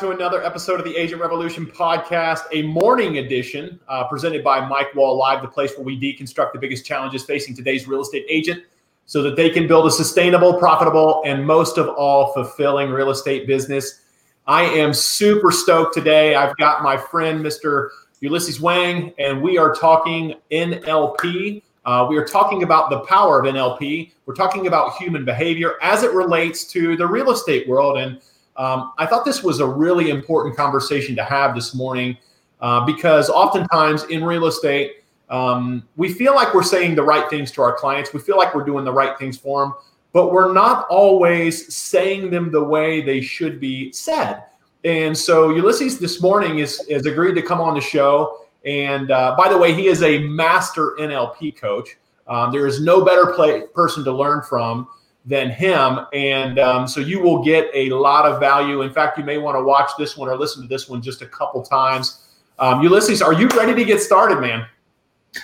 To 0.00 0.10
another 0.10 0.44
episode 0.44 0.78
of 0.78 0.84
the 0.84 0.94
Agent 0.94 1.22
Revolution 1.22 1.64
podcast, 1.64 2.40
a 2.52 2.60
morning 2.60 3.16
edition 3.16 3.80
uh, 3.88 4.04
presented 4.04 4.44
by 4.44 4.60
Mike 4.60 4.94
Wall 4.94 5.16
Live, 5.16 5.40
the 5.40 5.48
place 5.48 5.72
where 5.74 5.84
we 5.86 5.98
deconstruct 5.98 6.52
the 6.52 6.58
biggest 6.58 6.84
challenges 6.84 7.24
facing 7.24 7.56
today's 7.56 7.88
real 7.88 8.02
estate 8.02 8.26
agent 8.28 8.64
so 9.06 9.22
that 9.22 9.36
they 9.36 9.48
can 9.48 9.66
build 9.66 9.86
a 9.86 9.90
sustainable, 9.90 10.52
profitable, 10.58 11.22
and 11.24 11.46
most 11.46 11.78
of 11.78 11.88
all, 11.88 12.34
fulfilling 12.34 12.90
real 12.90 13.08
estate 13.08 13.46
business. 13.46 14.02
I 14.46 14.64
am 14.64 14.92
super 14.92 15.50
stoked 15.50 15.94
today. 15.94 16.34
I've 16.34 16.54
got 16.58 16.82
my 16.82 16.98
friend, 16.98 17.42
Mr. 17.42 17.88
Ulysses 18.20 18.60
Wang, 18.60 19.14
and 19.18 19.40
we 19.40 19.56
are 19.56 19.74
talking 19.74 20.34
NLP. 20.50 21.62
Uh, 21.86 22.06
we 22.06 22.18
are 22.18 22.26
talking 22.26 22.64
about 22.64 22.90
the 22.90 23.00
power 23.00 23.40
of 23.40 23.46
NLP. 23.46 24.12
We're 24.26 24.34
talking 24.34 24.66
about 24.66 24.96
human 24.96 25.24
behavior 25.24 25.76
as 25.80 26.02
it 26.02 26.12
relates 26.12 26.64
to 26.72 26.98
the 26.98 27.06
real 27.06 27.30
estate 27.30 27.66
world. 27.66 27.96
And 27.96 28.20
um, 28.56 28.92
I 28.98 29.06
thought 29.06 29.24
this 29.24 29.42
was 29.42 29.60
a 29.60 29.66
really 29.66 30.10
important 30.10 30.56
conversation 30.56 31.16
to 31.16 31.24
have 31.24 31.54
this 31.54 31.74
morning 31.74 32.16
uh, 32.60 32.84
because 32.84 33.28
oftentimes 33.28 34.04
in 34.04 34.24
real 34.24 34.46
estate, 34.46 35.04
um, 35.28 35.82
we 35.96 36.12
feel 36.12 36.34
like 36.34 36.54
we're 36.54 36.62
saying 36.62 36.94
the 36.94 37.02
right 37.02 37.28
things 37.28 37.50
to 37.52 37.62
our 37.62 37.74
clients. 37.74 38.12
We 38.14 38.20
feel 38.20 38.36
like 38.36 38.54
we're 38.54 38.64
doing 38.64 38.84
the 38.84 38.92
right 38.92 39.18
things 39.18 39.36
for 39.36 39.64
them, 39.64 39.74
but 40.12 40.32
we're 40.32 40.52
not 40.52 40.86
always 40.88 41.74
saying 41.74 42.30
them 42.30 42.50
the 42.50 42.62
way 42.62 43.02
they 43.02 43.20
should 43.20 43.60
be 43.60 43.92
said. 43.92 44.44
And 44.84 45.16
so 45.16 45.50
Ulysses 45.50 45.98
this 45.98 46.22
morning 46.22 46.60
is 46.60 46.86
has 46.88 47.06
agreed 47.06 47.34
to 47.34 47.42
come 47.42 47.60
on 47.60 47.74
the 47.74 47.80
show. 47.80 48.46
And 48.64 49.10
uh, 49.10 49.34
by 49.36 49.48
the 49.48 49.58
way, 49.58 49.74
he 49.74 49.88
is 49.88 50.02
a 50.02 50.18
master 50.18 50.96
NLP 50.98 51.56
coach. 51.56 51.96
Um, 52.28 52.52
there 52.52 52.66
is 52.66 52.80
no 52.80 53.04
better 53.04 53.32
play, 53.32 53.62
person 53.74 54.04
to 54.04 54.12
learn 54.12 54.42
from 54.42 54.88
than 55.26 55.50
him. 55.50 56.06
And 56.12 56.58
um, 56.58 56.86
so 56.86 57.00
you 57.00 57.20
will 57.20 57.42
get 57.42 57.68
a 57.74 57.90
lot 57.90 58.24
of 58.24 58.38
value. 58.38 58.82
In 58.82 58.92
fact, 58.92 59.18
you 59.18 59.24
may 59.24 59.38
want 59.38 59.56
to 59.56 59.62
watch 59.62 59.90
this 59.98 60.16
one 60.16 60.28
or 60.28 60.36
listen 60.36 60.62
to 60.62 60.68
this 60.68 60.88
one 60.88 61.02
just 61.02 61.20
a 61.20 61.26
couple 61.26 61.62
times. 61.62 62.22
Um, 62.58 62.82
Ulysses, 62.82 63.20
are 63.20 63.32
you 63.32 63.48
ready 63.48 63.74
to 63.74 63.84
get 63.84 64.00
started, 64.00 64.40
man? 64.40 64.66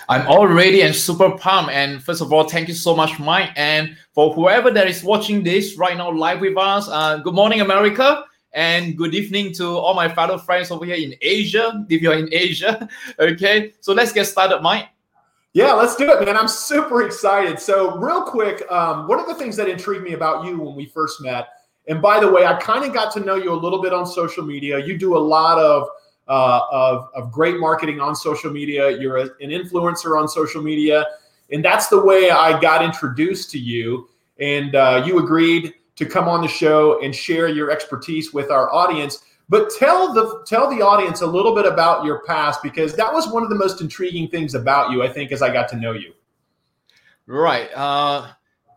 I'm 0.09 0.27
all 0.27 0.47
ready 0.47 0.83
and 0.83 0.95
super 0.95 1.37
pumped. 1.37 1.73
And 1.73 2.03
first 2.03 2.23
of 2.23 2.33
all, 2.33 2.49
thank 2.49 2.69
you 2.69 2.75
so 2.75 2.97
much, 2.97 3.19
Mike. 3.19 3.51
And 3.57 3.97
for 4.15 4.33
whoever 4.33 4.71
that 4.71 4.87
is 4.87 5.03
watching 5.03 5.43
this 5.43 5.77
right 5.77 5.97
now 5.97 6.11
live 6.11 6.41
with 6.41 6.57
us, 6.57 6.89
uh, 6.89 7.19
good 7.19 7.35
morning, 7.35 7.61
America. 7.61 8.25
And 8.55 8.97
good 8.97 9.15
evening 9.15 9.53
to 9.55 9.67
all 9.67 9.95
my 9.95 10.09
fellow 10.09 10.39
friends 10.39 10.71
over 10.71 10.85
here 10.85 10.95
in 10.95 11.15
Asia, 11.23 11.85
if 11.89 12.03
you're 12.03 12.15
in 12.15 12.29
Asia. 12.33 12.87
okay, 13.19 13.73
so 13.81 13.95
let's 13.95 14.13
get 14.13 14.27
started, 14.27 14.61
Mike. 14.61 14.89
Yeah, 15.55 15.73
let's 15.75 15.97
do 15.97 16.11
it, 16.11 16.25
man. 16.25 16.37
I'm 16.37 16.49
super 16.49 17.03
excited. 17.03 17.61
So, 17.61 17.99
real 17.99 18.23
quick, 18.23 18.63
um, 18.71 19.07
one 19.07 19.21
of 19.21 19.27
the 19.27 19.35
things 19.35 19.55
that 19.57 19.69
intrigued 19.69 20.03
me 20.03 20.15
about 20.15 20.47
you 20.47 20.59
when 20.59 20.75
we 20.75 20.87
first 20.87 21.21
met, 21.21 21.49
and 21.89 22.01
by 22.01 22.21
the 22.21 22.31
way, 22.31 22.47
I 22.47 22.55
kind 22.55 22.85
of 22.85 22.95
got 22.95 23.13
to 23.15 23.21
know 23.21 23.35
you 23.35 23.53
a 23.53 23.55
little 23.55 23.83
bit 23.83 23.93
on 23.93 24.07
social 24.07 24.45
media. 24.45 24.79
You 24.79 24.97
do 24.97 25.17
a 25.17 25.19
lot 25.19 25.59
of 25.59 25.89
uh, 26.29 26.61
of, 26.71 27.09
of 27.15 27.33
great 27.33 27.59
marketing 27.59 28.01
on 28.01 28.15
social 28.15 28.51
media. 28.51 28.91
You're 28.99 29.19
a, 29.19 29.25
an 29.41 29.51
influencer 29.51 30.19
on 30.19 30.29
social 30.29 30.63
media. 30.63 31.05
And 31.51 31.65
that's 31.65 31.89
the 31.89 32.03
way 32.03 32.31
I 32.31 32.59
got 32.61 32.83
introduced 32.83 33.51
to 33.51 33.59
you. 33.59 34.09
And 34.41 34.75
uh, 34.75 35.03
you 35.05 35.19
agreed 35.19 35.75
to 35.97 36.07
come 36.07 36.29
on 36.29 36.41
the 36.41 36.49
show 36.49 37.03
and 37.03 37.15
share 37.15 37.49
your 37.49 37.71
expertise 37.71 38.33
with 38.33 38.51
our 38.51 38.73
audience. 38.73 39.25
But 39.53 39.69
tell 39.69 40.15
the 40.15 40.43
tell 40.47 40.71
the 40.71 40.81
audience 40.81 41.21
a 41.21 41.27
little 41.27 41.55
bit 41.55 41.67
about 41.67 42.07
your 42.07 42.23
past 42.23 42.63
because 42.63 42.95
that 42.95 43.13
was 43.13 43.29
one 43.29 43.43
of 43.43 43.51
the 43.51 43.55
most 43.55 43.83
intriguing 43.83 44.29
things 44.29 44.55
about 44.55 44.91
you, 44.91 45.03
I 45.03 45.13
think, 45.13 45.31
as 45.31 45.43
I 45.43 45.53
got 45.53 45.69
to 45.69 45.77
know 45.77 45.93
you. 45.93 46.15
Right. 47.27 47.69
Uh, 47.75 48.29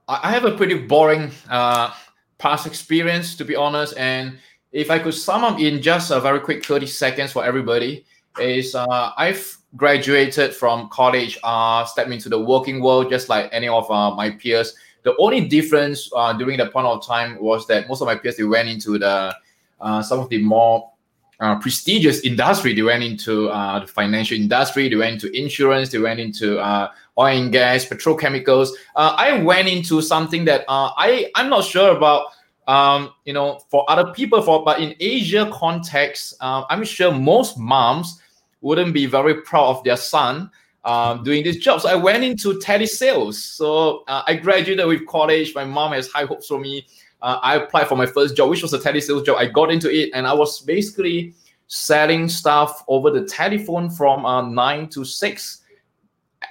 I 0.09 0.29
have 0.29 0.43
a 0.43 0.51
pretty 0.51 0.77
boring 0.77 1.31
uh, 1.49 1.93
past 2.39 2.67
experience, 2.67 3.37
to 3.37 3.45
be 3.45 3.55
honest, 3.55 3.95
and 3.95 4.37
if 4.73 4.91
I 4.91 4.99
could 4.99 5.13
sum 5.13 5.45
up 5.45 5.61
in 5.61 5.81
just 5.81 6.11
a 6.11 6.19
very 6.19 6.41
quick 6.41 6.65
30 6.65 6.87
seconds 6.87 7.31
for 7.31 7.45
everybody, 7.45 8.05
is 8.37 8.75
uh, 8.75 9.11
I've 9.15 9.57
graduated 9.77 10.53
from 10.53 10.89
college, 10.89 11.39
uh, 11.45 11.85
stepped 11.85 12.11
into 12.11 12.27
the 12.27 12.41
working 12.41 12.81
world 12.81 13.09
just 13.09 13.29
like 13.29 13.47
any 13.53 13.69
of 13.69 13.89
uh, 13.89 14.13
my 14.13 14.29
peers. 14.29 14.75
The 15.03 15.15
only 15.19 15.47
difference 15.47 16.09
uh, 16.13 16.33
during 16.33 16.57
that 16.57 16.73
point 16.73 16.85
of 16.85 17.07
time 17.07 17.39
was 17.39 17.65
that 17.67 17.87
most 17.87 18.01
of 18.01 18.07
my 18.07 18.15
peers 18.15 18.35
they 18.35 18.43
went 18.43 18.67
into 18.67 18.99
the 18.99 19.33
uh, 19.79 20.01
some 20.01 20.19
of 20.19 20.29
the 20.29 20.41
more 20.41 20.91
uh, 21.39 21.59
prestigious 21.59 22.21
industry. 22.21 22.73
They 22.73 22.81
went 22.81 23.03
into 23.03 23.49
uh, 23.49 23.79
the 23.79 23.87
financial 23.87 24.37
industry. 24.37 24.87
They 24.87 24.95
went 24.95 25.21
into 25.23 25.37
insurance. 25.37 25.89
They 25.89 25.99
went 25.99 26.19
into 26.19 26.59
uh, 26.59 26.91
oil 27.19 27.43
and 27.43 27.51
gas, 27.51 27.85
petrochemicals. 27.85 28.69
Uh, 28.95 29.15
I 29.17 29.41
went 29.41 29.67
into 29.67 30.01
something 30.01 30.45
that 30.45 30.61
uh, 30.69 30.91
I 30.95 31.29
I'm 31.35 31.49
not 31.49 31.65
sure 31.65 31.95
about 31.95 32.27
um, 32.67 33.11
you 33.25 33.33
know, 33.33 33.59
for 33.69 33.83
other 33.91 34.11
people, 34.13 34.41
for 34.41 34.63
but 34.63 34.79
in 34.79 34.95
Asia 34.99 35.51
context, 35.53 36.35
I'm 36.39 36.83
sure 36.83 37.11
most 37.11 37.59
moms 37.59 38.19
wouldn't 38.61 38.93
be 38.93 39.05
very 39.05 39.41
proud 39.41 39.67
of 39.67 39.83
their 39.83 39.97
son 39.97 40.49
um, 40.83 41.23
doing 41.23 41.43
this 41.43 41.57
job. 41.57 41.81
So 41.81 41.89
I 41.89 41.95
went 41.95 42.23
into 42.23 42.53
telesales. 42.59 43.35
So 43.35 44.03
I 44.07 44.33
graduated 44.33 44.87
with 44.87 45.05
college. 45.05 45.53
My 45.53 45.63
mom 45.63 45.91
has 45.91 46.07
high 46.07 46.25
hopes 46.25 46.47
for 46.47 46.59
me. 46.59 46.87
Uh, 47.25 47.39
I 47.41 47.55
applied 47.55 47.87
for 47.87 47.95
my 47.95 48.05
first 48.05 48.37
job, 48.37 48.51
which 48.51 48.61
was 48.61 48.71
a 48.73 48.77
telesales 48.77 49.25
job. 49.25 49.37
I 49.39 49.47
got 49.47 49.71
into 49.71 49.89
it, 49.89 50.11
and 50.13 50.27
I 50.27 50.33
was 50.33 50.61
basically 50.61 51.33
selling 51.65 52.29
stuff 52.29 52.83
over 52.87 53.09
the 53.09 53.25
telephone 53.25 53.89
from 53.89 54.27
uh, 54.27 54.47
nine 54.47 54.89
to 54.89 55.03
six, 55.03 55.63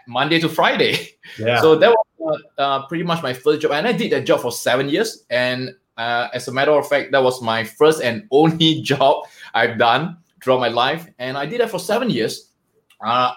Monday 0.08 0.40
to 0.40 0.48
Friday. 0.48 1.10
Yeah. 1.38 1.60
So 1.60 1.76
that 1.76 1.94
was 2.18 2.42
uh, 2.58 2.60
uh, 2.60 2.86
pretty 2.88 3.04
much 3.04 3.22
my 3.22 3.32
first 3.32 3.60
job, 3.60 3.70
and 3.70 3.86
I 3.86 3.92
did 3.92 4.10
that 4.10 4.26
job 4.26 4.40
for 4.40 4.50
seven 4.50 4.88
years. 4.88 5.24
And 5.30 5.76
uh, 5.96 6.26
as 6.34 6.48
a 6.48 6.52
matter 6.52 6.72
of 6.72 6.88
fact, 6.88 7.12
that 7.12 7.22
was 7.22 7.40
my 7.40 7.62
first 7.62 8.02
and 8.02 8.26
only 8.32 8.82
job 8.82 9.26
I've 9.54 9.78
done 9.78 10.16
throughout 10.42 10.58
my 10.58 10.68
life, 10.74 11.06
and 11.20 11.38
I 11.38 11.46
did 11.46 11.60
that 11.60 11.70
for 11.70 11.78
seven 11.78 12.10
years. 12.10 12.50
Uh, 13.00 13.32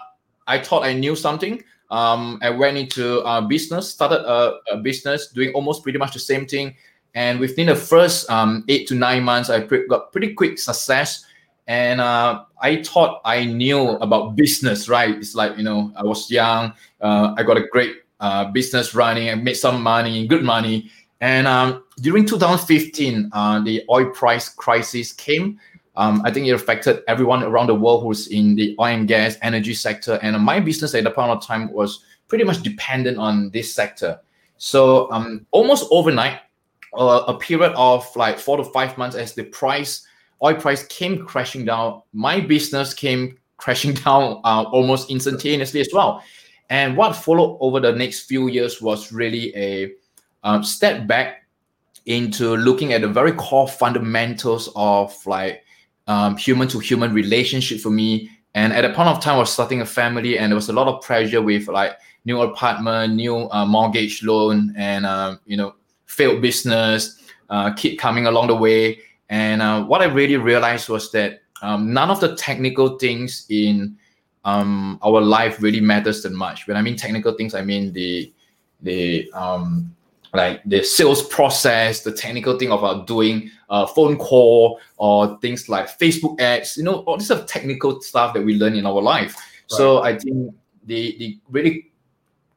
I 0.48 0.58
thought 0.58 0.82
I 0.82 0.92
knew 0.92 1.14
something. 1.14 1.62
Um, 1.88 2.40
I 2.42 2.50
went 2.50 2.76
into 2.76 3.20
uh, 3.20 3.42
business, 3.42 3.90
started 3.90 4.26
a, 4.26 4.58
a, 4.72 4.76
business, 4.78 5.28
doing 5.28 5.52
almost 5.54 5.84
pretty 5.84 5.98
much 5.98 6.12
the 6.12 6.20
same 6.20 6.44
thing. 6.44 6.74
And 7.14 7.40
within 7.40 7.66
the 7.66 7.76
first 7.76 8.30
um, 8.30 8.64
eight 8.68 8.86
to 8.88 8.94
nine 8.94 9.24
months, 9.24 9.50
I 9.50 9.60
pre- 9.60 9.86
got 9.88 10.12
pretty 10.12 10.34
quick 10.34 10.58
success. 10.58 11.24
And 11.66 12.00
uh, 12.00 12.44
I 12.60 12.82
thought 12.82 13.20
I 13.24 13.44
knew 13.44 13.90
about 14.00 14.36
business, 14.36 14.88
right? 14.88 15.14
It's 15.14 15.34
like, 15.34 15.56
you 15.56 15.62
know, 15.62 15.92
I 15.96 16.02
was 16.02 16.30
young, 16.30 16.72
uh, 17.00 17.34
I 17.36 17.42
got 17.42 17.58
a 17.58 17.66
great 17.66 17.96
uh, 18.20 18.46
business 18.46 18.94
running, 18.94 19.28
I 19.28 19.34
made 19.34 19.54
some 19.54 19.82
money, 19.82 20.26
good 20.26 20.42
money. 20.42 20.90
And 21.20 21.46
um, 21.46 21.84
during 22.00 22.24
2015, 22.24 23.30
uh, 23.32 23.60
the 23.60 23.84
oil 23.90 24.06
price 24.10 24.48
crisis 24.48 25.12
came. 25.12 25.58
Um, 25.96 26.22
I 26.24 26.30
think 26.30 26.46
it 26.46 26.52
affected 26.52 27.02
everyone 27.08 27.42
around 27.42 27.66
the 27.66 27.74
world 27.74 28.04
who's 28.04 28.28
in 28.28 28.54
the 28.54 28.76
oil 28.78 28.86
and 28.86 29.08
gas 29.08 29.36
energy 29.42 29.74
sector. 29.74 30.18
And 30.22 30.40
my 30.40 30.60
business 30.60 30.94
at 30.94 31.04
the 31.04 31.10
point 31.10 31.32
of 31.32 31.42
time 31.42 31.72
was 31.72 32.04
pretty 32.28 32.44
much 32.44 32.62
dependent 32.62 33.18
on 33.18 33.50
this 33.50 33.74
sector. 33.74 34.20
So 34.58 35.10
um, 35.10 35.46
almost 35.50 35.88
overnight, 35.90 36.40
a 36.98 37.38
period 37.38 37.72
of 37.76 38.04
like 38.16 38.38
four 38.38 38.56
to 38.56 38.64
five 38.64 38.96
months 38.98 39.16
as 39.16 39.34
the 39.34 39.44
price, 39.44 40.06
oil 40.42 40.54
price 40.54 40.86
came 40.86 41.24
crashing 41.24 41.64
down, 41.64 42.02
my 42.12 42.40
business 42.40 42.94
came 42.94 43.38
crashing 43.56 43.94
down 43.94 44.40
uh, 44.44 44.64
almost 44.70 45.10
instantaneously 45.10 45.80
as 45.80 45.88
well. 45.92 46.22
And 46.70 46.96
what 46.96 47.14
followed 47.14 47.58
over 47.60 47.80
the 47.80 47.92
next 47.92 48.22
few 48.22 48.48
years 48.48 48.80
was 48.80 49.10
really 49.10 49.56
a 49.56 49.92
um, 50.44 50.62
step 50.62 51.06
back 51.06 51.46
into 52.06 52.56
looking 52.56 52.92
at 52.92 53.00
the 53.00 53.08
very 53.08 53.32
core 53.32 53.68
fundamentals 53.68 54.70
of 54.76 55.14
like 55.26 55.64
um, 56.06 56.36
human 56.36 56.68
to 56.68 56.78
human 56.78 57.12
relationship 57.12 57.80
for 57.80 57.90
me. 57.90 58.30
And 58.54 58.72
at 58.72 58.82
the 58.82 58.90
point 58.90 59.08
of 59.08 59.20
time, 59.20 59.36
I 59.36 59.38
was 59.38 59.52
starting 59.52 59.82
a 59.82 59.86
family, 59.86 60.38
and 60.38 60.50
there 60.50 60.56
was 60.56 60.68
a 60.68 60.72
lot 60.72 60.88
of 60.88 61.02
pressure 61.02 61.42
with 61.42 61.68
like 61.68 61.92
new 62.24 62.40
apartment, 62.40 63.14
new 63.14 63.48
uh, 63.50 63.66
mortgage 63.66 64.22
loan, 64.22 64.74
and 64.76 65.04
uh, 65.04 65.36
you 65.46 65.56
know 65.56 65.74
failed 66.08 66.42
business, 66.42 67.22
uh, 67.48 67.72
kid 67.74 67.96
coming 67.96 68.26
along 68.26 68.48
the 68.48 68.56
way. 68.56 68.98
And 69.28 69.62
uh, 69.62 69.84
what 69.84 70.02
I 70.02 70.06
really 70.06 70.36
realized 70.36 70.88
was 70.88 71.12
that 71.12 71.42
um, 71.62 71.92
none 71.92 72.10
of 72.10 72.20
the 72.20 72.34
technical 72.34 72.98
things 72.98 73.46
in 73.48 73.96
um, 74.44 74.98
our 75.02 75.20
life 75.20 75.62
really 75.62 75.80
matters 75.80 76.22
that 76.22 76.32
much. 76.32 76.66
When 76.66 76.76
I 76.76 76.82
mean 76.82 76.96
technical 76.96 77.34
things, 77.34 77.54
I 77.54 77.62
mean 77.62 77.92
the 77.92 78.32
the 78.82 79.30
um, 79.32 79.94
like 80.32 80.62
the 80.64 80.82
sales 80.82 81.22
process, 81.22 82.02
the 82.02 82.12
technical 82.12 82.58
thing 82.58 82.70
about 82.70 83.06
doing 83.06 83.50
a 83.70 83.86
phone 83.86 84.16
call 84.16 84.80
or 84.96 85.38
things 85.40 85.68
like 85.68 85.98
Facebook 85.98 86.40
ads, 86.40 86.76
you 86.76 86.84
know, 86.84 87.00
all 87.00 87.16
this 87.16 87.30
of 87.30 87.46
technical 87.46 88.00
stuff 88.00 88.34
that 88.34 88.44
we 88.44 88.54
learn 88.54 88.74
in 88.74 88.86
our 88.86 89.02
life. 89.02 89.34
Right. 89.36 89.78
So 89.78 90.02
I 90.02 90.18
think 90.18 90.54
the 90.86 91.16
the 91.18 91.38
really 91.50 91.90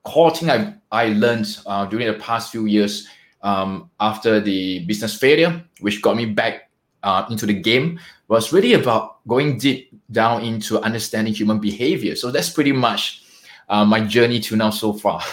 core 0.03 0.33
thing 0.33 0.50
I, 0.50 0.74
I 0.92 1.07
learned 1.13 1.57
uh, 1.65 1.86
during 1.86 2.07
the 2.07 2.19
past 2.19 2.51
few 2.51 2.65
years 2.65 3.07
um, 3.44 3.90
after 4.00 4.40
the 4.40 4.86
business 4.86 5.18
failure, 5.18 5.64
which 5.80 6.02
got 6.02 6.16
me 6.16 6.26
back 6.26 6.70
uh, 7.04 7.26
into 7.30 7.46
the 7.46 7.54
game, 7.54 8.00
was 8.28 8.54
really 8.54 8.74
about 8.74 9.26
going 9.28 9.58
deep 9.58 9.90
down 10.12 10.44
into 10.44 10.80
understanding 10.82 11.34
human 11.34 11.60
behavior. 11.60 12.16
So 12.16 12.32
that's 12.32 12.50
pretty 12.50 12.72
much 12.72 13.24
uh, 13.70 13.86
my 13.86 14.02
journey 14.02 14.40
to 14.42 14.56
now 14.56 14.70
so 14.70 14.94
far. 14.94 15.22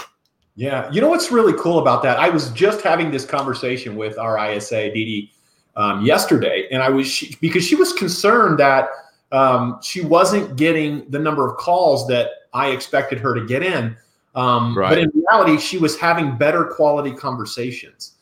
Yeah. 0.59 0.91
You 0.91 1.01
know 1.01 1.09
what's 1.09 1.31
really 1.31 1.53
cool 1.53 1.79
about 1.79 2.03
that? 2.03 2.19
I 2.19 2.31
was 2.31 2.51
just 2.51 2.81
having 2.81 3.13
this 3.13 3.25
conversation 3.25 3.95
with 3.95 4.19
our 4.19 4.45
ISA, 4.45 4.91
Didi, 4.93 5.31
um, 5.77 6.05
yesterday, 6.05 6.67
and 6.73 6.83
I 6.83 6.89
was 6.89 7.07
she, 7.07 7.37
because 7.41 7.65
she 7.65 7.77
was 7.77 7.93
concerned 7.93 8.59
that 8.59 8.89
um, 9.31 9.79
she 9.85 10.01
wasn't 10.01 10.57
getting 10.57 11.09
the 11.11 11.19
number 11.21 11.49
of 11.49 11.57
calls 11.59 12.09
that 12.09 12.31
I 12.53 12.71
expected 12.71 13.21
her 13.21 13.35
to 13.35 13.47
get 13.47 13.63
in. 13.63 13.97
Um, 14.39 14.79
right. 14.79 14.91
But 14.91 14.99
in 14.99 15.11
reality, 15.15 15.59
she 15.59 15.79
was 15.79 15.99
having 15.99 16.37
better 16.37 16.65
quality 16.65 17.13
conversations. 17.13 18.13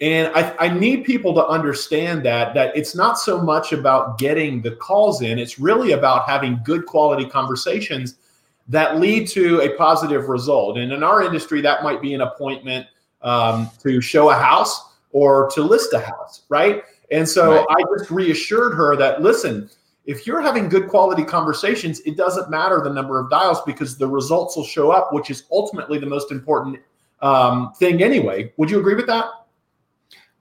And 0.00 0.30
I, 0.32 0.54
I, 0.60 0.68
need 0.68 1.04
people 1.04 1.34
to 1.34 1.44
understand 1.46 2.24
that 2.24 2.54
that 2.54 2.76
it's 2.76 2.94
not 2.94 3.18
so 3.18 3.40
much 3.40 3.72
about 3.72 4.18
getting 4.18 4.62
the 4.62 4.72
calls 4.72 5.20
in; 5.20 5.36
it's 5.36 5.58
really 5.58 5.92
about 5.92 6.28
having 6.28 6.60
good 6.64 6.86
quality 6.86 7.28
conversations 7.28 8.16
that 8.68 9.00
lead 9.00 9.26
to 9.28 9.62
a 9.62 9.76
positive 9.76 10.28
result. 10.28 10.78
And 10.78 10.92
in 10.92 11.02
our 11.02 11.22
industry, 11.22 11.60
that 11.62 11.82
might 11.82 12.00
be 12.00 12.14
an 12.14 12.20
appointment 12.20 12.86
um, 13.22 13.68
to 13.82 14.00
show 14.00 14.30
a 14.30 14.34
house 14.34 14.92
or 15.10 15.50
to 15.54 15.62
list 15.62 15.92
a 15.92 15.98
house, 15.98 16.42
right? 16.48 16.84
And 17.10 17.28
so 17.28 17.56
right. 17.56 17.66
I 17.68 17.98
just 17.98 18.12
reassured 18.12 18.74
her 18.74 18.96
that 18.96 19.22
listen, 19.22 19.68
if 20.06 20.26
you're 20.26 20.40
having 20.40 20.68
good 20.68 20.88
quality 20.88 21.24
conversations, 21.24 22.00
it 22.00 22.16
doesn't 22.16 22.50
matter 22.50 22.80
the 22.82 22.90
number 22.90 23.18
of 23.18 23.30
dials 23.30 23.62
because 23.62 23.96
the 23.96 24.06
results 24.06 24.56
will 24.56 24.64
show 24.64 24.90
up, 24.90 25.12
which 25.12 25.30
is 25.30 25.44
ultimately 25.50 25.98
the 25.98 26.06
most 26.06 26.30
important 26.30 26.78
um, 27.22 27.72
thing 27.74 28.02
anyway. 28.02 28.52
Would 28.56 28.70
you 28.70 28.78
agree 28.78 28.94
with 28.94 29.06
that? 29.06 29.26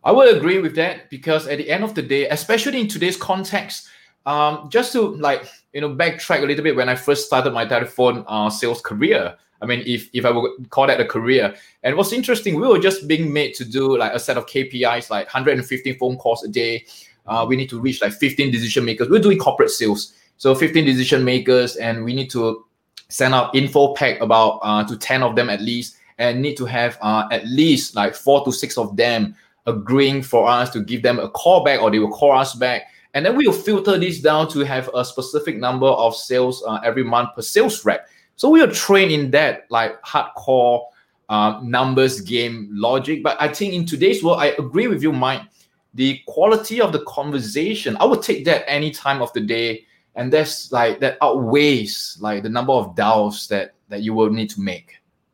I 0.04 0.12
would 0.12 0.36
agree 0.36 0.60
with 0.60 0.76
that 0.76 1.10
because 1.10 1.48
at 1.48 1.58
the 1.58 1.70
end 1.70 1.84
of 1.84 1.96
the 1.96 2.02
day, 2.02 2.28
especially 2.28 2.82
in 2.82 2.90
today's 2.90 3.16
context, 3.16 3.88
um, 4.26 4.70
just 4.70 4.92
to 4.94 5.16
like 5.16 5.46
you 5.74 5.82
know 5.82 5.90
backtrack 5.90 6.44
a 6.44 6.46
little 6.46 6.64
bit 6.64 6.76
when 6.76 6.90
I 6.90 6.96
first 6.96 7.26
started 7.26 7.54
my 7.54 7.66
telephone 7.66 8.26
uh, 8.28 8.50
sales 8.50 8.82
career. 8.82 9.36
I 9.62 9.66
mean, 9.66 9.82
if 9.86 10.10
if 10.12 10.26
I 10.26 10.32
would 10.32 10.70
call 10.70 10.88
that 10.88 11.00
a 11.00 11.06
career, 11.06 11.56
and 11.84 11.96
what's 11.96 12.12
interesting, 12.12 12.60
we 12.60 12.68
were 12.68 12.80
just 12.80 13.08
being 13.08 13.32
made 13.32 13.54
to 13.56 13.66
do 13.66 13.98
like 13.98 14.14
a 14.14 14.20
set 14.20 14.38
of 14.38 14.46
KPIs, 14.46 15.10
like 15.10 15.28
150 15.28 15.94
phone 15.94 16.18
calls 16.18 16.44
a 16.44 16.50
day. 16.50 16.86
Uh, 17.26 17.46
we 17.48 17.56
need 17.56 17.70
to 17.70 17.80
reach 17.80 18.02
like 18.02 18.14
15 18.14 18.52
decision 18.52 18.86
makers. 18.86 19.10
We're 19.10 19.22
doing 19.22 19.38
corporate 19.38 19.70
sales, 19.70 20.14
so 20.38 20.54
15 20.54 20.86
decision 20.86 21.24
makers, 21.24 21.76
and 21.78 22.04
we 22.04 22.14
need 22.14 22.30
to 22.32 22.66
send 23.10 23.34
out 23.34 23.56
info 23.56 23.94
pack 23.94 24.20
about 24.22 24.60
uh, 24.64 24.84
to 24.86 24.98
10 24.98 25.24
of 25.24 25.36
them 25.36 25.50
at 25.50 25.62
least, 25.62 25.98
and 26.18 26.42
need 26.42 26.58
to 26.58 26.66
have 26.66 26.98
uh, 27.02 27.28
at 27.32 27.46
least 27.48 27.96
like 27.96 28.16
four 28.16 28.44
to 28.46 28.52
six 28.52 28.78
of 28.78 28.96
them 28.98 29.36
agreeing 29.66 30.22
for 30.22 30.48
us 30.48 30.70
to 30.72 30.82
give 30.82 31.02
them 31.02 31.20
a 31.20 31.30
call 31.30 31.64
back 31.64 31.82
or 31.82 31.90
they 31.90 32.00
will 32.00 32.12
call 32.12 32.34
us 32.34 32.54
back. 32.54 32.88
And 33.14 33.26
then 33.26 33.36
we 33.36 33.46
will 33.46 33.54
filter 33.54 33.98
this 33.98 34.20
down 34.20 34.50
to 34.50 34.60
have 34.62 34.90
a 34.94 35.06
specific 35.06 35.58
number 35.58 35.88
of 35.88 36.16
sales 36.16 36.64
uh, 36.68 36.80
every 36.84 37.04
month 37.04 37.30
per 37.36 37.42
sales 37.42 37.86
rep. 37.86 38.08
So 38.36 38.50
we 38.50 38.62
are 38.62 38.68
trained 38.68 39.12
in 39.12 39.32
that 39.32 39.66
like 39.70 40.02
hardcore 40.02 40.86
uh, 41.30 41.60
numbers 41.64 42.22
game 42.22 42.70
logic. 42.72 43.24
But 43.24 43.38
I 43.40 43.48
think 43.48 43.74
in 43.74 43.86
today's 43.86 44.24
world, 44.24 44.40
I 44.40 44.48
agree 44.58 44.88
with 44.88 45.04
you, 45.04 45.12
Mike. 45.12 45.42
The 45.94 46.22
quality 46.28 46.82
of 46.82 46.92
the 46.92 47.04
conversation, 47.06 47.98
I 48.00 48.06
would 48.06 48.22
take 48.22 48.46
that 48.46 48.64
any 48.68 48.92
time 48.92 49.22
of 49.22 49.32
the 49.34 49.42
day. 49.42 49.86
And 50.16 50.32
that's 50.32 50.72
like 50.72 51.00
that 51.00 51.18
outweighs 51.22 52.18
like 52.20 52.44
the 52.44 52.50
number 52.50 52.74
of 52.74 52.96
dials 52.96 53.48
that 53.48 53.74
that 53.90 54.02
you 54.02 54.14
will 54.14 54.30
need 54.30 54.50
to 54.52 54.62
make. 54.62 54.94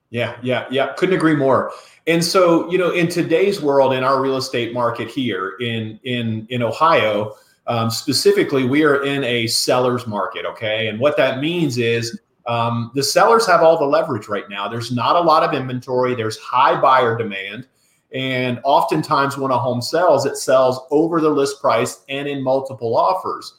Yeah, 0.10 0.38
yeah, 0.42 0.66
yeah. 0.72 0.94
Couldn't 0.98 1.16
agree 1.16 1.36
more. 1.36 1.72
And 2.08 2.24
so, 2.24 2.70
you 2.72 2.78
know, 2.78 2.92
in 2.92 3.08
today's 3.08 3.62
world, 3.62 3.94
in 3.94 4.04
our 4.04 4.22
real 4.22 4.38
estate 4.38 4.74
market 4.74 5.10
here 5.10 5.56
in 5.60 6.00
in 6.04 6.48
in 6.50 6.64
Ohio, 6.64 7.36
um, 7.68 7.90
specifically, 7.90 8.64
we 8.64 8.84
are 8.84 9.04
in 9.06 9.24
a 9.24 9.48
seller's 9.48 10.08
market. 10.08 10.46
Okay, 10.46 10.88
and 10.88 11.00
what 11.00 11.16
that 11.18 11.40
means 11.40 11.78
is 11.78 12.20
um, 12.48 12.92
the 12.96 13.04
sellers 13.04 13.46
have 13.46 13.62
all 13.62 13.78
the 13.78 13.86
leverage 13.86 14.28
right 14.28 14.50
now. 14.50 14.68
There's 14.68 14.92
not 14.92 15.16
a 15.16 15.22
lot 15.22 15.44
of 15.44 15.54
inventory. 15.54 16.16
There's 16.16 16.38
high 16.40 16.82
buyer 16.82 17.16
demand, 17.16 17.68
and 18.14 18.60
oftentimes 18.64 19.38
when 19.38 19.52
a 19.52 19.58
home 19.58 19.82
sells, 19.82 20.26
it 20.26 20.38
sells 20.38 20.80
over 20.90 21.22
the 21.22 21.30
list 21.30 21.62
price 21.62 22.04
and 22.10 22.28
in 22.28 22.42
multiple 22.42 22.98
offers. 22.98 23.58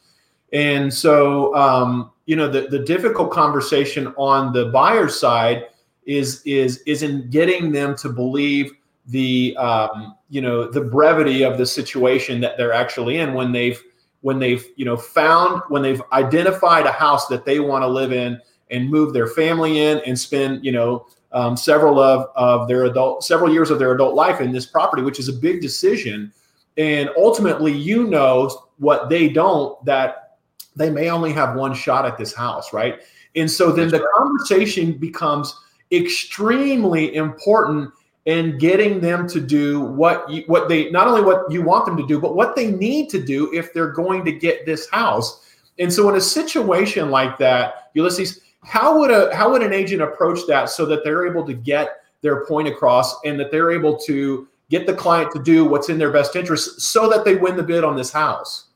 And 0.52 0.92
so, 0.92 1.54
um, 1.54 2.10
you 2.26 2.34
know, 2.34 2.48
the 2.48 2.62
the 2.62 2.80
difficult 2.80 3.30
conversation 3.30 4.08
on 4.16 4.52
the 4.52 4.66
buyer 4.66 5.08
side 5.08 5.66
is 6.04 6.42
is 6.44 6.78
is 6.86 7.02
in 7.02 7.30
getting 7.30 7.70
them 7.70 7.96
to 7.96 8.08
believe 8.08 8.72
the 9.06 9.56
um, 9.56 10.16
you 10.28 10.40
know 10.40 10.68
the 10.68 10.80
brevity 10.80 11.42
of 11.42 11.58
the 11.58 11.66
situation 11.66 12.40
that 12.40 12.56
they're 12.56 12.72
actually 12.72 13.18
in 13.18 13.34
when 13.34 13.52
they've 13.52 13.80
when 14.22 14.38
they've 14.38 14.66
you 14.76 14.84
know 14.84 14.96
found 14.96 15.62
when 15.68 15.82
they've 15.82 16.02
identified 16.12 16.86
a 16.86 16.92
house 16.92 17.28
that 17.28 17.44
they 17.44 17.60
want 17.60 17.82
to 17.82 17.88
live 17.88 18.12
in 18.12 18.40
and 18.70 18.88
move 18.88 19.12
their 19.12 19.26
family 19.26 19.80
in 19.80 20.00
and 20.06 20.18
spend 20.18 20.64
you 20.64 20.72
know 20.72 21.06
um, 21.32 21.56
several 21.56 21.98
of 21.98 22.28
of 22.34 22.68
their 22.68 22.84
adult 22.84 23.24
several 23.24 23.52
years 23.52 23.70
of 23.70 23.78
their 23.78 23.92
adult 23.92 24.14
life 24.14 24.40
in 24.40 24.52
this 24.52 24.66
property 24.66 25.02
which 25.02 25.18
is 25.18 25.28
a 25.28 25.32
big 25.32 25.60
decision. 25.60 26.32
And 26.76 27.10
ultimately 27.16 27.72
you 27.72 28.04
know 28.04 28.50
what 28.78 29.08
they 29.08 29.28
don't 29.28 29.82
that 29.84 30.38
they 30.76 30.90
may 30.90 31.10
only 31.10 31.32
have 31.32 31.56
one 31.56 31.74
shot 31.74 32.06
at 32.06 32.16
this 32.18 32.34
house 32.34 32.72
right? 32.72 33.00
And 33.36 33.50
so 33.50 33.70
then 33.70 33.88
the 33.88 34.06
conversation 34.16 34.92
becomes 34.92 35.54
extremely 35.92 37.14
important 37.14 37.92
in 38.26 38.58
getting 38.58 39.00
them 39.00 39.26
to 39.28 39.40
do 39.40 39.80
what 39.80 40.28
you, 40.30 40.44
what 40.46 40.68
they 40.68 40.90
not 40.90 41.08
only 41.08 41.22
what 41.22 41.50
you 41.50 41.62
want 41.62 41.86
them 41.86 41.96
to 41.96 42.06
do, 42.06 42.20
but 42.20 42.36
what 42.36 42.54
they 42.54 42.70
need 42.70 43.08
to 43.10 43.22
do 43.22 43.52
if 43.52 43.72
they're 43.72 43.92
going 43.92 44.24
to 44.24 44.32
get 44.32 44.66
this 44.66 44.88
house. 44.90 45.46
And 45.78 45.92
so, 45.92 46.08
in 46.10 46.16
a 46.16 46.20
situation 46.20 47.10
like 47.10 47.38
that, 47.38 47.90
Ulysses, 47.94 48.40
how 48.62 48.98
would 48.98 49.10
a 49.10 49.34
how 49.34 49.50
would 49.50 49.62
an 49.62 49.72
agent 49.72 50.02
approach 50.02 50.40
that 50.48 50.68
so 50.68 50.84
that 50.86 51.02
they're 51.04 51.26
able 51.26 51.46
to 51.46 51.54
get 51.54 52.02
their 52.22 52.44
point 52.44 52.68
across 52.68 53.22
and 53.24 53.38
that 53.40 53.50
they're 53.50 53.70
able 53.70 53.96
to 53.96 54.46
get 54.68 54.86
the 54.86 54.94
client 54.94 55.32
to 55.32 55.42
do 55.42 55.64
what's 55.64 55.88
in 55.88 55.98
their 55.98 56.12
best 56.12 56.36
interest 56.36 56.80
so 56.80 57.08
that 57.08 57.24
they 57.24 57.34
win 57.34 57.56
the 57.56 57.62
bid 57.62 57.84
on 57.84 57.96
this 57.96 58.12
house? 58.12 58.66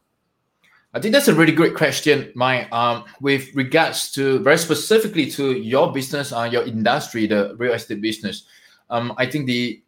I 0.93 1.01
think 1.01 1.13
that's 1.13 1.29
a 1.29 1.35
really 1.35 1.53
great 1.53 1.75
question, 1.75 2.31
Mike. 2.35 2.73
Um, 2.73 3.05
with 3.21 3.55
regards 3.55 4.13
to 4.13 4.39
very 4.41 4.59
specifically 4.59 5.29
to 5.33 5.53
your 5.53 5.93
business, 5.93 6.33
uh, 6.33 6.49
your 6.51 6.63
industry, 6.63 7.27
the 7.27 7.57
real 7.59 7.73
estate 7.73 8.01
business. 8.01 8.45
Um, 8.91 9.13
I 9.17 9.27
think 9.27 9.47
the 9.47 9.83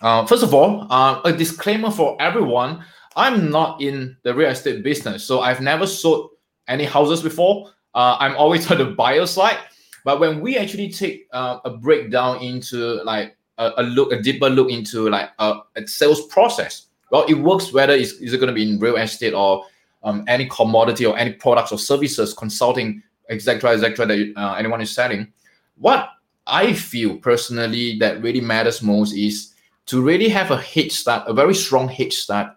uh, 0.00 0.24
first 0.26 0.42
of 0.42 0.54
all, 0.54 0.86
uh, 0.90 1.20
a 1.24 1.32
disclaimer 1.32 1.90
for 1.90 2.16
everyone: 2.20 2.82
I'm 3.14 3.50
not 3.50 3.82
in 3.82 4.16
the 4.22 4.34
real 4.34 4.50
estate 4.50 4.82
business, 4.82 5.24
so 5.24 5.40
I've 5.40 5.60
never 5.60 5.86
sold 5.86 6.30
any 6.66 6.84
houses 6.84 7.22
before. 7.22 7.70
Uh, 7.98 8.16
I'm 8.20 8.36
always 8.36 8.70
on 8.70 8.78
the 8.78 8.84
buyer 8.84 9.26
side. 9.26 9.58
But 10.04 10.20
when 10.20 10.40
we 10.40 10.56
actually 10.56 10.88
take 10.88 11.26
uh, 11.32 11.58
a 11.64 11.70
breakdown 11.70 12.40
into 12.40 13.02
like 13.02 13.36
a, 13.58 13.72
a, 13.78 13.82
look, 13.82 14.12
a 14.12 14.22
deeper 14.22 14.48
look 14.48 14.70
into 14.70 15.10
like 15.10 15.30
a, 15.40 15.58
a 15.76 15.86
sales 15.86 16.26
process, 16.28 16.86
well, 17.10 17.24
it 17.24 17.34
works 17.34 17.72
whether 17.72 17.92
it's, 17.92 18.12
is 18.12 18.32
it 18.32 18.38
going 18.38 18.48
to 18.48 18.54
be 18.54 18.70
in 18.70 18.78
real 18.78 18.96
estate 18.96 19.34
or 19.34 19.64
um, 20.04 20.24
any 20.28 20.46
commodity 20.46 21.04
or 21.06 21.18
any 21.18 21.32
products 21.32 21.72
or 21.72 21.78
services, 21.78 22.32
consulting, 22.32 23.02
etc., 23.30 23.72
etc., 23.72 24.06
that 24.06 24.32
uh, 24.36 24.54
anyone 24.54 24.80
is 24.80 24.92
selling. 24.92 25.32
What 25.76 26.10
I 26.46 26.72
feel 26.72 27.16
personally 27.16 27.98
that 27.98 28.22
really 28.22 28.40
matters 28.40 28.80
most 28.80 29.12
is 29.14 29.54
to 29.86 30.00
really 30.00 30.28
have 30.28 30.52
a 30.52 30.60
head 30.60 30.92
start, 30.92 31.26
a 31.26 31.34
very 31.34 31.54
strong 31.54 31.88
head 31.88 32.12
start 32.12 32.54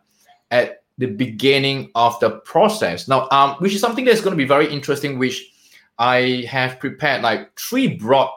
at 0.52 0.81
the 1.02 1.08
beginning 1.08 1.90
of 1.96 2.20
the 2.20 2.30
process. 2.42 3.08
Now, 3.08 3.28
um, 3.32 3.56
which 3.56 3.74
is 3.74 3.82
something 3.82 4.06
that's 4.06 4.22
going 4.22 4.34
to 4.34 4.38
be 4.38 4.46
very 4.46 4.72
interesting, 4.72 5.18
which 5.18 5.52
I 5.98 6.46
have 6.48 6.80
prepared 6.80 7.24
like 7.24 7.60
three 7.60 7.88
broad 7.98 8.30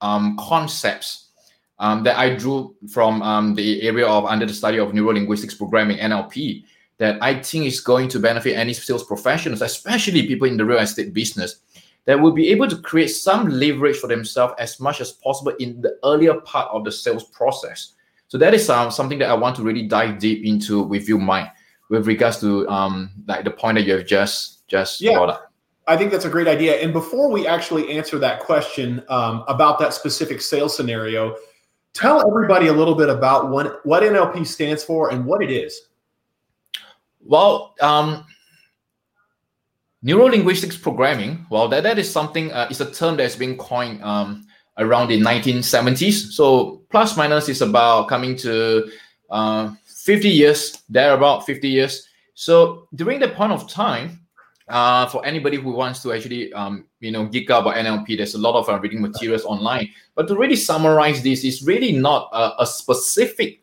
um, 0.00 0.36
concepts 0.38 1.30
um, 1.80 2.04
that 2.04 2.16
I 2.16 2.36
drew 2.36 2.76
from 2.88 3.20
um, 3.22 3.56
the 3.56 3.82
area 3.82 4.06
of 4.06 4.26
under 4.26 4.46
the 4.46 4.54
study 4.54 4.78
of 4.78 4.94
neuro 4.94 5.12
linguistics 5.12 5.54
programming 5.54 5.98
NLP 5.98 6.62
that 6.98 7.20
I 7.20 7.42
think 7.42 7.66
is 7.66 7.80
going 7.80 8.08
to 8.10 8.20
benefit 8.20 8.54
any 8.54 8.74
sales 8.74 9.02
professionals, 9.02 9.60
especially 9.60 10.28
people 10.28 10.46
in 10.46 10.56
the 10.56 10.64
real 10.64 10.78
estate 10.78 11.12
business, 11.12 11.62
that 12.04 12.20
will 12.20 12.30
be 12.30 12.48
able 12.50 12.68
to 12.68 12.76
create 12.76 13.08
some 13.08 13.48
leverage 13.48 13.96
for 13.96 14.06
themselves 14.06 14.54
as 14.60 14.78
much 14.78 15.00
as 15.00 15.10
possible 15.10 15.52
in 15.58 15.80
the 15.80 15.98
earlier 16.04 16.40
part 16.42 16.70
of 16.70 16.84
the 16.84 16.92
sales 16.92 17.24
process. 17.24 17.94
So 18.28 18.38
that 18.38 18.54
is 18.54 18.70
um, 18.70 18.92
something 18.92 19.18
that 19.18 19.30
I 19.30 19.34
want 19.34 19.56
to 19.56 19.64
really 19.64 19.88
dive 19.88 20.20
deep 20.20 20.44
into 20.44 20.82
with 20.82 21.08
you, 21.08 21.18
Mike, 21.18 21.48
with 21.88 22.06
regards 22.06 22.40
to 22.40 22.68
um, 22.68 23.10
like 23.26 23.44
the 23.44 23.50
point 23.50 23.76
that 23.76 23.84
you 23.84 23.92
have 23.94 24.06
just 24.06 24.66
just 24.68 25.00
yeah. 25.00 25.14
brought 25.14 25.30
up. 25.30 25.48
I 25.88 25.96
think 25.96 26.12
that's 26.12 26.26
a 26.26 26.30
great 26.30 26.46
idea. 26.46 26.76
And 26.76 26.92
before 26.92 27.30
we 27.30 27.46
actually 27.46 27.90
answer 27.90 28.18
that 28.18 28.40
question 28.40 29.02
um, 29.08 29.42
about 29.48 29.78
that 29.78 29.94
specific 29.94 30.42
sales 30.42 30.76
scenario, 30.76 31.34
tell 31.94 32.28
everybody 32.28 32.66
a 32.66 32.72
little 32.72 32.94
bit 32.94 33.08
about 33.08 33.48
what, 33.48 33.84
what 33.86 34.02
NLP 34.02 34.46
stands 34.46 34.84
for 34.84 35.10
and 35.10 35.24
what 35.24 35.42
it 35.42 35.50
is. 35.50 35.88
Well, 37.24 37.74
um, 37.80 38.26
neuro-linguistics 40.02 40.76
programming, 40.76 41.46
well, 41.48 41.68
that, 41.68 41.84
that 41.84 41.98
is 41.98 42.10
something, 42.10 42.52
uh, 42.52 42.68
it's 42.70 42.80
a 42.80 42.90
term 42.90 43.16
that's 43.16 43.36
been 43.36 43.56
coined 43.56 44.04
um, 44.04 44.46
around 44.76 45.08
the 45.08 45.18
1970s. 45.18 46.32
So 46.32 46.82
plus 46.90 47.16
minus 47.16 47.48
is 47.48 47.62
about 47.62 48.08
coming 48.08 48.36
to 48.36 48.90
uh, 49.30 49.72
50 50.08 50.26
years, 50.26 50.84
there 50.88 51.12
about 51.12 51.44
50 51.44 51.68
years. 51.68 52.08
So 52.32 52.88
during 52.94 53.20
that 53.20 53.34
point 53.34 53.52
of 53.52 53.68
time, 53.68 54.24
uh, 54.66 55.04
for 55.04 55.22
anybody 55.22 55.58
who 55.58 55.70
wants 55.72 56.02
to 56.02 56.14
actually, 56.14 56.50
um, 56.54 56.86
you 57.00 57.12
know, 57.12 57.26
geek 57.26 57.50
out 57.50 57.60
about 57.60 57.74
NLP, 57.74 58.16
there's 58.16 58.34
a 58.34 58.38
lot 58.38 58.54
of 58.54 58.70
uh, 58.70 58.80
reading 58.80 59.02
materials 59.02 59.44
online. 59.44 59.90
But 60.14 60.26
to 60.28 60.34
really 60.34 60.56
summarize 60.56 61.22
this, 61.22 61.44
it's 61.44 61.62
really 61.62 61.92
not 61.92 62.30
a, 62.32 62.62
a 62.62 62.66
specific 62.66 63.60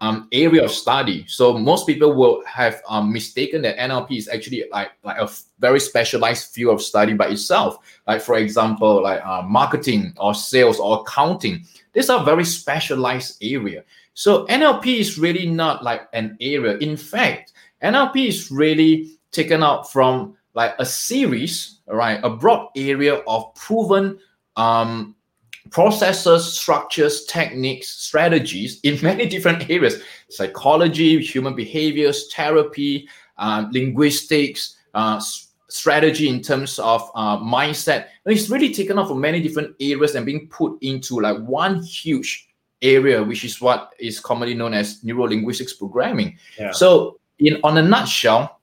um, 0.00 0.26
area 0.32 0.64
of 0.64 0.72
study. 0.72 1.26
So 1.28 1.56
most 1.56 1.86
people 1.86 2.12
will 2.12 2.44
have 2.44 2.82
um, 2.88 3.12
mistaken 3.12 3.62
that 3.62 3.78
NLP 3.78 4.18
is 4.18 4.28
actually 4.28 4.64
like 4.72 4.90
like 5.04 5.18
a 5.18 5.30
very 5.60 5.78
specialized 5.78 6.52
field 6.52 6.74
of 6.74 6.82
study 6.82 7.14
by 7.14 7.28
itself. 7.28 7.78
Like 8.08 8.20
for 8.20 8.36
example, 8.36 9.00
like 9.00 9.24
uh, 9.24 9.42
marketing 9.42 10.12
or 10.16 10.34
sales 10.34 10.80
or 10.80 11.02
accounting. 11.02 11.64
These 11.92 12.10
are 12.10 12.24
very 12.24 12.44
specialized 12.44 13.38
area. 13.40 13.84
So 14.14 14.46
NLP 14.46 14.98
is 14.98 15.18
really 15.18 15.46
not 15.46 15.82
like 15.82 16.08
an 16.12 16.36
area. 16.40 16.78
In 16.78 16.96
fact, 16.96 17.52
NLP 17.82 18.28
is 18.28 18.50
really 18.50 19.10
taken 19.32 19.62
out 19.62 19.90
from 19.90 20.36
like 20.54 20.74
a 20.78 20.86
series, 20.86 21.80
right? 21.88 22.20
A 22.22 22.30
broad 22.30 22.68
area 22.76 23.16
of 23.26 23.52
proven 23.54 24.18
um, 24.56 25.16
processes, 25.70 26.58
structures, 26.58 27.24
techniques, 27.26 27.88
strategies 27.88 28.78
in 28.84 28.98
many 29.02 29.26
different 29.26 29.68
areas 29.68 30.00
psychology, 30.30 31.20
human 31.20 31.54
behaviors, 31.54 32.32
therapy, 32.32 33.08
um, 33.38 33.70
linguistics, 33.72 34.76
uh, 34.94 35.20
strategy 35.68 36.28
in 36.28 36.40
terms 36.40 36.78
of 36.78 37.02
uh, 37.16 37.36
mindset. 37.38 38.06
And 38.24 38.36
it's 38.36 38.48
really 38.48 38.72
taken 38.72 38.96
off 38.96 39.08
from 39.08 39.20
many 39.20 39.40
different 39.40 39.74
areas 39.80 40.14
and 40.14 40.24
being 40.24 40.46
put 40.48 40.78
into 40.82 41.20
like 41.20 41.38
one 41.38 41.82
huge 41.82 42.48
area, 42.84 43.22
which 43.22 43.44
is 43.44 43.60
what 43.60 43.92
is 43.98 44.20
commonly 44.20 44.54
known 44.54 44.74
as 44.74 45.02
neuro 45.02 45.24
linguistics 45.24 45.72
programming. 45.72 46.38
Yeah. 46.58 46.72
So, 46.72 47.18
in 47.38 47.58
on 47.64 47.78
a 47.78 47.82
nutshell, 47.82 48.60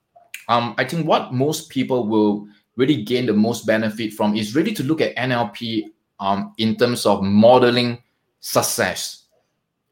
um, 0.48 0.75
I 0.78 0.86
think 0.86 1.06
what 1.06 1.34
most 1.34 1.70
people 1.70 2.08
will 2.08 2.48
really 2.75 3.04
gain 3.04 3.25
the 3.25 3.34
most 3.34 3.66
benefit 3.66 4.13
from 4.13 4.36
is 4.36 4.56
really 4.56 4.74
to 4.74 4.84
look 4.84 5.01
at 5.01 5.16
NLP 5.16 5.86
um, 6.20 6.54
in 6.58 6.75
terms 6.78 7.06
of 7.06 7.22
modeling 7.22 8.01
success, 8.40 9.25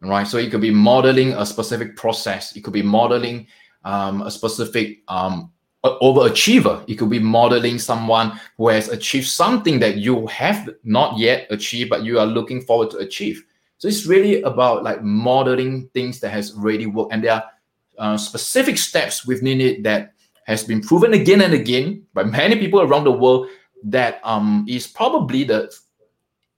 right? 0.01 0.27
So 0.27 0.37
it 0.37 0.51
could 0.51 0.61
be 0.61 0.71
modeling 0.71 1.33
a 1.33 1.45
specific 1.45 1.95
process. 1.95 2.55
It 2.55 2.63
could 2.63 2.73
be 2.73 2.81
modeling 2.81 3.47
um, 3.83 4.21
a 4.21 4.31
specific 4.31 5.01
um, 5.07 5.51
overachiever. 5.83 6.83
It 6.87 6.95
could 6.95 7.09
be 7.09 7.19
modeling 7.19 7.79
someone 7.79 8.39
who 8.57 8.69
has 8.69 8.89
achieved 8.89 9.27
something 9.27 9.79
that 9.79 9.97
you 9.97 10.27
have 10.27 10.69
not 10.83 11.17
yet 11.17 11.47
achieved, 11.49 11.89
but 11.89 12.03
you 12.03 12.19
are 12.19 12.25
looking 12.25 12.61
forward 12.61 12.91
to 12.91 12.97
achieve. 12.97 13.43
So 13.79 13.87
it's 13.87 14.05
really 14.05 14.41
about 14.43 14.83
like 14.83 15.01
modeling 15.01 15.89
things 15.93 16.19
that 16.19 16.29
has 16.29 16.53
already 16.53 16.85
worked, 16.85 17.13
and 17.13 17.23
there 17.23 17.33
are 17.33 17.43
uh, 17.97 18.17
specific 18.17 18.77
steps 18.77 19.25
within 19.25 19.61
it 19.61 19.83
that 19.83 20.13
has 20.45 20.63
been 20.63 20.81
proven 20.81 21.13
again 21.13 21.41
and 21.41 21.53
again 21.53 22.03
by 22.13 22.23
many 22.23 22.57
people 22.57 22.81
around 22.81 23.05
the 23.05 23.11
world 23.11 23.47
that 23.83 24.19
um, 24.23 24.65
is 24.67 24.85
probably 24.85 25.45
the 25.45 25.73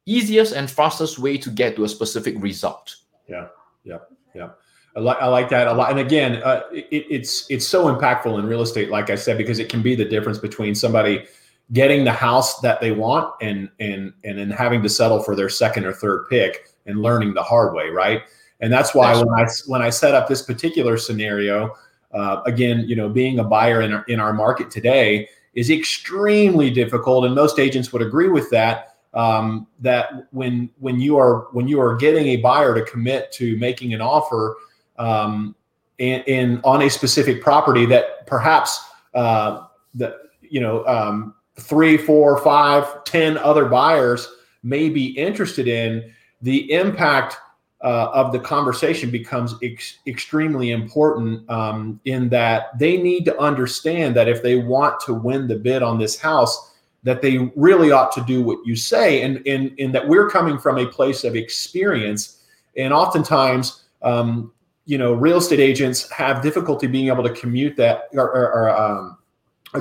easiest 0.07 0.53
and 0.53 0.69
fastest 0.69 1.19
way 1.19 1.37
to 1.37 1.51
get 1.51 1.75
to 1.75 1.83
a 1.83 1.89
specific 1.89 2.35
result. 2.39 2.95
Yeah, 3.27 3.47
yeah, 3.83 3.99
yeah. 4.33 4.49
I 4.95 4.99
like 4.99 5.17
I 5.21 5.27
like 5.27 5.49
that 5.49 5.67
a 5.67 5.73
lot. 5.73 5.91
And 5.91 5.99
again, 5.99 6.41
uh, 6.43 6.63
it, 6.71 7.05
it's 7.09 7.45
it's 7.51 7.67
so 7.67 7.95
impactful 7.95 8.37
in 8.39 8.47
real 8.47 8.63
estate, 8.63 8.89
like 8.89 9.11
I 9.11 9.15
said, 9.15 9.37
because 9.37 9.59
it 9.59 9.69
can 9.69 9.83
be 9.83 9.93
the 9.93 10.05
difference 10.05 10.39
between 10.39 10.73
somebody 10.73 11.27
getting 11.71 12.03
the 12.03 12.11
house 12.11 12.59
that 12.61 12.81
they 12.81 12.91
want 12.91 13.31
and 13.41 13.69
and 13.79 14.11
and 14.23 14.39
then 14.39 14.49
having 14.49 14.81
to 14.81 14.89
settle 14.89 15.21
for 15.21 15.35
their 15.35 15.49
second 15.49 15.85
or 15.85 15.93
third 15.93 16.27
pick 16.27 16.70
and 16.85 17.01
learning 17.01 17.33
the 17.33 17.43
hard 17.43 17.73
way, 17.73 17.89
right? 17.89 18.23
And 18.59 18.71
that's 18.71 18.93
why 18.93 19.13
that's 19.13 19.25
when 19.25 19.33
right. 19.33 19.47
I 19.49 19.53
when 19.67 19.81
I 19.81 19.89
set 19.89 20.13
up 20.13 20.27
this 20.27 20.41
particular 20.41 20.97
scenario, 20.97 21.75
uh, 22.13 22.41
again, 22.45 22.85
you 22.87 22.95
know, 22.95 23.09
being 23.09 23.39
a 23.39 23.43
buyer 23.43 23.81
in 23.81 23.93
our, 23.93 24.03
in 24.03 24.19
our 24.19 24.33
market 24.33 24.69
today 24.69 25.27
is 25.53 25.69
extremely 25.69 26.69
difficult, 26.69 27.25
and 27.25 27.33
most 27.35 27.59
agents 27.59 27.91
would 27.91 28.01
agree 28.01 28.29
with 28.29 28.49
that 28.51 28.95
um, 29.13 29.67
that 29.79 30.27
when 30.31 30.69
when 30.79 30.99
you 30.99 31.17
are 31.17 31.47
when 31.51 31.67
you 31.67 31.81
are 31.81 31.95
getting 31.95 32.27
a 32.27 32.37
buyer 32.37 32.73
to 32.75 32.83
commit 32.89 33.31
to 33.33 33.57
making 33.57 33.93
an 33.93 34.01
offer 34.01 34.55
um, 34.97 35.55
in, 35.97 36.21
in 36.21 36.61
on 36.63 36.83
a 36.83 36.89
specific 36.89 37.41
property 37.41 37.85
that 37.85 38.25
perhaps 38.27 38.83
uh, 39.13 39.65
that 39.93 40.15
you 40.41 40.59
know 40.59 40.85
um, 40.85 41.33
three, 41.59 41.97
four, 41.97 42.37
five, 42.37 43.03
ten 43.03 43.37
other 43.37 43.65
buyers 43.65 44.27
may 44.63 44.89
be 44.89 45.07
interested 45.17 45.67
in, 45.67 46.13
the 46.41 46.71
impact 46.71 47.37
uh, 47.83 48.09
of 48.13 48.31
the 48.31 48.39
conversation 48.39 49.09
becomes 49.09 49.55
ex- 49.63 49.97
extremely 50.05 50.71
important 50.71 51.49
um, 51.49 51.99
in 52.05 52.29
that 52.29 52.77
they 52.77 52.97
need 52.97 53.25
to 53.25 53.37
understand 53.39 54.15
that 54.15 54.27
if 54.27 54.43
they 54.43 54.57
want 54.57 54.99
to 54.99 55.13
win 55.13 55.47
the 55.47 55.55
bid 55.55 55.81
on 55.81 55.97
this 55.97 56.19
house 56.19 56.73
that 57.03 57.21
they 57.23 57.51
really 57.55 57.91
ought 57.91 58.11
to 58.11 58.21
do 58.21 58.43
what 58.43 58.59
you 58.65 58.75
say 58.75 59.23
and 59.23 59.37
in 59.47 59.91
that 59.91 60.07
we're 60.07 60.29
coming 60.29 60.59
from 60.59 60.77
a 60.77 60.85
place 60.85 61.23
of 61.23 61.35
experience. 61.35 62.43
And 62.77 62.93
oftentimes 62.93 63.83
um, 64.03 64.51
you 64.85 64.97
know 64.97 65.13
real 65.13 65.37
estate 65.37 65.59
agents 65.59 66.09
have 66.11 66.41
difficulty 66.41 66.87
being 66.87 67.07
able 67.07 67.23
to 67.23 67.33
commute 67.33 67.75
that 67.77 68.09
or, 68.13 68.29
or, 68.29 68.53
or, 68.53 68.69
um, 68.69 69.17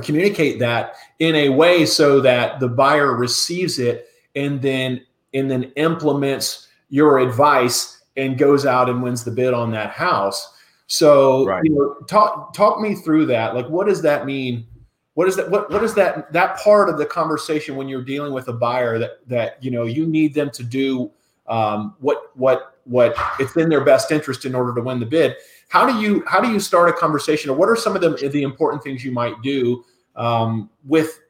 communicate 0.03 0.59
that 0.61 0.95
in 1.19 1.35
a 1.35 1.49
way 1.49 1.85
so 1.85 2.21
that 2.21 2.61
the 2.61 2.69
buyer 2.69 3.15
receives 3.15 3.79
it 3.79 4.09
and 4.37 4.63
then 4.63 5.05
and 5.35 5.51
then 5.51 5.65
implements 5.77 6.69
your 6.89 7.19
advice 7.19 8.03
and 8.17 8.37
goes 8.37 8.67
out 8.67 8.89
and 8.89 9.03
wins 9.03 9.25
the 9.25 9.31
bid 9.31 9.55
on 9.55 9.71
that 9.73 9.91
house. 9.91 10.55
So 10.87 11.47
right. 11.47 11.63
you 11.65 11.75
know 11.75 11.95
talk 12.07 12.53
talk 12.53 12.81
me 12.81 12.95
through 12.95 13.27
that. 13.27 13.55
Like 13.55 13.69
what 13.69 13.87
does 13.87 14.03
that 14.03 14.27
mean? 14.27 14.67
What 15.15 15.29
is 15.29 15.37
that 15.37 15.51
what, 15.51 15.71
what 15.71 15.85
is 15.85 15.95
that 15.95 16.33
that 16.33 16.59
part 16.59 16.89
of 16.89 16.99
the 16.99 17.07
conversation 17.07 17.77
when 17.77 17.89
you're 17.89 18.05
dealing 18.05 18.33
with 18.33 18.49
a 18.49 18.53
buyer 18.53 18.99
that 18.99 19.27
that 19.29 19.63
you 19.63 19.71
know 19.71 19.85
you 19.85 20.07
need 20.07 20.35
them 20.35 20.51
to 20.51 20.63
do 20.63 21.11
um, 21.47 21.95
what 22.01 22.37
what 22.37 22.79
what 22.85 23.15
it's 23.39 23.57
in 23.57 23.69
their 23.69 23.85
best 23.85 24.11
interest 24.11 24.45
in 24.45 24.55
order 24.55 24.75
to 24.75 24.81
win 24.81 24.99
the 24.99 25.07
bid? 25.07 25.37
How 25.69 25.87
do 25.87 26.01
you 26.01 26.25
how 26.27 26.41
do 26.41 26.51
you 26.51 26.59
start 26.59 26.89
a 26.89 26.93
conversation 26.93 27.51
or 27.51 27.57
what 27.57 27.69
are 27.69 27.77
some 27.77 27.95
of 27.95 28.03
the 28.03 28.29
the 28.29 28.43
important 28.43 28.83
things 28.83 29.05
you 29.05 29.13
might 29.13 29.41
do 29.43 29.85
um, 30.17 30.69
with 30.85 31.21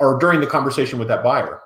or 0.00 0.18
during 0.18 0.40
the 0.40 0.46
conversation 0.46 0.98
with 0.98 1.08
that 1.08 1.22
buyer? 1.22 1.62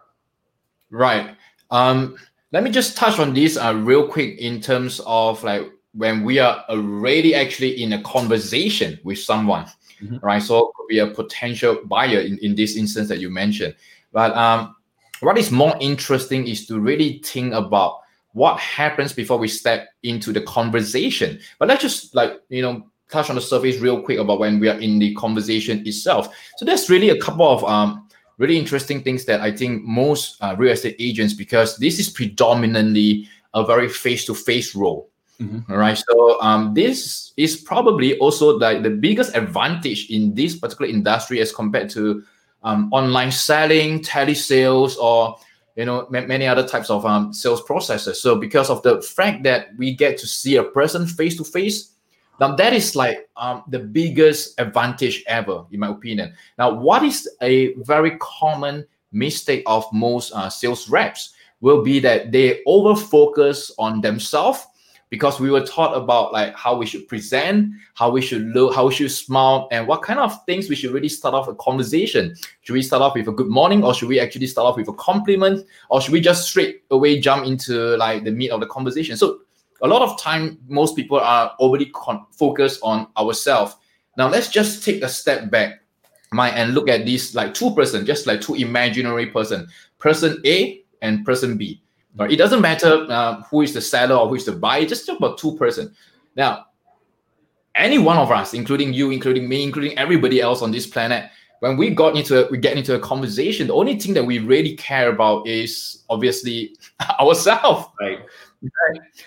Right 0.90 1.36
um, 1.70 2.16
let 2.52 2.62
me 2.62 2.70
just 2.70 2.96
touch 2.96 3.18
on 3.18 3.34
this 3.34 3.56
uh, 3.56 3.74
real 3.74 4.06
quick 4.08 4.38
in 4.38 4.60
terms 4.60 5.00
of 5.06 5.42
like 5.44 5.70
when 5.92 6.24
we 6.24 6.38
are 6.38 6.64
already 6.68 7.34
actually 7.34 7.82
in 7.82 7.92
a 7.94 8.02
conversation 8.02 8.98
with 9.04 9.18
someone 9.18 9.66
mm-hmm. 10.02 10.18
right? 10.22 10.42
So 10.42 10.72
could 10.76 10.86
be 10.88 10.98
a 10.98 11.06
potential 11.06 11.78
buyer 11.84 12.20
in, 12.20 12.38
in 12.38 12.54
this 12.54 12.76
instance 12.76 13.08
that 13.08 13.18
you 13.18 13.30
mentioned. 13.30 13.74
But 14.12 14.34
um, 14.36 14.76
what 15.20 15.38
is 15.38 15.50
more 15.50 15.76
interesting 15.80 16.46
is 16.46 16.66
to 16.66 16.80
really 16.80 17.20
think 17.24 17.54
about 17.54 18.00
what 18.32 18.58
happens 18.58 19.12
before 19.12 19.38
we 19.38 19.48
step 19.48 19.88
into 20.02 20.32
the 20.32 20.40
conversation. 20.42 21.40
But 21.58 21.68
let's 21.68 21.82
just 21.82 22.14
like, 22.14 22.40
you 22.48 22.62
know, 22.62 22.86
touch 23.10 23.28
on 23.28 23.36
the 23.36 23.42
surface 23.42 23.78
real 23.78 24.02
quick 24.02 24.18
about 24.18 24.38
when 24.38 24.60
we 24.60 24.68
are 24.68 24.78
in 24.78 24.98
the 24.98 25.14
conversation 25.14 25.86
itself. 25.86 26.34
So 26.56 26.64
there's 26.64 26.88
really 26.88 27.10
a 27.10 27.20
couple 27.20 27.48
of 27.48 27.64
um, 27.64 28.08
really 28.40 28.58
interesting 28.58 29.02
things 29.02 29.26
that 29.26 29.42
I 29.42 29.52
think 29.52 29.84
most 29.84 30.40
uh, 30.40 30.56
real 30.58 30.72
estate 30.72 30.96
agents, 30.98 31.34
because 31.34 31.76
this 31.76 32.00
is 32.00 32.08
predominantly 32.08 33.28
a 33.52 33.64
very 33.64 33.88
face-to-face 33.88 34.74
role. 34.74 35.10
Mm-hmm. 35.38 35.70
All 35.70 35.78
right. 35.78 35.96
So 36.08 36.40
um, 36.40 36.72
this 36.74 37.32
is 37.36 37.56
probably 37.56 38.18
also 38.18 38.56
like 38.58 38.82
the 38.82 38.90
biggest 38.90 39.36
advantage 39.36 40.10
in 40.10 40.34
this 40.34 40.56
particular 40.56 40.90
industry 40.90 41.40
as 41.40 41.52
compared 41.52 41.90
to 41.90 42.24
um, 42.62 42.90
online 42.92 43.30
selling, 43.30 44.00
telesales, 44.00 44.96
or 44.96 45.36
you 45.76 45.84
know 45.84 46.06
m- 46.12 46.28
many 46.28 46.46
other 46.46 46.66
types 46.66 46.90
of 46.90 47.04
um, 47.04 47.32
sales 47.32 47.62
processes. 47.62 48.20
So 48.20 48.36
because 48.36 48.70
of 48.70 48.82
the 48.82 49.02
fact 49.02 49.42
that 49.44 49.68
we 49.76 49.94
get 49.94 50.18
to 50.18 50.26
see 50.26 50.56
a 50.56 50.64
person 50.64 51.06
face 51.06 51.36
to 51.36 51.44
face, 51.44 51.92
now 52.40 52.56
that 52.56 52.72
is 52.72 52.96
like 52.96 53.28
um, 53.36 53.62
the 53.68 53.78
biggest 53.78 54.58
advantage 54.58 55.22
ever, 55.26 55.64
in 55.70 55.80
my 55.80 55.88
opinion. 55.88 56.34
Now, 56.58 56.72
what 56.72 57.02
is 57.02 57.28
a 57.42 57.74
very 57.74 58.16
common 58.18 58.86
mistake 59.12 59.62
of 59.66 59.84
most 59.92 60.32
uh, 60.32 60.48
sales 60.48 60.88
reps 60.88 61.34
will 61.60 61.82
be 61.82 62.00
that 62.00 62.32
they 62.32 62.62
over 62.66 62.98
focus 62.98 63.70
on 63.78 64.00
themselves 64.00 64.66
because 65.10 65.40
we 65.40 65.50
were 65.50 65.66
taught 65.66 65.96
about 65.96 66.32
like 66.32 66.54
how 66.54 66.76
we 66.76 66.86
should 66.86 67.06
present, 67.08 67.72
how 67.94 68.10
we 68.10 68.22
should 68.22 68.42
look, 68.54 68.74
how 68.74 68.86
we 68.86 68.94
should 68.94 69.10
smile, 69.10 69.68
and 69.72 69.86
what 69.86 70.02
kind 70.02 70.20
of 70.20 70.32
things 70.46 70.68
we 70.68 70.76
should 70.76 70.92
really 70.92 71.08
start 71.08 71.34
off 71.34 71.48
a 71.48 71.54
conversation. 71.56 72.34
Should 72.62 72.74
we 72.74 72.82
start 72.82 73.02
off 73.02 73.14
with 73.14 73.28
a 73.28 73.32
good 73.32 73.48
morning, 73.48 73.84
or 73.84 73.92
should 73.92 74.08
we 74.08 74.20
actually 74.20 74.46
start 74.46 74.66
off 74.66 74.76
with 74.76 74.88
a 74.88 74.94
compliment, 74.94 75.66
or 75.90 76.00
should 76.00 76.12
we 76.12 76.20
just 76.20 76.48
straight 76.48 76.84
away 76.90 77.18
jump 77.20 77.44
into 77.44 77.96
like 77.96 78.24
the 78.24 78.30
meat 78.30 78.50
of 78.50 78.60
the 78.60 78.66
conversation? 78.66 79.16
So 79.16 79.40
a 79.82 79.88
lot 79.88 80.02
of 80.02 80.20
time, 80.20 80.58
most 80.68 80.96
people 80.96 81.18
are 81.18 81.54
overly 81.58 81.86
con- 81.86 82.26
focused 82.30 82.80
on 82.82 83.06
ourselves. 83.16 83.76
Now 84.16 84.28
let's 84.28 84.48
just 84.48 84.84
take 84.84 85.02
a 85.02 85.08
step 85.08 85.50
back, 85.50 85.82
my 86.32 86.50
and 86.50 86.74
look 86.74 86.88
at 86.88 87.06
these 87.06 87.34
like 87.34 87.54
two 87.54 87.74
person, 87.74 88.04
just 88.04 88.26
like 88.26 88.40
two 88.40 88.54
imaginary 88.54 89.26
person, 89.26 89.68
person 89.98 90.40
A 90.44 90.82
and 91.02 91.24
person 91.24 91.56
B 91.56 91.80
Right? 92.16 92.32
It 92.32 92.36
doesn't 92.36 92.60
matter 92.60 93.06
uh, 93.08 93.42
who 93.44 93.62
is 93.62 93.72
the 93.72 93.80
seller 93.80 94.16
or 94.16 94.28
who 94.28 94.34
is 94.34 94.44
the 94.44 94.52
buyer, 94.52 94.84
just 94.84 95.06
talk 95.06 95.18
about 95.18 95.38
two 95.38 95.56
person. 95.56 95.94
Now, 96.36 96.66
any 97.76 97.98
one 97.98 98.18
of 98.18 98.30
us, 98.32 98.52
including 98.52 98.92
you, 98.92 99.10
including 99.10 99.48
me, 99.48 99.62
including 99.62 99.96
everybody 99.96 100.40
else 100.40 100.60
on 100.60 100.72
this 100.72 100.86
planet, 100.86 101.30
when 101.60 101.76
we 101.76 101.90
got 101.90 102.16
into 102.16 102.46
a, 102.46 102.50
we 102.50 102.58
get 102.58 102.76
into 102.76 102.94
a 102.94 102.98
conversation, 102.98 103.68
the 103.68 103.74
only 103.74 103.98
thing 103.98 104.14
that 104.14 104.24
we 104.24 104.38
really 104.38 104.74
care 104.76 105.08
about 105.10 105.46
is 105.46 106.04
obviously 106.10 106.74
ourselves. 107.20 107.86
Right. 108.00 108.18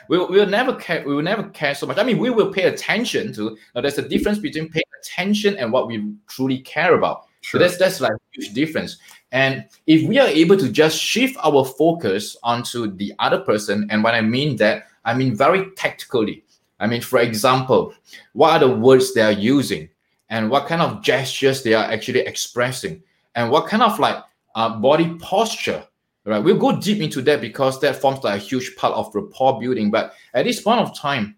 We 0.08 0.18
will 0.18 0.46
never 0.46 0.76
care. 0.76 1.04
We 1.06 1.16
will 1.16 1.24
never 1.24 1.44
care 1.50 1.76
so 1.76 1.88
much. 1.88 1.98
I 1.98 2.04
mean, 2.04 2.20
we 2.20 2.30
will 2.30 2.52
pay 2.52 2.64
attention 2.64 3.34
to. 3.34 3.58
Now, 3.74 3.82
there's 3.82 3.98
a 3.98 4.08
difference 4.08 4.38
between 4.38 4.70
paying 4.70 4.84
attention 5.02 5.58
and 5.58 5.72
what 5.72 5.88
we 5.88 6.14
truly 6.28 6.60
care 6.60 6.96
about. 6.96 7.26
Sure. 7.42 7.60
So 7.60 7.66
that's 7.66 7.78
that's 7.78 8.02
like 8.02 8.14
a 8.14 8.20
huge 8.32 8.54
difference. 8.54 8.98
And 9.32 9.66
if 9.88 10.08
we 10.08 10.20
are 10.20 10.28
able 10.28 10.58
to 10.58 10.70
just 10.70 10.98
shift 10.98 11.38
our 11.44 11.66
focus 11.66 12.38
onto 12.44 12.96
the 12.96 13.14
other 13.20 13.40
person, 13.40 13.88
and 13.90 14.04
when 14.04 14.14
I 14.14 14.22
mean 14.22 14.56
that, 14.58 14.86
I 15.04 15.14
mean 15.14 15.36
very 15.36 15.72
tactically. 15.76 16.44
I 16.80 16.88
mean, 16.88 17.02
for 17.02 17.20
example, 17.20 17.94
what 18.34 18.52
are 18.52 18.68
the 18.68 18.76
words 18.76 19.14
they 19.14 19.22
are 19.22 19.32
using, 19.32 19.90
and 20.30 20.50
what 20.50 20.68
kind 20.68 20.82
of 20.82 21.02
gestures 21.02 21.64
they 21.64 21.74
are 21.74 21.86
actually 21.86 22.22
expressing, 22.22 23.02
and 23.36 23.50
what 23.50 23.68
kind 23.68 23.84
of 23.84 24.00
like 24.00 24.18
uh, 24.56 24.78
body 24.80 25.16
posture 25.16 25.84
right 26.26 26.40
we'll 26.40 26.58
go 26.58 26.80
deep 26.80 27.02
into 27.02 27.22
that 27.22 27.42
because 27.42 27.80
that 27.82 27.96
forms 27.96 28.24
like 28.24 28.36
a 28.36 28.44
huge 28.44 28.76
part 28.76 28.94
of 28.94 29.14
rapport 29.14 29.60
building. 29.60 29.92
But 29.92 30.14
at 30.34 30.46
this 30.46 30.62
point 30.62 30.80
of 30.80 30.98
time 30.98 31.36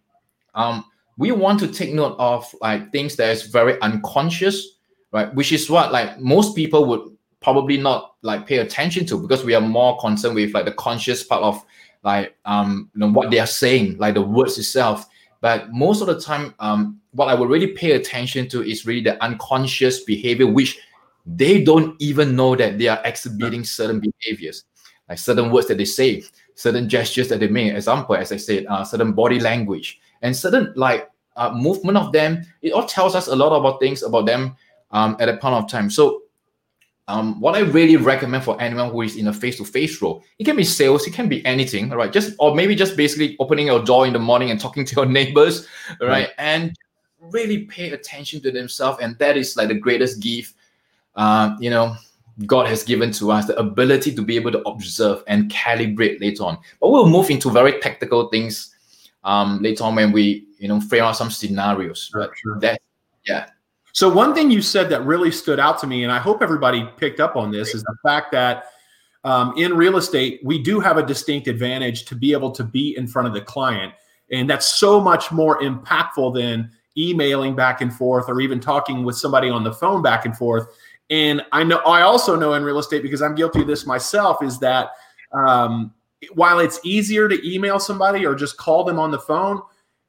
um 0.54 0.86
we 1.18 1.32
want 1.32 1.60
to 1.60 1.68
take 1.68 1.94
note 1.94 2.16
of 2.20 2.54
like 2.62 2.92
things 2.92 3.16
that 3.16 3.30
is 3.32 3.44
very 3.44 3.80
unconscious 3.82 4.76
right? 5.12 5.34
Which 5.34 5.54
is 5.54 5.70
what 5.70 5.92
like 5.92 6.20
most 6.20 6.56
people 6.56 6.86
would 6.86 7.16
probably 7.42 7.78
not 7.78 8.16
like 8.22 8.46
pay 8.46 8.58
attention 8.58 9.06
to 9.06 9.18
because 9.18 9.46
we 9.46 9.56
are 9.56 9.62
more 9.62 9.98
concerned 10.00 10.36
with 10.36 10.54
like 10.54 10.66
the 10.66 10.74
conscious 10.74 11.24
part 11.24 11.42
of 11.42 11.64
like 12.04 12.36
um 12.46 12.90
you 12.94 13.00
know 13.00 13.12
what 13.12 13.32
they 13.32 13.40
are 13.40 13.48
saying 13.48 13.98
like 13.98 14.14
the 14.14 14.22
words 14.22 14.58
itself. 14.58 15.08
But 15.42 15.72
most 15.72 16.02
of 16.02 16.08
the 16.08 16.20
time 16.20 16.54
um 16.60 17.00
what 17.16 17.30
i 17.30 17.34
would 17.34 17.50
really 17.50 17.68
pay 17.68 17.92
attention 17.94 18.48
to 18.50 18.62
is 18.62 18.86
really 18.86 19.02
the 19.02 19.22
unconscious 19.24 20.04
behavior 20.04 20.48
which 20.48 20.78
they 21.26 21.64
don't 21.64 21.96
even 22.00 22.36
know 22.36 22.56
that 22.56 22.78
they 22.78 22.88
are 22.88 23.00
exhibiting 23.06 23.64
certain 23.64 24.00
behaviors 24.02 24.66
like 25.10 25.18
certain 25.18 25.52
words 25.52 25.68
that 25.68 25.78
they 25.78 25.86
say, 25.86 26.24
certain 26.56 26.90
gestures 26.90 27.30
that 27.30 27.40
they 27.40 27.48
make. 27.48 27.74
Example, 27.74 28.16
as 28.16 28.32
I 28.32 28.38
said, 28.38 28.66
uh, 28.68 28.84
certain 28.84 29.14
body 29.14 29.40
language 29.40 30.00
and 30.22 30.36
certain 30.36 30.74
like 30.76 31.10
uh, 31.36 31.52
movement 31.52 31.98
of 31.98 32.12
them. 32.12 32.46
It 32.62 32.72
all 32.72 32.86
tells 32.86 33.16
us 33.16 33.28
a 33.28 33.36
lot 33.36 33.56
about 33.56 33.80
things 33.80 34.04
about 34.04 34.26
them 34.26 34.56
um, 34.92 35.16
at 35.20 35.30
a 35.30 35.38
point 35.38 35.56
of 35.56 35.70
time. 35.70 35.90
So, 35.90 36.24
um, 37.08 37.40
what 37.40 37.56
I 37.56 37.60
really 37.60 37.98
recommend 37.98 38.44
for 38.44 38.60
anyone 38.60 38.90
who 38.90 39.04
is 39.04 39.16
in 39.16 39.28
a 39.28 39.34
face-to-face 39.34 40.02
role, 40.02 40.24
it 40.40 40.44
can 40.46 40.56
be 40.56 40.64
sales, 40.64 41.06
it 41.06 41.14
can 41.14 41.30
be 41.30 41.46
anything, 41.46 41.90
right? 41.92 42.12
Just 42.12 42.34
or 42.40 42.56
maybe 42.56 42.74
just 42.74 42.98
basically 42.98 43.36
opening 43.40 43.68
your 43.68 43.84
door 43.84 44.08
in 44.08 44.14
the 44.14 44.20
morning 44.20 44.50
and 44.50 44.60
talking 44.60 44.86
to 44.86 44.96
your 44.96 45.06
neighbors, 45.20 45.68
right? 46.02 46.08
right. 46.08 46.30
And 46.40 46.76
really 47.20 47.66
pay 47.66 47.92
attention 47.92 48.42
to 48.42 48.52
themselves, 48.52 49.00
and 49.02 49.18
that 49.20 49.38
is 49.38 49.56
like 49.56 49.68
the 49.68 49.76
greatest 49.76 50.20
gift. 50.20 50.56
Uh, 51.16 51.56
you 51.60 51.70
know, 51.70 51.96
God 52.46 52.68
has 52.68 52.84
given 52.84 53.12
to 53.14 53.32
us 53.32 53.46
the 53.46 53.58
ability 53.58 54.14
to 54.14 54.22
be 54.22 54.36
able 54.36 54.52
to 54.52 54.62
observe 54.64 55.24
and 55.28 55.50
calibrate 55.50 56.20
later 56.20 56.44
on. 56.44 56.58
But 56.82 56.90
we'll 56.90 57.08
move 57.08 57.30
into 57.30 57.50
very 57.50 57.80
tactical 57.80 58.28
things 58.28 58.76
um, 59.24 59.62
later 59.62 59.86
on 59.86 59.96
when 59.96 60.12
we, 60.12 60.46
you 60.58 60.68
know, 60.68 60.82
frame 60.82 61.04
out 61.04 61.16
some 61.16 61.32
scenarios. 61.32 62.10
But 62.14 62.32
sure. 62.36 62.60
that, 62.60 62.82
yeah. 63.26 63.48
So 63.94 64.14
one 64.14 64.36
thing 64.36 64.52
you 64.52 64.62
said 64.62 64.90
that 64.90 65.06
really 65.06 65.32
stood 65.32 65.60
out 65.60 65.80
to 65.80 65.88
me, 65.88 66.04
and 66.04 66.12
I 66.12 66.20
hope 66.20 66.42
everybody 66.42 66.86
picked 66.98 67.22
up 67.22 67.38
on 67.38 67.52
this, 67.52 67.74
is 67.74 67.82
the 67.84 67.96
fact 68.04 68.34
that 68.34 68.66
um, 69.24 69.54
in 69.56 69.74
real 69.74 69.96
estate 69.96 70.42
we 70.44 70.62
do 70.62 70.82
have 70.82 70.98
a 70.98 71.06
distinct 71.06 71.48
advantage 71.48 72.04
to 72.06 72.16
be 72.16 72.34
able 72.34 72.52
to 72.52 72.64
be 72.64 72.96
in 72.98 73.08
front 73.08 73.30
of 73.30 73.34
the 73.34 73.40
client, 73.40 73.94
and 74.30 74.50
that's 74.50 74.66
so 74.66 75.00
much 75.00 75.32
more 75.32 75.62
impactful 75.62 76.36
than 76.36 76.70
emailing 76.98 77.56
back 77.56 77.82
and 77.82 77.94
forth 77.94 78.26
or 78.28 78.42
even 78.42 78.60
talking 78.60 79.04
with 79.04 79.16
somebody 79.18 79.50
on 79.50 79.64
the 79.64 79.74
phone 79.74 80.02
back 80.02 80.26
and 80.26 80.36
forth 80.38 80.68
and 81.10 81.42
I 81.52 81.64
know 81.64 81.78
I 81.78 82.02
also 82.02 82.36
know 82.36 82.54
in 82.54 82.64
real 82.64 82.80
estate 82.80 83.04
because 83.04 83.22
I'm 83.22 83.36
guilty 83.36 83.62
of 83.62 83.68
this 83.68 83.86
myself 83.86 84.44
is 84.44 84.60
that 84.60 84.92
um, 85.32 85.94
while 86.34 86.60
it's 86.60 86.80
easier 86.84 87.28
to 87.30 87.48
email 87.48 87.80
somebody 87.80 88.26
or 88.26 88.36
just 88.36 88.58
call 88.58 88.84
them 88.84 88.98
on 88.98 89.12
the 89.12 89.20
phone, 89.20 89.62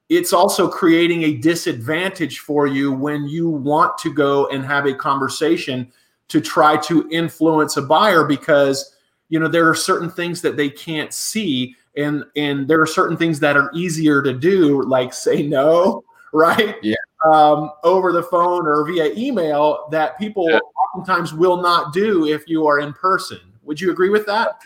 it's 0.08 0.32
also 0.32 0.68
creating 0.68 1.24
a 1.24 1.34
disadvantage 1.34 2.38
for 2.38 2.66
you 2.66 2.92
when 2.92 3.26
you 3.26 3.50
want 3.50 3.98
to 3.98 4.12
go 4.12 4.46
and 4.48 4.64
have 4.64 4.86
a 4.86 4.94
conversation 4.94 5.92
to 6.28 6.40
try 6.40 6.76
to 6.76 7.08
influence 7.10 7.76
a 7.76 7.82
buyer 7.82 8.24
because 8.24 8.96
you 9.28 9.38
know 9.38 9.48
there 9.48 9.68
are 9.68 9.74
certain 9.74 10.10
things 10.10 10.40
that 10.40 10.56
they 10.56 10.70
can't 10.70 11.12
see 11.12 11.74
and 11.96 12.24
and 12.36 12.68
there 12.68 12.80
are 12.80 12.86
certain 12.86 13.16
things 13.16 13.40
that 13.40 13.56
are 13.56 13.70
easier 13.74 14.22
to 14.22 14.32
do 14.32 14.82
like 14.82 15.12
say 15.12 15.42
no 15.42 16.02
right? 16.32 16.76
Yeah 16.82 16.94
um, 17.32 17.70
over 17.82 18.12
the 18.12 18.22
phone 18.22 18.66
or 18.66 18.86
via 18.86 19.12
email 19.16 19.88
that 19.90 20.18
people 20.18 20.48
yeah. 20.48 20.58
oftentimes 20.94 21.34
will 21.34 21.60
not 21.60 21.92
do 21.92 22.26
if 22.26 22.48
you 22.48 22.66
are 22.66 22.78
in 22.80 22.92
person. 22.92 23.40
Would 23.62 23.80
you 23.80 23.90
agree 23.90 24.10
with 24.10 24.26
that? 24.26 24.60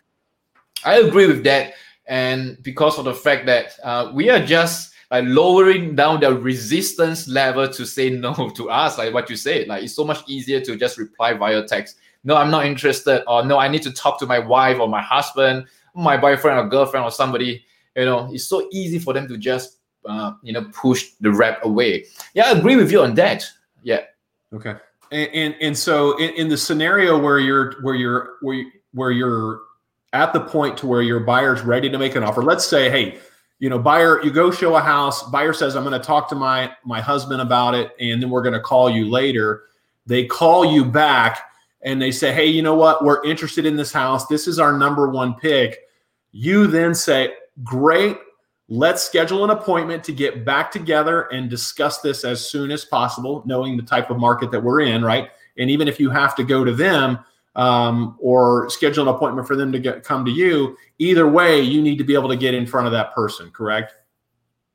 I 0.84 0.98
agree 0.98 1.26
with 1.26 1.44
that. 1.44 1.74
And 2.06 2.60
because 2.62 2.98
of 2.98 3.04
the 3.04 3.14
fact 3.14 3.46
that 3.46 3.72
uh, 3.82 4.10
we 4.12 4.30
are 4.30 4.44
just 4.44 4.92
like 5.10 5.24
lowering 5.26 5.94
down 5.94 6.20
the 6.20 6.34
resistance 6.34 7.28
level 7.28 7.68
to 7.68 7.86
say 7.86 8.10
no 8.24 8.50
to 8.50 8.70
us, 8.70 8.98
like 8.98 9.14
what 9.14 9.30
you 9.30 9.36
said, 9.36 9.68
like 9.68 9.84
it's 9.84 9.94
so 9.94 10.04
much 10.04 10.18
easier 10.28 10.60
to 10.60 10.76
just 10.76 10.98
reply 10.98 11.32
via 11.34 11.66
text. 11.66 11.96
No, 12.22 12.36
I'm 12.36 12.50
not 12.50 12.66
interested, 12.66 13.24
or 13.26 13.44
no, 13.44 13.58
I 13.58 13.68
need 13.68 13.82
to 13.82 13.92
talk 13.92 14.18
to 14.18 14.26
my 14.26 14.38
wife 14.38 14.78
or 14.78 14.88
my 14.88 15.00
husband, 15.00 15.66
my 15.94 16.18
boyfriend 16.18 16.58
or 16.58 16.68
girlfriend 16.68 17.04
or 17.04 17.10
somebody. 17.10 17.64
You 17.96 18.04
know, 18.04 18.28
it's 18.32 18.44
so 18.44 18.68
easy 18.70 18.98
for 18.98 19.14
them 19.14 19.26
to 19.28 19.38
just 19.38 19.78
uh, 20.06 20.32
you 20.42 20.52
know 20.52 20.64
push 20.72 21.10
the 21.20 21.32
rep 21.32 21.64
away. 21.64 22.06
Yeah, 22.34 22.46
I 22.46 22.58
agree 22.58 22.76
with 22.76 22.90
you 22.90 23.02
on 23.02 23.14
that. 23.14 23.44
Yeah. 23.82 24.02
Okay. 24.52 24.74
And 25.12 25.30
and, 25.32 25.54
and 25.60 25.78
so 25.78 26.16
in, 26.18 26.30
in 26.30 26.48
the 26.48 26.56
scenario 26.56 27.18
where 27.18 27.38
you're 27.38 27.80
where 27.82 27.94
you're 27.94 28.36
where 28.42 28.54
you, 28.56 28.70
where 28.92 29.10
you're 29.10 29.60
at 30.12 30.32
the 30.32 30.40
point 30.40 30.76
to 30.78 30.86
where 30.86 31.02
your 31.02 31.20
buyer's 31.20 31.62
ready 31.62 31.88
to 31.88 31.98
make 31.98 32.16
an 32.16 32.24
offer. 32.24 32.42
Let's 32.42 32.66
say, 32.66 32.90
hey, 32.90 33.18
you 33.60 33.68
know, 33.68 33.78
buyer, 33.78 34.20
you 34.24 34.30
go 34.30 34.50
show 34.50 34.74
a 34.74 34.80
house. 34.80 35.22
Buyer 35.30 35.52
says, 35.52 35.76
I'm 35.76 35.84
going 35.84 35.98
to 35.98 36.04
talk 36.04 36.28
to 36.30 36.34
my 36.34 36.72
my 36.84 37.00
husband 37.00 37.40
about 37.40 37.74
it, 37.74 37.92
and 38.00 38.22
then 38.22 38.30
we're 38.30 38.42
going 38.42 38.54
to 38.54 38.60
call 38.60 38.90
you 38.90 39.08
later. 39.08 39.64
They 40.06 40.24
call 40.24 40.64
you 40.64 40.84
back 40.84 41.42
and 41.82 42.00
they 42.00 42.10
say, 42.10 42.32
hey, 42.32 42.46
you 42.46 42.62
know 42.62 42.74
what? 42.74 43.04
We're 43.04 43.24
interested 43.24 43.64
in 43.64 43.76
this 43.76 43.92
house. 43.92 44.26
This 44.26 44.46
is 44.46 44.58
our 44.58 44.76
number 44.76 45.08
one 45.08 45.34
pick. 45.34 45.78
You 46.32 46.66
then 46.66 46.94
say, 46.94 47.34
great. 47.64 48.18
Let's 48.72 49.02
schedule 49.02 49.42
an 49.42 49.50
appointment 49.50 50.04
to 50.04 50.12
get 50.12 50.44
back 50.44 50.70
together 50.70 51.22
and 51.22 51.50
discuss 51.50 52.00
this 52.00 52.24
as 52.24 52.48
soon 52.48 52.70
as 52.70 52.84
possible, 52.84 53.42
knowing 53.44 53.76
the 53.76 53.82
type 53.82 54.10
of 54.10 54.18
market 54.18 54.52
that 54.52 54.62
we're 54.62 54.82
in, 54.82 55.04
right? 55.04 55.28
And 55.58 55.68
even 55.68 55.88
if 55.88 55.98
you 55.98 56.08
have 56.08 56.36
to 56.36 56.44
go 56.44 56.64
to 56.64 56.72
them 56.72 57.18
um, 57.56 58.16
or 58.20 58.70
schedule 58.70 59.08
an 59.08 59.14
appointment 59.14 59.48
for 59.48 59.56
them 59.56 59.72
to 59.72 59.80
get, 59.80 60.04
come 60.04 60.24
to 60.24 60.30
you, 60.30 60.76
either 60.98 61.28
way, 61.28 61.60
you 61.60 61.82
need 61.82 61.98
to 61.98 62.04
be 62.04 62.14
able 62.14 62.28
to 62.28 62.36
get 62.36 62.54
in 62.54 62.64
front 62.64 62.86
of 62.86 62.92
that 62.92 63.12
person, 63.12 63.50
correct? 63.50 63.94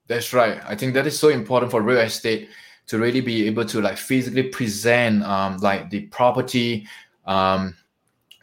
That's 0.07 0.33
right. 0.33 0.61
I 0.67 0.75
think 0.75 0.93
that 0.93 1.07
is 1.07 1.17
so 1.17 1.29
important 1.29 1.71
for 1.71 1.81
real 1.81 1.99
estate 1.99 2.49
to 2.87 2.99
really 2.99 3.21
be 3.21 3.47
able 3.47 3.63
to 3.63 3.81
like 3.81 3.97
physically 3.97 4.43
present 4.43 5.23
um, 5.23 5.57
like 5.59 5.89
the 5.89 6.01
property 6.07 6.85
um, 7.25 7.75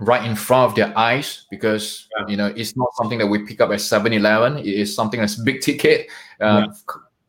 right 0.07 0.25
in 0.25 0.35
front 0.37 0.71
of 0.71 0.77
their 0.77 0.97
eyes 0.99 1.47
because 1.51 2.09
yeah. 2.17 2.27
you 2.29 2.37
know 2.37 2.47
it's 2.57 2.77
not 2.77 2.88
something 2.95 3.19
that 3.19 3.27
we 3.27 3.41
pick 3.41 3.61
up 3.61 3.71
at 3.71 3.79
7-eleven 3.79 4.59
it 4.59 4.67
is 4.67 4.95
something 4.95 5.21
that's 5.21 5.37
big 5.37 5.61
ticket. 5.61 6.09
Uh, 6.41 6.67
yeah. 6.67 6.73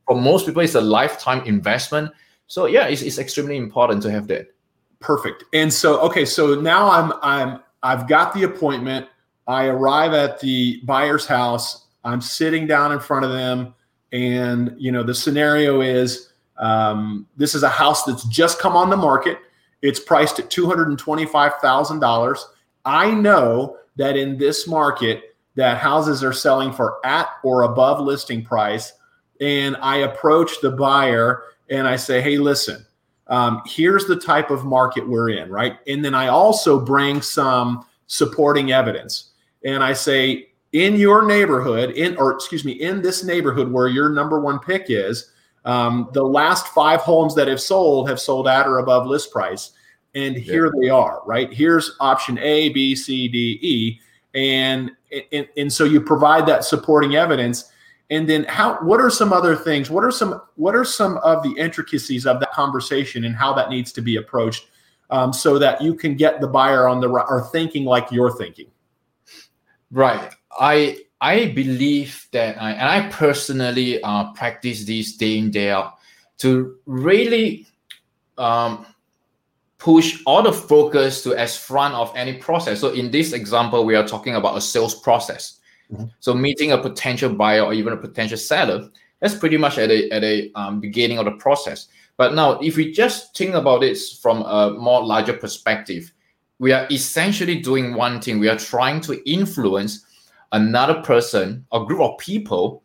for 0.08 0.20
most 0.20 0.46
people 0.46 0.62
it's 0.62 0.76
a 0.76 0.82
lifetime 0.82 1.46
investment. 1.46 2.12
So 2.48 2.66
yeah 2.66 2.88
it's, 2.88 3.02
it's 3.02 3.20
extremely 3.20 3.58
important 3.58 4.02
to 4.04 4.12
have 4.12 4.28
that. 4.28 4.48
Perfect. 5.00 5.44
And 5.54 5.72
so 5.72 6.00
okay 6.02 6.26
so 6.26 6.60
now 6.60 6.90
i'm 6.90 7.14
i'm 7.22 7.60
i've 7.84 8.08
got 8.08 8.34
the 8.34 8.44
appointment. 8.44 9.08
I 9.46 9.66
arrive 9.66 10.14
at 10.14 10.40
the 10.40 10.82
buyer's 10.86 11.26
house. 11.26 11.88
I'm 12.06 12.22
sitting 12.22 12.66
down 12.66 12.94
in 12.94 13.00
front 13.00 13.26
of 13.26 13.32
them. 13.32 13.74
And 14.14 14.76
you 14.78 14.92
know 14.92 15.04
the 15.04 15.16
scenario 15.16 15.82
is 15.82 16.30
um, 16.58 17.28
this 17.36 17.56
is 17.56 17.64
a 17.64 17.70
house 17.70 18.04
that's 18.04 18.26
just 18.26 18.60
come 18.60 18.76
on 18.76 18.90
the 18.90 18.98
market. 18.98 19.40
It's 19.82 20.00
priced 20.00 20.40
at 20.40 20.50
$225000 20.50 22.44
I 22.86 23.12
know 23.12 23.78
that 23.96 24.17
in 24.17 24.38
this 24.38 24.67
market 24.67 25.36
that 25.56 25.78
houses 25.78 26.24
are 26.24 26.34
selling 26.34 26.72
for 26.72 27.06
at 27.06 27.30
or 27.43 27.63
above 27.63 28.00
listing 28.00 28.43
price 28.43 28.93
and 29.41 29.76
I 29.82 29.98
approach 29.98 30.62
the 30.62 30.72
buyer 30.72 31.43
and 31.69 31.88
I 31.88 31.96
say, 31.96 32.22
"Hey, 32.22 32.38
listen, 32.38 32.86
um, 33.28 33.62
here's 33.65 34.06
the 34.06 34.15
type 34.15 34.52
of 34.52 34.65
market 34.65 35.08
we're 35.08 35.30
in, 35.30 35.50
right?" 35.50 35.78
And 35.88 36.04
then 36.04 36.13
I 36.15 36.28
also 36.28 36.80
bring 36.80 37.22
some 37.22 37.86
supporting 38.08 38.72
evidence, 38.72 39.32
and 39.63 39.84
I 39.84 39.93
say, 39.93 40.50
"In 40.72 40.96
your 40.96 41.26
neighborhood, 41.26 41.91
in 41.91 42.15
or 42.17 42.32
excuse 42.34 42.63
me, 42.65 42.74
in 42.74 43.02
this 43.02 43.24
neighborhood 43.24 43.72
where 43.72 43.88
your 43.88 44.10
number 44.10 44.39
one 44.39 44.60
pick 44.60 44.86
is, 44.89 45.32
um, 45.65 46.10
the 46.13 46.24
last 46.24 46.67
five 46.67 47.02
homes 47.02 47.36
that 47.36 47.48
have 47.48 47.62
sold 47.62 48.10
have 48.10 48.19
sold 48.19 48.48
at 48.48 48.67
or 48.67 48.80
above 48.80 49.08
list 49.08 49.32
price." 49.32 49.72
And 50.15 50.36
here 50.36 50.65
yeah. 50.65 50.71
they 50.82 50.89
are 50.89 51.21
right? 51.26 51.52
Here's 51.54 51.95
option 51.99 52.38
a 52.39 52.69
b 52.69 52.95
c 52.95 53.28
d 53.28 53.60
e. 53.62 53.99
And, 54.36 54.91
and 55.32 55.47
and 55.58 55.71
so 55.71 55.84
you 55.84 56.02
provide 56.02 56.47
that 56.47 56.63
supporting 56.63 57.15
evidence. 57.15 57.71
And 58.10 58.28
then 58.28 58.45
how 58.45 58.78
what 58.84 58.99
are 58.99 59.10
some 59.10 59.32
other 59.32 59.56
things? 59.56 59.89
What 59.89 60.04
are 60.04 60.12
some 60.12 60.41
what 60.56 60.76
are 60.76 60.86
some 60.86 61.17
of 61.19 61.43
the 61.43 61.52
intricacies 61.52 62.26
of 62.26 62.39
that 62.39 62.52
conversation 62.52 63.26
and 63.26 63.36
how 63.36 63.54
that 63.54 63.69
needs 63.69 63.91
to 63.93 64.02
be 64.02 64.15
approached 64.17 64.67
um, 65.10 65.34
so 65.34 65.60
that 65.60 65.82
you 65.82 65.93
can 65.93 66.15
get 66.15 66.41
the 66.41 66.47
buyer 66.47 66.88
on 66.88 66.99
the 66.99 67.10
right 67.10 67.26
or 67.30 67.43
thinking 67.52 67.86
like 67.86 68.12
you're 68.12 68.36
thinking? 68.36 68.67
Right. 69.91 70.34
I 70.60 70.99
I 71.21 71.47
believe 71.47 72.28
that, 72.32 72.62
I, 72.62 72.71
and 72.71 72.89
I 72.89 73.10
personally 73.10 74.02
uh, 74.04 74.34
practice 74.34 74.84
this 74.84 75.15
day 75.15 75.38
in 75.38 75.52
day 75.52 75.69
out 75.71 75.95
to 76.39 76.76
really 76.86 77.65
um, 78.38 78.86
push 79.84 80.24
all 80.26 80.41
the 80.41 80.54
focus 80.54 81.22
to 81.24 81.36
as 81.36 81.58
front 81.58 81.93
of 81.93 82.10
any 82.15 82.36
process. 82.36 82.80
So 82.80 82.91
in 82.91 83.12
this 83.12 83.34
example, 83.34 83.84
we 83.84 83.96
are 83.96 84.08
talking 84.08 84.36
about 84.36 84.58
a 84.58 84.62
sales 84.62 84.96
process. 84.96 85.60
Mm-hmm. 85.91 86.06
So 86.22 86.34
meeting 86.34 86.72
a 86.72 86.78
potential 86.78 87.36
buyer 87.36 87.63
or 87.63 87.74
even 87.74 87.91
a 87.91 87.98
potential 87.98 88.38
seller, 88.38 88.89
that's 89.19 89.36
pretty 89.36 89.58
much 89.58 89.78
at 89.78 89.91
a 89.91 90.10
at 90.12 90.24
a 90.24 90.52
um, 90.54 90.80
beginning 90.80 91.17
of 91.17 91.26
the 91.26 91.32
process. 91.32 91.88
But 92.15 92.34
now, 92.34 92.60
if 92.60 92.78
we 92.78 92.93
just 92.93 93.36
think 93.36 93.56
about 93.56 93.84
it 93.84 93.98
from 94.22 94.43
a 94.43 94.72
more 94.72 95.06
larger 95.06 95.34
perspective, 95.34 96.13
we 96.60 96.72
are 96.72 96.88
essentially 96.89 97.60
doing 97.60 97.93
one 97.93 98.22
thing. 98.22 98.39
We 98.39 98.48
are 98.48 98.58
trying 98.58 99.02
to 99.02 99.30
influence 99.30 100.06
another 100.54 101.02
person 101.02 101.65
or 101.72 101.86
group 101.86 102.00
of 102.00 102.17
people 102.19 102.84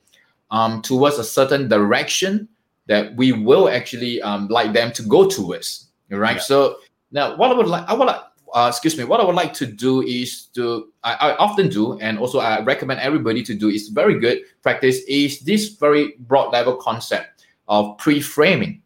um, 0.51 0.83
towards 0.83 1.19
a 1.19 1.25
certain 1.25 1.69
direction 1.69 2.49
that 2.87 3.15
we 3.15 3.31
will 3.31 3.69
actually 3.69 4.21
um, 4.23 4.49
like 4.49 4.73
them 4.73 4.91
to 4.95 5.03
go 5.03 5.29
towards. 5.29 5.85
Right. 6.11 6.37
Yeah. 6.37 6.43
So 6.43 6.77
now, 7.11 7.37
what 7.37 7.51
I 7.51 7.55
would 7.55 7.67
like, 7.67 7.89
I 7.89 7.95
would 7.95 8.05
like, 8.05 8.21
uh, 8.55 8.67
excuse 8.69 8.97
me, 8.97 9.05
what 9.05 9.21
I 9.21 9.25
would 9.25 9.35
like 9.35 9.53
to 9.55 9.67
do 9.67 10.03
is 10.03 10.47
to, 10.55 10.89
I, 11.05 11.15
I, 11.15 11.37
often 11.37 11.69
do, 11.69 11.99
and 12.01 12.19
also 12.19 12.39
I 12.39 12.63
recommend 12.63 13.01
everybody 13.01 13.43
to 13.43 13.55
do, 13.55 13.69
is 13.69 13.89
very 13.89 14.19
good 14.19 14.43
practice, 14.63 15.01
is 15.09 15.41
this 15.41 15.69
very 15.69 16.15
broad 16.21 16.53
level 16.53 16.77
concept 16.77 17.45
of 17.69 17.99
pre-framing. 17.99 18.83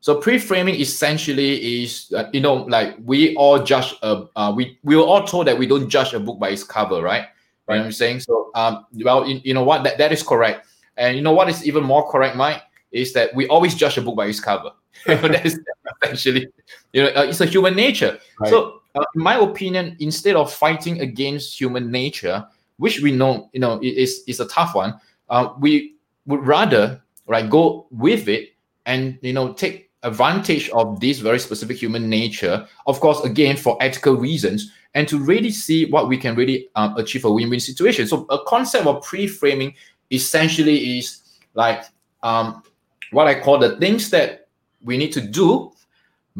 So 0.00 0.20
pre-framing 0.20 0.76
essentially 0.76 1.82
is, 1.82 2.12
uh, 2.16 2.30
you 2.32 2.40
know, 2.40 2.54
like 2.54 2.96
we 3.04 3.34
all 3.36 3.62
judge, 3.62 3.94
a, 4.02 4.24
uh, 4.36 4.52
we, 4.54 4.78
we 4.82 4.96
were 4.96 5.02
all 5.02 5.24
told 5.24 5.46
that 5.46 5.58
we 5.58 5.66
don't 5.66 5.88
judge 5.88 6.14
a 6.14 6.20
book 6.20 6.38
by 6.38 6.50
its 6.50 6.64
cover, 6.64 7.02
right? 7.02 7.26
Right. 7.66 7.74
You 7.74 7.78
know 7.78 7.80
what 7.80 7.86
I'm 7.86 7.92
saying? 7.92 8.20
So, 8.20 8.50
um, 8.54 8.86
well, 9.02 9.26
you, 9.26 9.40
you 9.42 9.54
know 9.54 9.64
what, 9.64 9.82
that, 9.84 9.98
that 9.98 10.12
is 10.12 10.22
correct. 10.22 10.68
And 10.96 11.16
you 11.16 11.22
know 11.22 11.32
what 11.32 11.48
is 11.48 11.66
even 11.66 11.82
more 11.82 12.08
correct, 12.10 12.36
Mike, 12.36 12.62
is 12.92 13.12
that 13.14 13.34
we 13.34 13.46
always 13.48 13.74
judge 13.74 13.98
a 13.98 14.02
book 14.02 14.16
by 14.16 14.26
its 14.26 14.40
cover. 14.40 14.70
That 15.06 15.44
is 15.44 15.60
essentially, 16.02 16.48
you 16.92 17.02
know, 17.02 17.08
uh, 17.10 17.22
it's 17.22 17.40
a 17.40 17.46
human 17.46 17.74
nature. 17.74 18.18
Right. 18.40 18.50
So, 18.50 18.80
uh, 18.94 19.04
in 19.14 19.22
my 19.22 19.36
opinion, 19.36 19.96
instead 20.00 20.36
of 20.36 20.52
fighting 20.52 21.00
against 21.00 21.60
human 21.60 21.90
nature, 21.90 22.46
which 22.78 23.00
we 23.00 23.12
know, 23.12 23.50
you 23.52 23.60
know, 23.60 23.80
is 23.82 24.22
is 24.26 24.40
a 24.40 24.46
tough 24.48 24.74
one, 24.74 24.94
uh, 25.28 25.50
we 25.58 25.94
would 26.26 26.46
rather 26.46 27.02
right 27.26 27.48
go 27.48 27.86
with 27.90 28.28
it 28.28 28.50
and 28.86 29.18
you 29.22 29.32
know 29.32 29.52
take 29.52 29.90
advantage 30.02 30.68
of 30.70 31.00
this 31.00 31.18
very 31.18 31.38
specific 31.38 31.76
human 31.76 32.08
nature. 32.08 32.66
Of 32.86 33.00
course, 33.00 33.20
again 33.24 33.56
for 33.56 33.76
ethical 33.80 34.16
reasons, 34.16 34.72
and 34.94 35.06
to 35.08 35.18
really 35.18 35.50
see 35.50 35.90
what 35.90 36.08
we 36.08 36.16
can 36.16 36.34
really 36.34 36.68
um, 36.74 36.96
achieve 36.96 37.24
a 37.24 37.32
win-win 37.32 37.60
situation. 37.60 38.06
So, 38.06 38.26
a 38.30 38.38
concept 38.46 38.86
of 38.86 39.02
pre-framing 39.02 39.74
essentially 40.10 40.98
is 40.98 41.22
like 41.54 41.84
um, 42.22 42.62
what 43.10 43.26
I 43.26 43.38
call 43.38 43.58
the 43.58 43.76
things 43.76 44.10
that 44.10 44.45
we 44.86 44.96
need 44.96 45.12
to 45.12 45.20
do 45.20 45.72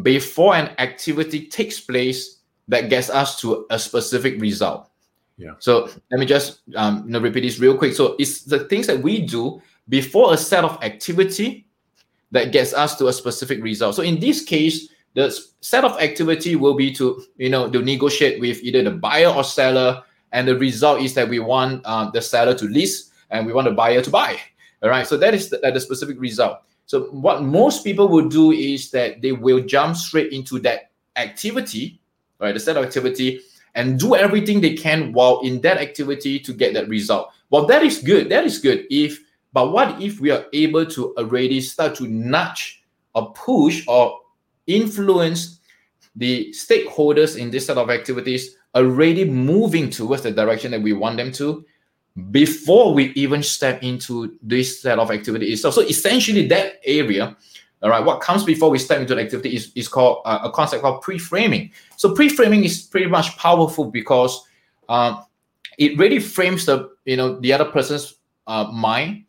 before 0.03 0.55
an 0.55 0.71
activity 0.79 1.47
takes 1.47 1.81
place 1.81 2.39
that 2.69 2.89
gets 2.89 3.11
us 3.11 3.41
to 3.41 3.67
a 3.71 3.79
specific 3.79 4.41
result. 4.41 4.89
Yeah. 5.37 5.53
So 5.59 5.91
let 6.11 6.19
me 6.21 6.27
just 6.27 6.61
um, 6.77 7.05
you 7.05 7.13
know, 7.13 7.21
repeat 7.21 7.43
this 7.43 7.59
real 7.59 7.77
quick. 7.77 7.93
So 7.93 8.17
it's 8.19 8.43
the 8.43 8.61
things 8.61 8.87
that 8.87 9.03
we 9.03 9.21
do 9.21 9.61
before 9.89 10.33
a 10.33 10.37
set 10.37 10.65
of 10.65 10.83
activity 10.83 11.67
that 12.33 12.53
gets 12.53 12.73
us 12.73 12.97
to 12.97 13.09
a 13.09 13.13
specific 13.13 13.63
result. 13.63 13.95
So 13.95 14.03
in 14.03 14.19
this 14.19 14.43
case, 14.43 14.89
the 15.15 15.37
set 15.61 15.85
of 15.85 15.99
activity 16.01 16.57
will 16.57 16.75
be 16.75 16.93
to 16.95 17.23
you 17.37 17.51
know 17.51 17.71
to 17.71 17.83
negotiate 17.83 18.41
with 18.41 18.63
either 18.63 18.83
the 18.83 18.91
buyer 18.91 19.29
or 19.29 19.45
seller, 19.45 20.03
and 20.33 20.47
the 20.47 20.57
result 20.57 21.01
is 21.01 21.15
that 21.15 21.29
we 21.29 21.39
want 21.39 21.83
uh, 21.85 22.11
the 22.11 22.23
seller 22.23 22.55
to 22.55 22.67
list 22.67 23.13
and 23.31 23.47
we 23.47 23.53
want 23.53 23.67
the 23.67 23.75
buyer 23.75 24.03
to 24.03 24.11
buy. 24.11 24.39
All 24.83 24.91
right. 24.91 25.07
So 25.07 25.17
that 25.17 25.35
is 25.35 25.49
the, 25.51 25.59
the 25.59 25.81
specific 25.81 26.21
result. 26.21 26.61
So 26.87 27.07
what 27.07 27.43
most 27.43 27.83
people 27.85 28.09
will 28.09 28.29
do 28.29 28.53
is 28.53 28.91
that 28.93 29.21
they 29.21 29.33
will 29.33 29.61
jump 29.61 29.97
straight 29.97 30.33
into 30.33 30.59
that 30.61 30.93
activity, 31.17 32.01
right? 32.39 32.55
The 32.55 32.61
set 32.61 32.77
of 32.77 32.85
activity 32.85 33.41
and 33.75 33.99
do 33.99 34.15
everything 34.15 34.61
they 34.61 34.75
can 34.75 35.13
while 35.13 35.41
in 35.41 35.61
that 35.61 35.79
activity 35.79 36.39
to 36.41 36.53
get 36.53 36.75
that 36.75 36.89
result. 36.89 37.31
Well, 37.51 37.67
that 37.67 37.83
is 37.83 37.99
good. 37.99 38.29
That 38.31 38.45
is 38.45 38.59
good. 38.59 38.87
If 38.91 39.21
but 39.53 39.73
what 39.73 40.03
if 40.03 40.21
we 40.21 40.31
are 40.31 40.47
able 40.53 40.87
to 40.87 41.15
already 41.17 41.61
start 41.61 41.95
to 41.97 42.07
nudge 42.07 42.83
or 43.15 43.33
push 43.33 43.85
or 43.89 44.21
influence 44.67 45.61
the 46.15 46.53
stakeholders 46.53 47.39
in 47.39 47.51
this 47.51 47.67
set 47.67 47.79
of 47.79 47.91
activities 47.91 48.57
already 48.75 49.25
moving 49.25 49.89
towards 49.89 50.23
the 50.23 50.31
direction 50.31 50.71
that 50.71 50.83
we 50.83 50.93
want 50.93 51.17
them 51.17 51.33
to 51.33 51.65
before 52.31 52.95
we 52.95 53.13
even 53.13 53.43
step 53.43 53.83
into 53.83 54.37
this 54.43 54.81
set 54.81 54.99
of 54.99 55.11
activity 55.11 55.53
itself. 55.53 55.75
So 55.75 55.83
essentially, 55.83 56.47
that 56.49 56.81
area, 56.85 57.37
all 57.83 57.91
right, 57.91 58.05
what 58.05 58.21
comes 58.21 58.43
before 58.43 58.71
we 58.71 58.79
step 58.79 59.01
into 59.01 59.15
the 59.15 59.21
activity 59.21 59.55
is, 59.55 59.71
is 59.75 59.87
called 59.87 60.23
uh, 60.25 60.41
a 60.43 60.51
concept 60.51 60.83
called 60.83 61.03
pre-framing. 61.03 61.73
So 61.97 62.15
pre-framing 62.15 62.65
is 62.65 62.83
pretty 62.83 63.07
much 63.07 63.37
powerful 63.37 63.91
because 63.91 64.47
um, 64.89 65.25
it 65.79 65.99
really 65.99 66.21
frames 66.21 66.65
the 66.65 66.91
you 67.05 67.17
know 67.17 67.39
the 67.41 67.53
other 67.53 67.67
person's 67.67 68.15
uh, 68.47 68.65
mind 68.73 69.25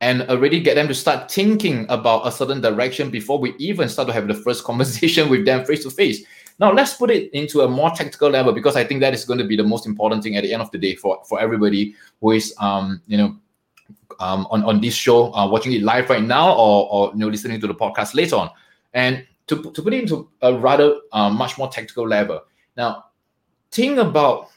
and 0.00 0.22
already 0.22 0.60
get 0.60 0.76
them 0.76 0.88
to 0.88 0.94
start 0.94 1.30
thinking 1.30 1.84
about 1.90 2.26
a 2.26 2.32
certain 2.32 2.60
direction 2.60 3.10
before 3.10 3.38
we 3.38 3.54
even 3.58 3.86
start 3.86 4.08
to 4.08 4.14
have 4.14 4.26
the 4.28 4.34
first 4.34 4.64
conversation 4.70 5.28
with 5.28 5.44
them 5.44 5.64
face 5.66 5.82
to 5.82 5.90
face. 5.90 6.24
Now 6.60 6.70
let's 6.72 6.92
put 6.92 7.10
it 7.10 7.32
into 7.32 7.62
a 7.62 7.68
more 7.68 7.90
tactical 7.90 8.28
level 8.28 8.52
because 8.52 8.76
I 8.76 8.84
think 8.84 9.00
that 9.00 9.14
is 9.14 9.24
going 9.24 9.38
to 9.38 9.46
be 9.46 9.56
the 9.56 9.64
most 9.64 9.86
important 9.86 10.22
thing 10.22 10.36
at 10.36 10.42
the 10.42 10.52
end 10.52 10.60
of 10.60 10.70
the 10.70 10.76
day 10.78 10.94
for, 10.94 11.22
for 11.24 11.40
everybody 11.40 11.94
who 12.20 12.32
is 12.32 12.54
um 12.58 13.00
you 13.06 13.16
know 13.16 13.36
um 14.20 14.46
on, 14.50 14.62
on 14.64 14.80
this 14.80 14.94
show 14.94 15.32
uh, 15.32 15.48
watching 15.48 15.72
it 15.72 15.82
live 15.82 16.10
right 16.10 16.22
now 16.22 16.52
or 16.52 16.86
or 16.92 17.12
you 17.12 17.18
know 17.18 17.28
listening 17.28 17.60
to 17.60 17.66
the 17.66 17.74
podcast 17.74 18.14
later 18.14 18.36
on. 18.36 18.50
And 18.92 19.26
to, 19.46 19.72
to 19.72 19.82
put 19.82 19.94
it 19.94 20.02
into 20.02 20.28
a 20.42 20.54
rather 20.54 20.96
uh, 21.12 21.30
much 21.30 21.56
more 21.56 21.68
tactical 21.68 22.06
level. 22.06 22.42
Now 22.76 23.06
think 23.72 23.98
about 23.98 24.50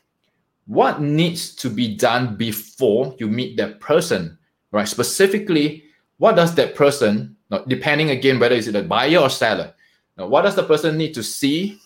what 0.65 1.01
needs 1.01 1.55
to 1.55 1.69
be 1.69 1.95
done 1.95 2.35
before 2.35 3.15
you 3.17 3.27
meet 3.27 3.57
that 3.57 3.79
person, 3.79 4.37
right? 4.71 4.87
Specifically, 4.87 5.85
what 6.17 6.35
does 6.35 6.55
that 6.55 6.75
person, 6.75 7.35
depending 7.67 8.11
again 8.11 8.39
whether 8.39 8.55
it's 8.55 8.67
a 8.67 8.81
buyer 8.81 9.19
or 9.19 9.29
seller, 9.29 9.73
now, 10.17 10.27
what 10.27 10.43
does 10.43 10.55
the 10.55 10.63
person 10.63 10.97
need 10.97 11.13
to 11.15 11.23
see 11.23 11.79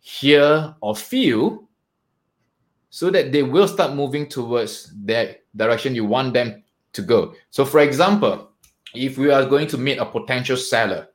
hear, 0.00 0.74
or 0.80 0.96
feel 0.96 1.68
so 2.90 3.10
that 3.10 3.32
they 3.32 3.42
will 3.42 3.68
start 3.68 3.94
moving 3.94 4.26
towards 4.26 4.92
that 5.04 5.44
direction 5.54 5.94
you 5.94 6.04
want 6.04 6.34
them 6.34 6.62
to 6.92 7.02
go. 7.02 7.34
So, 7.50 7.64
for 7.64 7.80
example, 7.80 8.50
if 8.94 9.18
we 9.18 9.30
are 9.30 9.44
going 9.44 9.66
to 9.68 9.78
meet 9.78 9.98
a 9.98 10.06
potential 10.06 10.56
seller, 10.56 11.08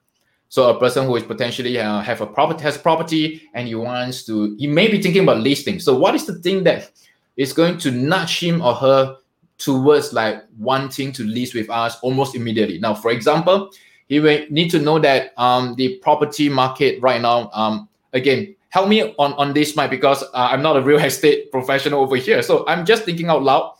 so 0.49 0.69
a 0.69 0.79
person 0.79 1.07
who 1.07 1.15
is 1.15 1.23
potentially 1.23 1.79
uh, 1.79 2.01
have 2.01 2.21
a 2.21 2.27
property 2.27 2.61
has 2.61 2.77
property 2.77 3.49
and 3.55 3.67
he 3.67 3.73
wants 3.73 4.23
to, 4.25 4.55
he 4.59 4.67
may 4.67 4.87
be 4.87 5.01
thinking 5.01 5.23
about 5.23 5.39
listing. 5.39 5.79
So, 5.79 5.97
what 5.97 6.13
is 6.13 6.25
the 6.25 6.35
thing 6.35 6.63
that 6.65 6.91
is 7.37 7.53
going 7.53 7.79
to 7.79 7.91
nudge 7.91 8.39
him 8.39 8.61
or 8.61 8.75
her 8.75 9.17
towards 9.57 10.13
like 10.13 10.43
wanting 10.57 11.11
to 11.13 11.23
list 11.23 11.55
with 11.55 11.69
us 11.69 11.97
almost 12.01 12.35
immediately? 12.35 12.77
Now, 12.77 12.93
for 12.93 13.09
example, 13.09 13.71
he 14.07 14.19
may 14.19 14.45
need 14.51 14.69
to 14.69 14.79
know 14.79 14.99
that 14.99 15.33
um, 15.37 15.73
the 15.75 15.97
property 15.97 16.49
market 16.49 17.01
right 17.01 17.19
now, 17.19 17.49
um, 17.51 17.89
again, 18.13 18.55
help 18.73 18.89
me 18.89 19.13
on, 19.19 19.33
on 19.33 19.53
this, 19.53 19.75
Mike, 19.75 19.91
because 19.91 20.23
uh, 20.23 20.49
I'm 20.51 20.63
not 20.63 20.75
a 20.75 20.81
real 20.81 20.97
estate 21.11 21.51
professional 21.51 22.01
over 22.01 22.15
here. 22.15 22.41
So 22.41 22.65
I'm 22.67 22.85
just 22.85 23.03
thinking 23.03 23.29
out 23.29 23.43
loud. 23.43 23.75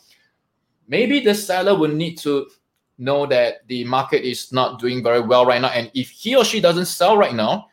Maybe 0.88 1.20
the 1.20 1.34
seller 1.34 1.76
will 1.76 1.92
need 1.92 2.20
to 2.20 2.48
know 3.00 3.26
that 3.26 3.68
the 3.68 3.86
market 3.86 4.24
is 4.24 4.52
not 4.52 4.80
doing 4.80 5.02
very 5.02 5.22
well 5.22 5.48
right 5.48 5.60
now. 5.60 5.70
And 5.70 5.90
if 5.96 6.12
he 6.12 6.36
or 6.36 6.46
she 6.46 6.62
doesn't 6.62 6.86
sell 6.86 7.18
right 7.18 7.34
now, 7.34 7.70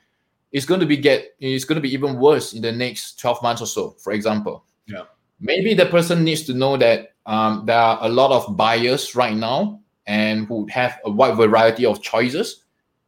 it's 0.50 0.64
going 0.64 0.80
to 0.80 0.86
be 0.86 0.96
get 0.96 1.36
it's 1.38 1.64
going 1.64 1.76
to 1.76 1.82
be 1.82 1.92
even 1.92 2.18
worse 2.18 2.54
in 2.54 2.62
the 2.62 2.72
next 2.72 3.20
12 3.20 3.42
months 3.42 3.60
or 3.60 3.66
so, 3.66 3.90
for 3.98 4.14
example. 4.14 4.64
Yeah. 4.86 5.02
Maybe 5.40 5.74
the 5.74 5.86
person 5.86 6.24
needs 6.24 6.44
to 6.44 6.54
know 6.54 6.78
that 6.78 7.12
um, 7.26 7.66
there 7.66 7.76
are 7.76 7.98
a 8.00 8.08
lot 8.08 8.32
of 8.32 8.56
buyers 8.56 9.14
right 9.14 9.36
now 9.36 9.80
and 10.06 10.46
who 10.46 10.66
have 10.68 10.98
a 11.04 11.10
wide 11.10 11.36
variety 11.36 11.84
of 11.84 12.00
choices 12.00 12.64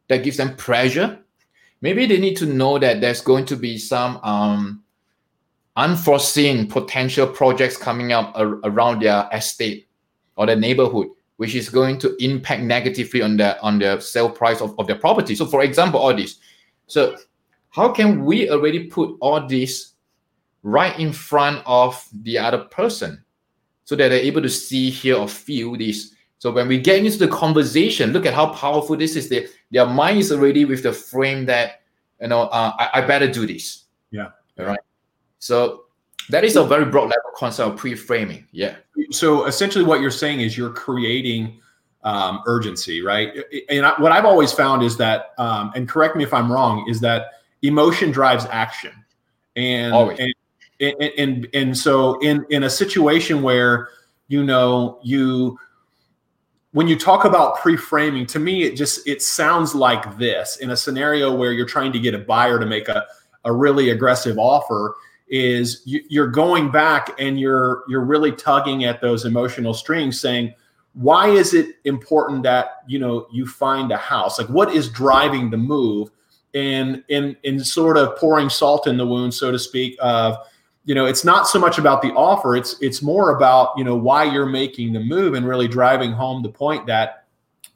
that 0.08 0.22
gives 0.22 0.36
them 0.36 0.54
pressure 0.56 1.18
maybe 1.82 2.06
they 2.06 2.18
need 2.18 2.36
to 2.38 2.46
know 2.46 2.78
that 2.78 3.02
there's 3.02 3.20
going 3.20 3.44
to 3.44 3.56
be 3.56 3.76
some 3.76 4.18
um, 4.22 4.82
unforeseen 5.76 6.66
potential 6.66 7.26
projects 7.26 7.76
coming 7.76 8.12
up 8.12 8.32
ar- 8.34 8.58
around 8.64 9.02
their 9.02 9.28
estate 9.32 9.86
or 10.36 10.46
their 10.46 10.56
neighborhood 10.56 11.08
which 11.42 11.56
is 11.56 11.68
going 11.68 11.98
to 11.98 12.14
impact 12.24 12.62
negatively 12.62 13.20
on 13.20 13.36
the 13.36 13.60
on 13.62 13.78
the 13.80 13.98
sale 13.98 14.30
price 14.30 14.60
of, 14.60 14.78
of 14.78 14.86
their 14.86 14.94
property. 14.94 15.34
So 15.34 15.44
for 15.44 15.62
example 15.62 15.98
all 15.98 16.14
this. 16.14 16.36
So 16.86 17.16
how 17.70 17.90
can 17.90 18.24
we 18.24 18.48
already 18.48 18.86
put 18.86 19.16
all 19.20 19.44
this 19.46 19.94
right 20.62 20.96
in 21.00 21.12
front 21.12 21.60
of 21.66 22.06
the 22.22 22.38
other 22.38 22.58
person 22.58 23.24
so 23.82 23.96
that 23.96 24.10
they're 24.10 24.20
able 24.20 24.42
to 24.42 24.48
see 24.48 24.88
hear 24.88 25.16
or 25.16 25.26
feel 25.26 25.76
this? 25.76 26.14
So 26.38 26.52
when 26.52 26.68
we 26.68 26.78
get 26.78 27.04
into 27.04 27.18
the 27.18 27.26
conversation, 27.26 28.12
look 28.12 28.24
at 28.24 28.34
how 28.34 28.52
powerful 28.52 28.96
this 28.96 29.16
is. 29.16 29.28
Their, 29.28 29.46
their 29.72 29.86
mind 29.86 30.18
is 30.18 30.30
already 30.30 30.64
with 30.64 30.82
the 30.82 30.92
frame 30.92 31.46
that, 31.46 31.80
you 32.20 32.28
know, 32.28 32.42
uh, 32.42 32.72
I, 32.78 33.00
I 33.00 33.00
better 33.06 33.30
do 33.30 33.46
this. 33.46 33.84
Yeah. 34.10 34.28
All 34.58 34.66
right. 34.66 34.80
So 35.38 35.84
that 36.28 36.44
is 36.44 36.56
a 36.56 36.64
very 36.64 36.84
broad 36.84 37.04
level 37.04 37.30
concept 37.34 37.70
of 37.70 37.76
pre-framing. 37.76 38.46
Yeah. 38.52 38.76
So 39.10 39.46
essentially, 39.46 39.84
what 39.84 40.00
you're 40.00 40.10
saying 40.10 40.40
is 40.40 40.56
you're 40.56 40.72
creating 40.72 41.60
um, 42.04 42.42
urgency, 42.46 43.02
right? 43.02 43.32
And 43.68 43.86
I, 43.86 44.00
what 44.00 44.12
I've 44.12 44.24
always 44.24 44.52
found 44.52 44.82
is 44.82 44.96
that, 44.98 45.34
um, 45.38 45.72
and 45.74 45.88
correct 45.88 46.16
me 46.16 46.24
if 46.24 46.32
I'm 46.32 46.50
wrong, 46.50 46.86
is 46.88 47.00
that 47.00 47.42
emotion 47.62 48.10
drives 48.10 48.46
action, 48.50 48.92
and 49.56 49.94
Always. 49.94 50.18
and, 50.18 50.34
and 50.80 51.12
and 51.18 51.48
and 51.54 51.78
so 51.78 52.18
in 52.20 52.44
in 52.50 52.64
a 52.64 52.70
situation 52.70 53.42
where 53.42 53.88
you 54.28 54.42
know 54.42 54.98
you 55.02 55.58
when 56.72 56.88
you 56.88 56.98
talk 56.98 57.24
about 57.24 57.58
pre-framing 57.58 58.26
to 58.26 58.38
me 58.38 58.62
it 58.64 58.76
just 58.76 59.06
it 59.06 59.22
sounds 59.22 59.74
like 59.74 60.18
this. 60.18 60.56
In 60.56 60.70
a 60.70 60.76
scenario 60.76 61.34
where 61.34 61.52
you're 61.52 61.66
trying 61.66 61.92
to 61.92 62.00
get 62.00 62.14
a 62.14 62.18
buyer 62.18 62.58
to 62.58 62.66
make 62.66 62.88
a, 62.88 63.06
a 63.44 63.52
really 63.52 63.90
aggressive 63.90 64.38
offer 64.38 64.96
is 65.28 65.82
you, 65.84 66.02
you're 66.08 66.28
going 66.28 66.70
back 66.70 67.10
and 67.18 67.38
you're 67.38 67.84
you're 67.88 68.04
really 68.04 68.32
tugging 68.32 68.84
at 68.84 69.00
those 69.00 69.24
emotional 69.24 69.74
strings 69.74 70.20
saying 70.20 70.52
why 70.94 71.28
is 71.28 71.54
it 71.54 71.76
important 71.84 72.42
that 72.42 72.82
you 72.86 72.98
know 72.98 73.26
you 73.32 73.46
find 73.46 73.92
a 73.92 73.96
house? 73.96 74.38
Like 74.38 74.48
what 74.48 74.74
is 74.74 74.90
driving 74.90 75.50
the 75.50 75.56
move? 75.56 76.10
And 76.54 77.02
in 77.08 77.36
in 77.44 77.60
sort 77.64 77.96
of 77.96 78.16
pouring 78.18 78.50
salt 78.50 78.86
in 78.86 78.96
the 78.96 79.06
wound 79.06 79.32
so 79.32 79.50
to 79.50 79.58
speak 79.58 79.96
of 80.00 80.36
you 80.84 80.94
know 80.94 81.06
it's 81.06 81.24
not 81.24 81.46
so 81.46 81.58
much 81.58 81.78
about 81.78 82.02
the 82.02 82.12
offer 82.14 82.56
it's 82.56 82.76
it's 82.80 83.02
more 83.02 83.36
about 83.36 83.72
you 83.76 83.84
know 83.84 83.94
why 83.94 84.24
you're 84.24 84.46
making 84.46 84.92
the 84.92 85.00
move 85.00 85.34
and 85.34 85.46
really 85.46 85.68
driving 85.68 86.12
home 86.12 86.42
the 86.42 86.48
point 86.48 86.86
that 86.86 87.24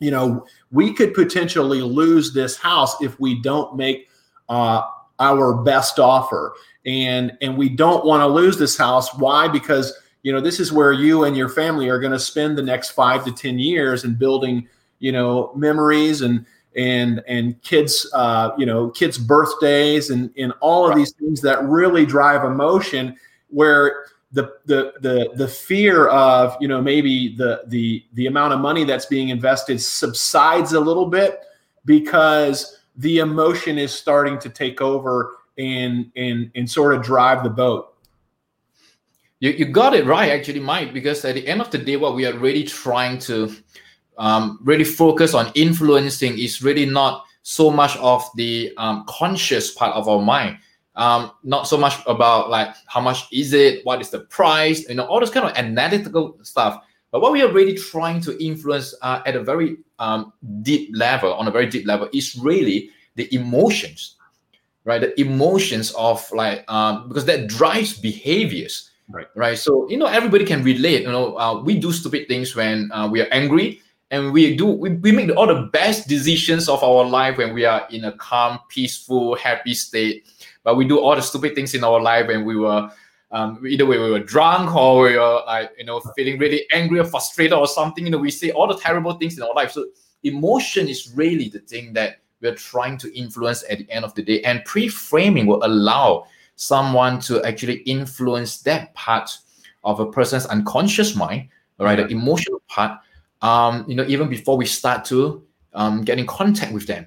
you 0.01 0.11
know 0.11 0.45
we 0.73 0.93
could 0.93 1.15
potentially 1.15 1.81
lose 1.81 2.33
this 2.33 2.57
house 2.57 3.01
if 3.01 3.19
we 3.21 3.41
don't 3.41 3.77
make 3.77 4.09
uh, 4.49 4.83
our 5.19 5.55
best 5.63 5.99
offer. 5.99 6.55
And 6.85 7.37
and 7.41 7.57
we 7.57 7.69
don't 7.69 8.05
want 8.05 8.21
to 8.21 8.27
lose 8.27 8.59
this 8.59 8.77
house. 8.77 9.13
Why? 9.15 9.49
Because 9.49 9.93
you 10.23 10.33
know 10.33 10.41
this 10.41 10.61
is 10.61 10.73
where 10.73 10.93
you 10.93 11.25
and 11.25 11.37
your 11.37 11.49
family 11.49 11.89
are 11.89 11.99
going 11.99 12.13
to 12.13 12.19
spend 12.19 12.57
the 12.57 12.63
next 12.63 12.91
five 12.91 13.25
to 13.25 13.33
ten 13.33 13.59
years 13.59 14.05
and 14.05 14.19
building 14.19 14.69
you 14.99 15.13
know 15.13 15.53
memories 15.57 16.23
and 16.23 16.47
and 16.77 17.23
and 17.27 17.61
kids 17.63 18.09
uh, 18.13 18.51
you 18.59 18.67
know 18.67 18.91
kids 18.91 19.19
birthdays 19.19 20.11
and 20.11 20.31
and 20.37 20.53
all 20.61 20.89
of 20.89 20.95
these 20.95 21.13
things 21.13 21.41
that 21.41 21.63
really 21.65 22.05
drive 22.05 22.45
emotion 22.45 23.17
where 23.49 24.07
the 24.33 24.53
the 24.67 24.93
the 25.01 25.31
the 25.37 25.49
fear 25.49 26.09
of 26.09 26.57
you 26.61 26.69
know 26.69 26.83
maybe 26.83 27.35
the 27.37 27.63
the 27.69 28.05
the 28.13 28.27
amount 28.27 28.53
of 28.53 28.61
money 28.61 28.85
that's 28.85 29.07
being 29.07 29.31
invested 29.31 29.81
subsides 29.81 30.75
a 30.75 30.81
little 30.81 31.07
bit 31.07 31.41
because 31.85 32.81
the 32.97 33.19
emotion 33.19 33.79
is 33.79 33.93
starting 33.93 34.39
to 34.39 34.51
take 34.51 34.81
over 34.81 35.37
and 35.59 36.11
and 36.17 36.51
and 36.55 36.71
sort 36.71 36.95
of 36.95 37.03
drive 37.03 37.43
the 37.43 37.51
boat. 37.51 37.95
You, 39.41 39.51
you 39.51 39.67
got 39.67 39.95
it 39.95 40.07
right 40.07 40.31
actually 40.31 40.61
mike 40.61 40.95
because 40.95 41.25
at 41.25 41.35
the 41.35 41.47
end 41.47 41.61
of 41.61 41.71
the 41.71 41.79
day 41.79 41.97
what 41.97 42.15
we 42.15 42.27
are 42.27 42.37
really 42.39 42.65
trying 42.65 43.19
to 43.21 43.55
um, 44.19 44.59
really 44.63 44.85
focus 44.85 45.35
on 45.35 45.51
influencing 45.55 46.39
is 46.39 46.63
really 46.63 46.87
not 46.87 47.25
so 47.43 47.71
much 47.71 47.97
of 47.99 48.25
the 48.35 48.73
um, 48.77 49.05
conscious 49.09 49.73
part 49.73 49.95
of 49.95 50.09
our 50.09 50.21
mind. 50.21 50.59
Um, 50.97 51.31
not 51.45 51.69
so 51.69 51.77
much 51.77 51.95
about 52.07 52.49
like 52.49 52.75
how 52.87 53.01
much 53.01 53.27
is 53.31 53.53
it 53.53 53.85
what 53.85 54.01
is 54.01 54.09
the 54.09 54.21
price 54.21 54.89
you 54.89 54.95
know 54.95 55.05
all 55.05 55.21
this 55.21 55.29
kind 55.29 55.47
of 55.47 55.55
analytical 55.57 56.39
stuff. 56.43 56.83
But 57.13 57.21
what 57.21 57.33
we 57.33 57.43
are 57.43 57.53
really 57.53 57.75
trying 57.75 58.21
to 58.23 58.43
influence 58.43 58.95
uh, 59.03 59.21
at 59.27 59.37
a 59.37 59.43
very 59.45 59.77
um, 59.99 60.33
deep 60.63 60.91
level 60.95 61.35
on 61.35 61.49
a 61.49 61.51
very 61.51 61.67
deep 61.67 61.87
level 61.87 62.09
is 62.13 62.37
really 62.37 62.91
the 63.15 63.33
emotions 63.35 64.17
right? 64.87 65.01
The 65.01 65.21
emotions 65.21 65.91
of 65.93 66.25
like 66.33 66.65
um, 66.73 67.09
because 67.09 67.27
that 67.27 67.49
drives 67.49 67.99
behaviors 67.99 68.91
right. 69.11 69.27
right? 69.35 69.59
So 69.59 69.87
you 69.91 69.99
know 69.99 70.07
everybody 70.07 70.47
can 70.47 70.65
relate 70.65 71.03
you 71.03 71.13
know 71.13 71.37
uh, 71.37 71.61
we 71.61 71.79
do 71.79 71.93
stupid 71.93 72.29
things 72.29 72.57
when 72.57 72.91
uh, 72.93 73.07
we 73.07 73.21
are 73.21 73.29
angry 73.31 73.83
and 74.11 74.33
we 74.33 74.57
do 74.57 74.67
we, 74.67 74.91
we 74.91 75.13
make 75.13 75.31
all 75.37 75.47
the 75.47 75.69
best 75.73 76.09
decisions 76.09 76.69
of 76.69 76.83
our 76.83 77.05
life 77.05 77.39
when 77.39 77.53
we 77.53 77.65
are 77.65 77.87
in 77.91 78.05
a 78.05 78.13
calm 78.13 78.59
peaceful 78.69 79.35
happy 79.37 79.75
state. 79.75 80.27
But 80.63 80.77
we 80.77 80.87
do 80.87 80.99
all 81.01 81.17
the 81.17 81.23
stupid 81.23 81.55
things 81.55 81.75
in 81.75 81.85
our 81.85 82.01
life 82.01 82.29
when 82.29 82.45
we 82.45 82.57
were 82.57 82.91
um, 83.33 83.65
either 83.67 83.85
we 83.85 83.99
were 83.99 84.21
drunk 84.21 84.75
or 84.75 85.03
we 85.03 85.19
were 85.19 85.43
like 85.47 85.73
you 85.79 85.85
know 85.85 86.01
feeling 86.17 86.39
really 86.39 86.67
angry 86.73 87.01
or 87.01 87.05
frustrated 87.05 87.53
or 87.53 87.67
something 87.67 88.05
you 88.05 88.11
know 88.11 88.19
we 88.19 88.31
say 88.31 88.51
all 88.51 88.69
the 88.69 88.79
terrible 88.79 89.15
things 89.15 89.37
in 89.37 89.43
our 89.43 89.55
life. 89.55 89.73
So 89.73 89.87
emotion 90.23 90.89
is 90.89 91.13
really 91.15 91.49
the 91.49 91.61
thing 91.61 91.93
that 91.95 92.21
we're 92.41 92.55
trying 92.55 92.99
to 92.99 93.19
influence 93.19 93.65
at 93.69 93.79
the 93.79 93.91
end 93.91 94.05
of 94.05 94.15
the 94.15 94.23
day. 94.23 94.43
And 94.43 94.65
pre-framing 94.65 95.47
will 95.47 95.65
allow 95.65 96.27
someone 96.57 97.19
to 97.21 97.43
actually 97.45 97.79
influence 97.83 98.59
that 98.63 98.95
part 98.95 99.31
of 99.85 100.01
a 100.01 100.11
person's 100.11 100.47
unconscious 100.47 101.17
mind 101.17 101.49
right? 101.79 101.97
The 101.97 102.09
emotional 102.09 102.63
part 102.69 103.01
um, 103.47 103.85
you 103.89 103.95
know, 103.95 104.05
even 104.09 104.29
before 104.29 104.57
we 104.57 104.67
start 104.67 105.05
to 105.07 105.43
um, 105.75 106.03
get 106.03 106.19
in 106.19 106.27
contact 106.27 106.73
with 106.73 106.87
them. 106.87 107.07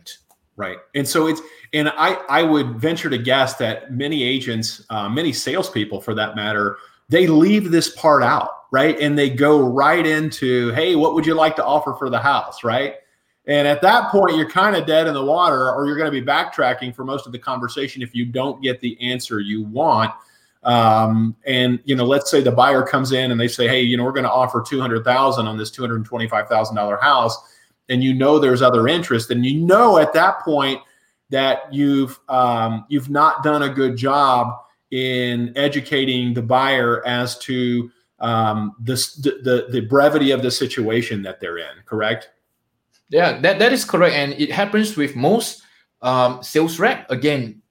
Right. 0.55 0.77
And 0.95 1.07
so 1.07 1.27
it's, 1.27 1.41
and 1.73 1.89
I, 1.89 2.13
I 2.29 2.43
would 2.43 2.79
venture 2.79 3.09
to 3.09 3.17
guess 3.17 3.55
that 3.55 3.93
many 3.93 4.23
agents, 4.23 4.85
uh, 4.89 5.09
many 5.09 5.33
salespeople 5.33 6.01
for 6.01 6.13
that 6.15 6.35
matter, 6.35 6.77
they 7.09 7.27
leave 7.27 7.71
this 7.71 7.95
part 7.95 8.23
out, 8.23 8.49
right? 8.71 8.99
And 8.99 9.17
they 9.17 9.29
go 9.29 9.61
right 9.61 10.05
into, 10.05 10.71
hey, 10.73 10.95
what 10.95 11.13
would 11.13 11.25
you 11.25 11.33
like 11.33 11.55
to 11.57 11.65
offer 11.65 11.93
for 11.93 12.09
the 12.09 12.19
house, 12.19 12.63
right? 12.63 12.95
And 13.47 13.67
at 13.67 13.81
that 13.81 14.11
point, 14.11 14.35
you're 14.35 14.49
kind 14.49 14.75
of 14.75 14.85
dead 14.85 15.07
in 15.07 15.13
the 15.13 15.25
water, 15.25 15.71
or 15.71 15.87
you're 15.87 15.97
going 15.97 16.11
to 16.11 16.21
be 16.21 16.25
backtracking 16.25 16.93
for 16.93 17.03
most 17.03 17.25
of 17.25 17.31
the 17.31 17.39
conversation 17.39 18.01
if 18.01 18.13
you 18.13 18.25
don't 18.25 18.61
get 18.61 18.79
the 18.79 18.99
answer 19.01 19.39
you 19.39 19.63
want. 19.63 20.11
Um, 20.63 21.35
and 21.45 21.79
you 21.85 21.95
know, 21.95 22.05
let's 22.05 22.29
say 22.29 22.41
the 22.41 22.51
buyer 22.51 22.83
comes 22.83 23.11
in 23.11 23.31
and 23.31 23.39
they 23.39 23.47
say, 23.47 23.67
"Hey, 23.67 23.81
you 23.81 23.95
know, 23.95 24.03
we're 24.03 24.11
going 24.11 24.25
to 24.25 24.31
offer 24.31 24.61
two 24.61 24.79
hundred 24.79 25.03
thousand 25.03 25.47
on 25.47 25.57
this 25.57 25.71
two 25.71 25.81
hundred 25.81 26.03
twenty-five 26.05 26.47
thousand 26.49 26.75
dollar 26.75 26.97
house," 26.97 27.37
and 27.87 28.03
you 28.03 28.13
know 28.13 28.39
there's 28.39 28.61
other 28.61 28.87
interest, 28.87 29.31
and 29.31 29.45
you 29.45 29.57
know 29.57 29.97
at 29.97 30.13
that 30.13 30.39
point 30.41 30.81
that 31.29 31.73
you've 31.73 32.19
um, 32.27 32.85
you've 32.89 33.09
not 33.09 33.43
done 33.43 33.63
a 33.63 33.69
good 33.69 33.95
job 33.95 34.53
in 34.91 35.53
educating 35.55 36.33
the 36.33 36.41
buyer 36.41 37.05
as 37.05 37.37
to 37.39 37.89
um, 38.19 38.75
the, 38.81 38.95
the 39.43 39.67
the 39.69 39.81
brevity 39.81 40.31
of 40.31 40.41
the 40.41 40.51
situation 40.51 41.21
that 41.23 41.39
they're 41.39 41.57
in. 41.57 41.83
Correct? 41.85 42.29
Yeah, 43.09 43.39
that, 43.39 43.59
that 43.59 43.73
is 43.73 43.85
correct, 43.85 44.15
and 44.15 44.33
it 44.33 44.51
happens 44.51 44.95
with 44.95 45.15
most 45.15 45.63
um, 46.01 46.43
sales 46.43 46.79
rep. 46.79 47.09
Again, 47.09 47.61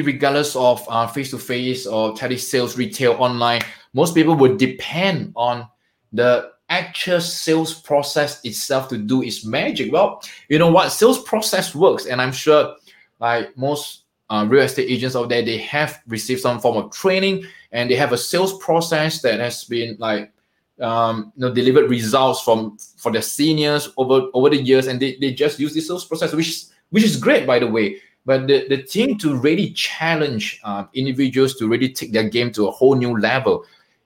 regardless 0.00 0.56
of 0.56 0.84
uh, 0.88 1.06
face-to-face 1.06 1.86
or 1.86 2.14
telesales, 2.14 2.76
retail, 2.76 3.12
online, 3.18 3.60
most 3.92 4.14
people 4.14 4.34
would 4.36 4.56
depend 4.56 5.32
on 5.36 5.68
the 6.12 6.50
actual 6.70 7.20
sales 7.20 7.74
process 7.74 8.42
itself 8.44 8.88
to 8.88 8.96
do 8.96 9.22
its 9.22 9.44
magic. 9.44 9.92
Well, 9.92 10.22
you 10.48 10.58
know 10.58 10.70
what? 10.70 10.88
Sales 10.90 11.22
process 11.24 11.74
works, 11.74 12.06
and 12.06 12.22
I'm 12.22 12.32
sure 12.32 12.76
like 13.20 13.56
most 13.58 14.04
uh, 14.30 14.46
real 14.48 14.62
estate 14.62 14.90
agents 14.90 15.14
out 15.14 15.28
there, 15.28 15.42
they 15.42 15.58
have 15.58 16.00
received 16.06 16.40
some 16.40 16.58
form 16.58 16.78
of 16.78 16.90
training 16.90 17.44
and 17.72 17.90
they 17.90 17.94
have 17.94 18.12
a 18.12 18.18
sales 18.18 18.56
process 18.58 19.20
that 19.20 19.40
has 19.40 19.64
been 19.64 19.96
like 19.98 20.32
um, 20.80 21.32
you 21.36 21.42
know 21.42 21.52
delivered 21.52 21.90
results 21.90 22.42
from 22.42 22.78
for 22.96 23.12
their 23.12 23.22
seniors 23.22 23.90
over 23.96 24.28
over 24.32 24.48
the 24.50 24.56
years, 24.56 24.86
and 24.86 25.00
they, 25.00 25.16
they 25.20 25.32
just 25.32 25.58
use 25.58 25.74
this 25.74 25.86
sales 25.86 26.04
process, 26.04 26.32
which 26.32 26.64
which 26.90 27.04
is 27.04 27.16
great 27.16 27.46
by 27.46 27.58
the 27.58 27.66
way. 27.66 28.00
But 28.24 28.46
the, 28.46 28.66
the 28.68 28.82
thing 28.82 29.18
to 29.18 29.36
really 29.36 29.70
challenge 29.70 30.60
uh, 30.62 30.84
individuals 30.94 31.56
to 31.56 31.68
really 31.68 31.88
take 31.88 32.12
their 32.12 32.28
game 32.28 32.52
to 32.52 32.68
a 32.68 32.70
whole 32.70 32.94
new 32.94 33.18
level 33.18 33.64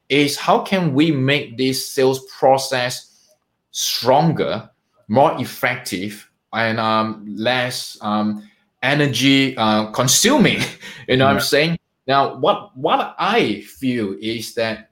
is 0.09 0.37
how 0.37 0.61
can 0.61 0.95
we 0.95 1.11
make 1.11 1.59
this 1.59 1.91
sales 1.91 2.25
process 2.27 3.29
stronger, 3.73 4.71
more 5.09 5.39
effective, 5.41 6.31
and 6.53 6.81
um, 6.81 7.27
less 7.37 7.99
um, 8.01 8.49
energy 8.83 9.57
uh, 9.59 9.91
consuming? 9.91 10.61
you 11.09 11.17
know 11.17 11.25
yeah. 11.25 11.33
what 11.33 11.37
I'm 11.37 11.41
saying? 11.41 11.79
Now, 12.07 12.37
what 12.37 12.77
what 12.77 13.17
I 13.19 13.61
feel 13.63 14.17
is 14.21 14.55
that 14.55 14.91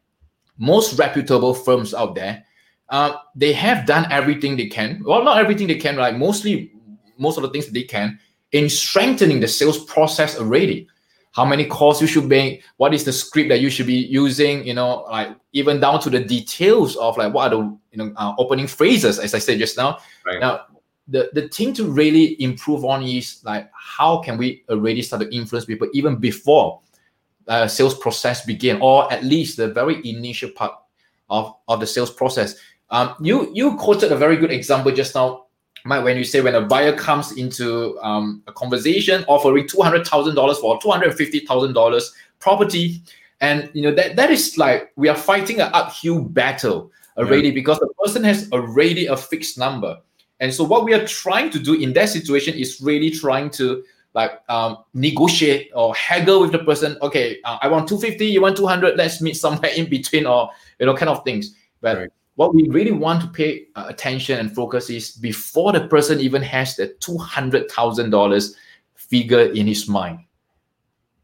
most 0.59 0.99
reputable 0.99 1.55
firms 1.55 1.95
out 1.95 2.15
there, 2.15 2.45
uh, 2.91 3.17
they 3.35 3.53
have 3.53 3.87
done 3.87 4.07
everything 4.11 4.57
they 4.57 4.67
can. 4.67 5.03
Well, 5.05 5.25
not 5.25 5.39
everything 5.39 5.67
they 5.67 5.77
can, 5.79 5.97
right? 5.97 6.17
Mostly, 6.17 6.73
most 7.17 7.39
of 7.39 7.43
the 7.43 7.51
things 7.51 7.69
they 7.69 7.85
can 7.85 8.19
in 8.55 8.71
strengthening 8.71 9.41
the 9.41 9.49
sales 9.49 9.85
process 9.85 10.39
already. 10.39 10.87
How 11.33 11.45
many 11.45 11.67
calls 11.67 12.01
you 12.01 12.07
should 12.07 12.27
make 12.27 12.63
what 12.77 12.95
is 12.95 13.05
the 13.05 13.13
script 13.13 13.49
that 13.49 13.61
you 13.61 13.69
should 13.69 13.89
be 13.89 13.95
using 13.95 14.65
you 14.65 14.73
know 14.73 15.05
like 15.11 15.37
even 15.53 15.81
down 15.81 16.01
to 16.01 16.11
the 16.11 16.21
details 16.21 16.95
of 16.97 17.19
like 17.19 17.35
what 17.35 17.53
are 17.53 17.57
the 17.57 17.79
you 17.91 17.99
know 17.99 18.13
uh, 18.17 18.33
opening 18.39 18.69
phrases 18.69 19.19
as 19.19 19.35
i 19.35 19.41
said 19.41 19.59
just 19.59 19.77
now. 19.77 19.99
Right. 20.25 20.39
now 20.41 20.67
the, 21.09 21.29
the 21.35 21.49
thing 21.49 21.75
to 21.75 21.85
really 21.85 22.41
improve 22.41 22.85
on 22.85 23.03
is 23.03 23.43
like 23.45 23.69
how 23.75 24.19
can 24.19 24.39
we 24.39 24.63
already 24.71 25.03
start 25.03 25.23
to 25.23 25.35
influence 25.35 25.65
people 25.65 25.89
even 25.93 26.17
before 26.17 26.81
uh, 27.49 27.67
sales 27.67 27.99
process 27.99 28.47
begin 28.47 28.79
or 28.81 29.13
at 29.13 29.25
least 29.25 29.57
the 29.57 29.69
very 29.69 29.97
initial 30.09 30.51
part 30.51 30.75
of, 31.29 31.55
of 31.69 31.81
the 31.81 31.87
sales 31.87 32.11
process. 32.11 32.55
Um, 32.91 33.15
you 33.21 33.51
you 33.53 33.77
quoted 33.77 34.13
a 34.13 34.17
very 34.17 34.37
good 34.37 34.53
example 34.53 34.93
just 34.93 35.15
now 35.15 35.44
Mike, 35.85 36.05
when 36.05 36.17
you 36.17 36.25
say 36.25 36.41
when 36.41 36.55
a 36.55 36.63
buyer 36.63 36.97
comes 36.97 37.33
into 37.33 37.99
um, 38.01 38.43
a 38.47 38.53
conversation 38.53 39.25
offering 39.29 39.69
two 39.69 39.83
hundred 39.83 40.07
thousand 40.07 40.35
dollars 40.35 40.59
for 40.59 40.81
two 40.81 40.91
hundred 40.91 41.15
fifty 41.15 41.41
thousand 41.41 41.75
dollars 41.75 42.15
property, 42.39 43.03
and 43.41 43.71
you 43.75 43.83
know 43.83 43.95
that 43.95 44.17
that 44.17 44.31
is 44.31 44.57
like 44.57 44.93
we 44.97 45.09
are 45.09 45.17
fighting 45.17 45.61
an 45.61 45.71
uphill 45.73 46.21
battle 46.23 46.91
already 47.17 47.49
yeah. 47.49 47.55
because 47.55 47.79
the 47.79 47.89
person 48.03 48.25
has 48.25 48.51
already 48.51 49.07
a 49.07 49.17
fixed 49.17 49.57
number 49.57 49.97
and 50.41 50.53
so 50.53 50.65
what 50.65 50.85
we 50.85 50.93
are 50.95 51.07
trying 51.07 51.51
to 51.51 51.59
do 51.59 51.75
in 51.75 51.93
that 51.93 52.09
situation 52.09 52.55
is 52.55 52.81
really 52.81 53.11
trying 53.11 53.51
to 53.51 53.85
like 54.15 54.41
um, 54.49 54.79
negotiate 54.93 55.71
or 55.75 55.95
haggle 55.95 56.41
with 56.41 56.53
the 56.53 56.59
person. 56.59 56.97
Okay, 57.03 57.41
uh, 57.45 57.59
I 57.61 57.69
want 57.69 57.89
250, 57.89 58.27
you 58.27 58.43
want 58.43 58.57
200, 58.57 58.97
let's 58.97 59.21
meet 59.21 59.37
somewhere 59.37 59.73
in 59.73 59.89
between 59.89 60.27
or, 60.27 60.51
you 60.79 60.87
know, 60.87 60.95
kind 60.95 61.09
of 61.09 61.25
things. 61.25 61.55
But 61.81 61.97
right. 61.97 62.11
What 62.37 62.55
we 62.55 62.69
really 62.69 62.93
want 62.93 63.21
to 63.23 63.29
pay 63.29 63.67
uh, 63.77 63.87
attention 63.89 64.39
and 64.39 64.55
focus 64.55 64.91
is 64.91 65.13
before 65.13 65.73
the 65.73 65.87
person 65.87 66.21
even 66.21 66.43
has 66.43 66.77
the 66.77 66.89
$200,000 67.01 68.55
figure 68.95 69.41
in 69.41 69.67
his 69.67 69.89
mind. 69.89 70.21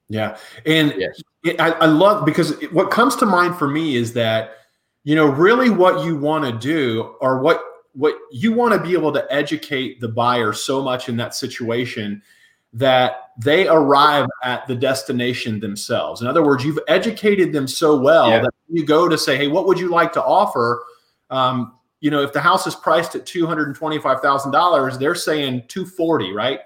Yeah. 0.08 0.36
And 0.66 0.94
yes. 0.96 1.22
it, 1.44 1.60
I, 1.60 1.70
I 1.70 1.86
love 1.86 2.24
because 2.24 2.52
it, 2.62 2.72
what 2.72 2.90
comes 2.90 3.16
to 3.16 3.26
mind 3.26 3.56
for 3.56 3.68
me 3.68 3.96
is 3.96 4.12
that, 4.14 4.58
you 5.04 5.14
know, 5.14 5.26
really 5.26 5.70
what 5.70 6.04
you 6.04 6.16
want 6.16 6.44
to 6.44 6.52
do 6.52 7.16
or 7.20 7.40
what 7.40 7.62
what 7.94 8.14
you 8.30 8.52
want 8.52 8.72
to 8.72 8.80
be 8.80 8.92
able 8.92 9.12
to 9.12 9.26
educate 9.32 10.00
the 10.00 10.08
buyer 10.08 10.52
so 10.52 10.80
much 10.80 11.08
in 11.08 11.16
that 11.16 11.34
situation 11.34 12.22
that 12.72 13.30
they 13.36 13.66
arrive 13.66 14.28
at 14.44 14.64
the 14.68 14.76
destination 14.76 15.58
themselves. 15.58 16.20
In 16.20 16.28
other 16.28 16.44
words, 16.44 16.64
you've 16.64 16.78
educated 16.86 17.52
them 17.52 17.66
so 17.66 17.98
well 17.98 18.28
yeah. 18.28 18.42
that 18.42 18.54
you 18.68 18.84
go 18.84 19.08
to 19.08 19.18
say, 19.18 19.36
"Hey, 19.36 19.48
what 19.48 19.66
would 19.66 19.78
you 19.78 19.88
like 19.88 20.12
to 20.12 20.22
offer?" 20.22 20.84
Um, 21.30 21.74
you 22.00 22.10
know, 22.10 22.22
if 22.22 22.32
the 22.32 22.40
house 22.40 22.66
is 22.66 22.74
priced 22.74 23.14
at 23.14 23.26
two 23.26 23.46
hundred 23.46 23.68
and 23.68 23.76
twenty-five 23.76 24.20
thousand 24.20 24.52
dollars, 24.52 24.98
they're 24.98 25.14
saying 25.14 25.64
two 25.68 25.84
forty, 25.86 26.32
right? 26.32 26.60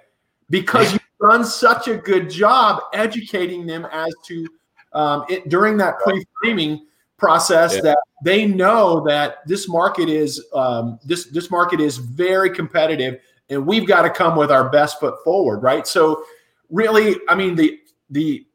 Because 0.50 0.92
you've 0.92 1.02
done 1.20 1.44
such 1.44 1.88
a 1.88 1.96
good 1.96 2.30
job 2.30 2.82
educating 2.92 3.66
them 3.66 3.86
as 3.90 4.12
to 4.26 4.46
um, 4.92 5.24
it 5.28 5.48
during 5.48 5.76
that 5.78 5.98
pre-framing 6.00 6.86
process 7.16 7.76
yeah. 7.76 7.80
that 7.80 7.98
they 8.24 8.46
know 8.46 9.04
that 9.06 9.46
this 9.46 9.68
market 9.68 10.08
is 10.08 10.44
um, 10.54 10.98
this 11.04 11.26
this 11.26 11.50
market 11.50 11.80
is 11.80 11.96
very 11.98 12.50
competitive 12.50 13.20
and 13.50 13.64
we've 13.66 13.86
got 13.86 14.02
to 14.02 14.10
come 14.10 14.36
with 14.36 14.50
our 14.50 14.68
best 14.70 14.98
foot 15.00 15.14
forward 15.22 15.62
right 15.62 15.86
so 15.86 16.24
really 16.70 17.16
i 17.28 17.34
mean 17.34 17.54
the 17.54 17.78
the 18.10 18.46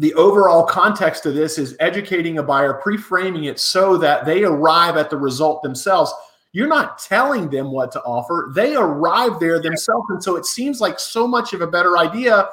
the 0.00 0.14
overall 0.14 0.64
context 0.64 1.26
of 1.26 1.34
this 1.34 1.58
is 1.58 1.76
educating 1.78 2.38
a 2.38 2.42
buyer 2.42 2.74
pre-framing 2.74 3.44
it 3.44 3.60
so 3.60 3.96
that 3.96 4.24
they 4.24 4.42
arrive 4.44 4.96
at 4.96 5.10
the 5.10 5.16
result 5.16 5.62
themselves 5.62 6.12
you're 6.52 6.68
not 6.68 6.98
telling 6.98 7.48
them 7.48 7.70
what 7.70 7.92
to 7.92 8.02
offer 8.02 8.50
they 8.54 8.74
arrive 8.74 9.38
there 9.38 9.60
themselves 9.60 10.06
and 10.10 10.22
so 10.22 10.36
it 10.36 10.46
seems 10.46 10.80
like 10.80 10.98
so 10.98 11.26
much 11.26 11.52
of 11.52 11.60
a 11.60 11.66
better 11.66 11.98
idea 11.98 12.48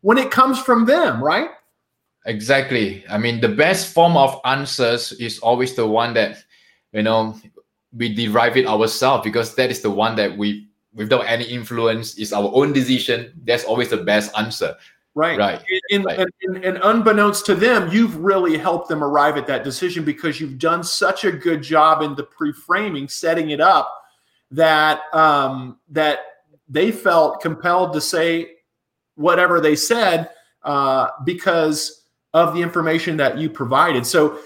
when 0.00 0.16
it 0.16 0.30
comes 0.30 0.58
from 0.58 0.86
them 0.86 1.22
right 1.22 1.50
Exactly. 2.26 3.04
I 3.08 3.18
mean, 3.18 3.40
the 3.40 3.48
best 3.48 3.92
form 3.92 4.16
of 4.16 4.40
answers 4.44 5.12
is 5.12 5.38
always 5.40 5.74
the 5.74 5.86
one 5.86 6.14
that, 6.14 6.44
you 6.92 7.02
know, 7.02 7.36
we 7.96 8.14
derive 8.14 8.56
it 8.56 8.66
ourselves 8.66 9.24
because 9.24 9.54
that 9.56 9.70
is 9.70 9.80
the 9.80 9.90
one 9.90 10.14
that 10.16 10.36
we, 10.36 10.68
without 10.94 11.22
any 11.26 11.44
influence, 11.44 12.16
is 12.16 12.32
our 12.32 12.50
own 12.54 12.72
decision. 12.72 13.32
That's 13.44 13.64
always 13.64 13.88
the 13.88 13.98
best 13.98 14.30
answer. 14.38 14.76
Right. 15.14 15.38
Right. 15.38 15.62
And, 15.90 16.04
right. 16.06 16.26
and, 16.42 16.64
and, 16.64 16.78
unbeknownst 16.82 17.44
to 17.46 17.54
them, 17.54 17.90
you've 17.92 18.16
really 18.16 18.56
helped 18.56 18.88
them 18.88 19.04
arrive 19.04 19.36
at 19.36 19.46
that 19.46 19.62
decision 19.62 20.04
because 20.04 20.40
you've 20.40 20.58
done 20.58 20.82
such 20.82 21.24
a 21.24 21.32
good 21.32 21.62
job 21.62 22.00
in 22.00 22.14
the 22.14 22.22
pre-framing, 22.22 23.08
setting 23.08 23.50
it 23.50 23.60
up 23.60 24.02
that 24.52 25.02
um, 25.12 25.78
that 25.90 26.20
they 26.68 26.90
felt 26.90 27.42
compelled 27.42 27.92
to 27.92 28.00
say 28.00 28.52
whatever 29.16 29.60
they 29.60 29.76
said 29.76 30.30
uh, 30.62 31.08
because 31.24 32.06
of 32.32 32.54
the 32.54 32.62
information 32.62 33.16
that 33.18 33.36
you 33.36 33.50
provided. 33.50 34.06
So, 34.06 34.38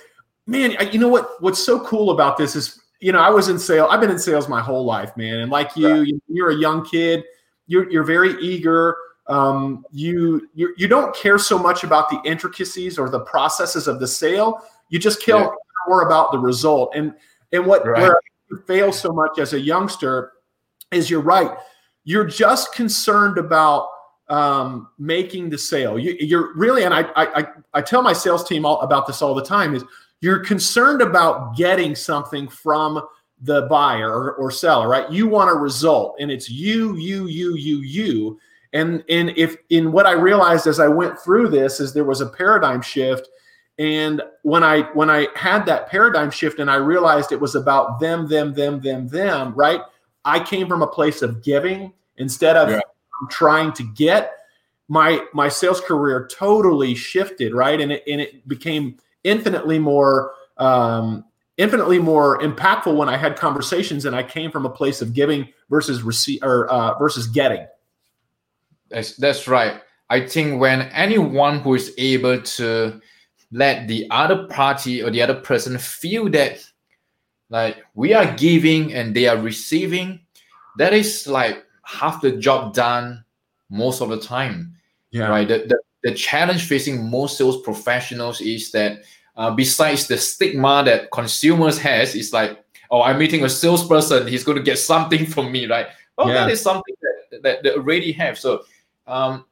man, 0.46 0.76
you 0.92 0.98
know 0.98 1.08
what? 1.08 1.40
What's 1.40 1.64
so 1.64 1.78
cool 1.80 2.10
about 2.10 2.36
this 2.36 2.56
is, 2.56 2.80
you 3.00 3.12
know, 3.12 3.20
I 3.20 3.30
was 3.30 3.48
in 3.48 3.58
sales. 3.58 3.88
I've 3.92 4.00
been 4.00 4.10
in 4.10 4.18
sales 4.18 4.48
my 4.48 4.60
whole 4.60 4.84
life, 4.84 5.16
man. 5.16 5.38
And 5.38 5.50
like 5.52 5.76
you, 5.76 6.02
yeah. 6.02 6.14
you're 6.28 6.50
a 6.50 6.56
young 6.56 6.84
kid. 6.84 7.24
You're 7.68 7.90
you're 7.90 8.04
very 8.04 8.40
eager. 8.40 8.96
Um, 9.28 9.84
you 9.90 10.48
you 10.54 10.74
you 10.76 10.86
don't 10.88 11.14
care 11.14 11.38
so 11.38 11.58
much 11.58 11.82
about 11.82 12.08
the 12.10 12.20
intricacies 12.24 12.98
or 12.98 13.10
the 13.10 13.20
processes 13.20 13.88
of 13.88 13.98
the 13.98 14.06
sale. 14.06 14.62
You 14.88 14.98
just 14.98 15.20
care 15.20 15.36
yeah. 15.36 15.48
more 15.88 16.02
about 16.02 16.32
the 16.32 16.38
result. 16.38 16.92
And 16.94 17.14
and 17.52 17.66
what 17.66 17.86
right. 17.86 18.02
where 18.02 18.20
you 18.50 18.58
fail 18.66 18.92
so 18.92 19.12
much 19.12 19.38
as 19.38 19.52
a 19.52 19.60
youngster 19.60 20.32
is 20.92 21.10
you're 21.10 21.20
right. 21.20 21.50
You're 22.04 22.24
just 22.24 22.72
concerned 22.72 23.38
about 23.38 23.88
um, 24.28 24.88
making 24.98 25.50
the 25.50 25.58
sale. 25.58 25.98
You, 25.98 26.16
you're 26.18 26.54
really, 26.54 26.84
and 26.84 26.94
I, 26.94 27.06
I, 27.16 27.46
I 27.74 27.82
tell 27.82 28.02
my 28.02 28.12
sales 28.12 28.46
team 28.46 28.64
all 28.64 28.80
about 28.80 29.06
this 29.06 29.22
all 29.22 29.34
the 29.34 29.44
time 29.44 29.74
is 29.74 29.84
you're 30.20 30.40
concerned 30.40 31.02
about 31.02 31.56
getting 31.56 31.94
something 31.94 32.48
from 32.48 33.02
the 33.42 33.62
buyer 33.62 34.10
or, 34.10 34.34
or 34.34 34.50
seller, 34.50 34.88
right? 34.88 35.10
You 35.10 35.26
want 35.26 35.50
a 35.50 35.54
result 35.54 36.16
and 36.18 36.30
it's 36.30 36.48
you, 36.48 36.96
you, 36.96 37.26
you, 37.26 37.54
you, 37.56 37.80
you. 37.80 38.40
And, 38.76 39.04
and 39.08 39.30
if 39.36 39.56
in 39.70 39.92
what 39.92 40.06
I 40.06 40.12
realized 40.12 40.66
as 40.66 40.80
I 40.80 40.88
went 40.88 41.18
through 41.18 41.48
this 41.48 41.80
is 41.80 41.92
there 41.92 42.04
was 42.04 42.20
a 42.20 42.26
paradigm 42.26 42.82
shift. 42.82 43.28
And 43.78 44.22
when 44.42 44.62
I, 44.62 44.82
when 44.92 45.10
I 45.10 45.28
had 45.34 45.66
that 45.66 45.88
paradigm 45.88 46.30
shift 46.30 46.58
and 46.58 46.70
I 46.70 46.76
realized 46.76 47.32
it 47.32 47.40
was 47.40 47.54
about 47.54 48.00
them, 48.00 48.28
them, 48.28 48.54
them, 48.54 48.80
them, 48.80 49.08
them, 49.08 49.54
right? 49.54 49.80
I 50.24 50.40
came 50.40 50.66
from 50.66 50.82
a 50.82 50.86
place 50.86 51.22
of 51.22 51.42
giving 51.42 51.92
instead 52.16 52.56
of 52.56 52.70
yeah 52.70 52.80
trying 53.30 53.72
to 53.72 53.82
get, 53.82 54.32
my 54.88 55.24
my 55.32 55.48
sales 55.48 55.80
career 55.80 56.28
totally 56.30 56.94
shifted, 56.94 57.54
right? 57.54 57.80
And 57.80 57.92
it 57.92 58.04
and 58.06 58.20
it 58.20 58.46
became 58.46 58.96
infinitely 59.24 59.78
more 59.78 60.32
um, 60.58 61.24
infinitely 61.56 61.98
more 61.98 62.38
impactful 62.38 62.96
when 62.96 63.08
I 63.08 63.16
had 63.16 63.36
conversations 63.36 64.04
and 64.04 64.14
I 64.14 64.22
came 64.22 64.50
from 64.50 64.64
a 64.64 64.70
place 64.70 65.02
of 65.02 65.12
giving 65.12 65.48
versus 65.70 66.02
receive 66.02 66.42
or 66.42 66.68
uh, 66.68 66.96
versus 66.98 67.26
getting. 67.26 67.66
That's 68.90 69.16
that's 69.16 69.48
right. 69.48 69.80
I 70.08 70.26
think 70.26 70.60
when 70.60 70.82
anyone 70.92 71.60
who 71.60 71.74
is 71.74 71.92
able 71.98 72.40
to 72.40 73.00
let 73.52 73.88
the 73.88 74.06
other 74.10 74.46
party 74.48 75.02
or 75.02 75.10
the 75.10 75.22
other 75.22 75.34
person 75.34 75.78
feel 75.78 76.28
that 76.30 76.64
like 77.48 77.78
we 77.94 78.12
are 78.12 78.34
giving 78.36 78.92
and 78.94 79.14
they 79.14 79.26
are 79.26 79.36
receiving, 79.36 80.20
that 80.78 80.92
is 80.92 81.26
like 81.26 81.64
half 81.84 82.20
the 82.20 82.32
job 82.32 82.74
done 82.74 83.24
most 83.70 84.00
of 84.00 84.08
the 84.08 84.20
time. 84.20 84.74
Yeah. 85.10 85.28
Right. 85.28 85.48
The, 85.48 85.58
the, 85.66 85.78
the 86.02 86.14
challenge 86.14 86.66
facing 86.66 87.08
most 87.08 87.38
sales 87.38 87.60
professionals 87.62 88.40
is 88.40 88.70
that 88.72 89.02
uh, 89.36 89.50
besides 89.50 90.06
the 90.06 90.18
stigma 90.18 90.82
that 90.84 91.10
consumers 91.10 91.78
has, 91.78 92.14
is 92.14 92.32
like, 92.32 92.64
oh, 92.90 93.02
I'm 93.02 93.18
meeting 93.18 93.44
a 93.44 93.48
salesperson, 93.48 94.26
he's 94.26 94.44
going 94.44 94.56
to 94.58 94.64
get 94.64 94.78
something 94.78 95.26
from 95.34 95.52
me, 95.52 95.66
right? 95.66 95.88
Well, 96.16 96.28
yeah. 96.28 96.34
that 96.34 96.50
is 96.50 96.62
something 96.62 96.94
that, 97.30 97.42
that 97.42 97.62
they 97.62 97.70
already 97.72 98.12
have. 98.12 98.38
So 98.38 98.64
um, 99.06 99.44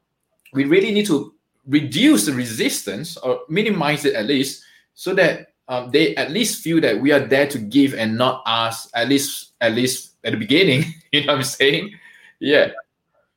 we 0.52 0.64
really 0.64 0.92
need 0.92 1.06
to 1.06 1.34
reduce 1.66 2.26
the 2.26 2.32
resistance 2.32 3.16
or 3.18 3.40
minimize 3.48 4.04
it 4.04 4.14
at 4.14 4.26
least 4.26 4.64
so 4.94 5.14
that 5.14 5.48
um, 5.68 5.90
they 5.90 6.14
at 6.16 6.30
least 6.30 6.62
feel 6.62 6.80
that 6.80 7.00
we 7.00 7.10
are 7.10 7.20
there 7.20 7.46
to 7.46 7.58
give 7.58 7.94
and 7.94 8.16
not 8.16 8.42
ask 8.46 8.90
at 8.94 9.08
least 9.08 9.52
at 9.60 9.72
least 9.72 10.16
at 10.24 10.32
the 10.32 10.38
beginning 10.38 10.84
you 11.12 11.20
know 11.22 11.32
what 11.32 11.38
i'm 11.38 11.44
saying 11.44 11.90
yeah. 12.44 12.68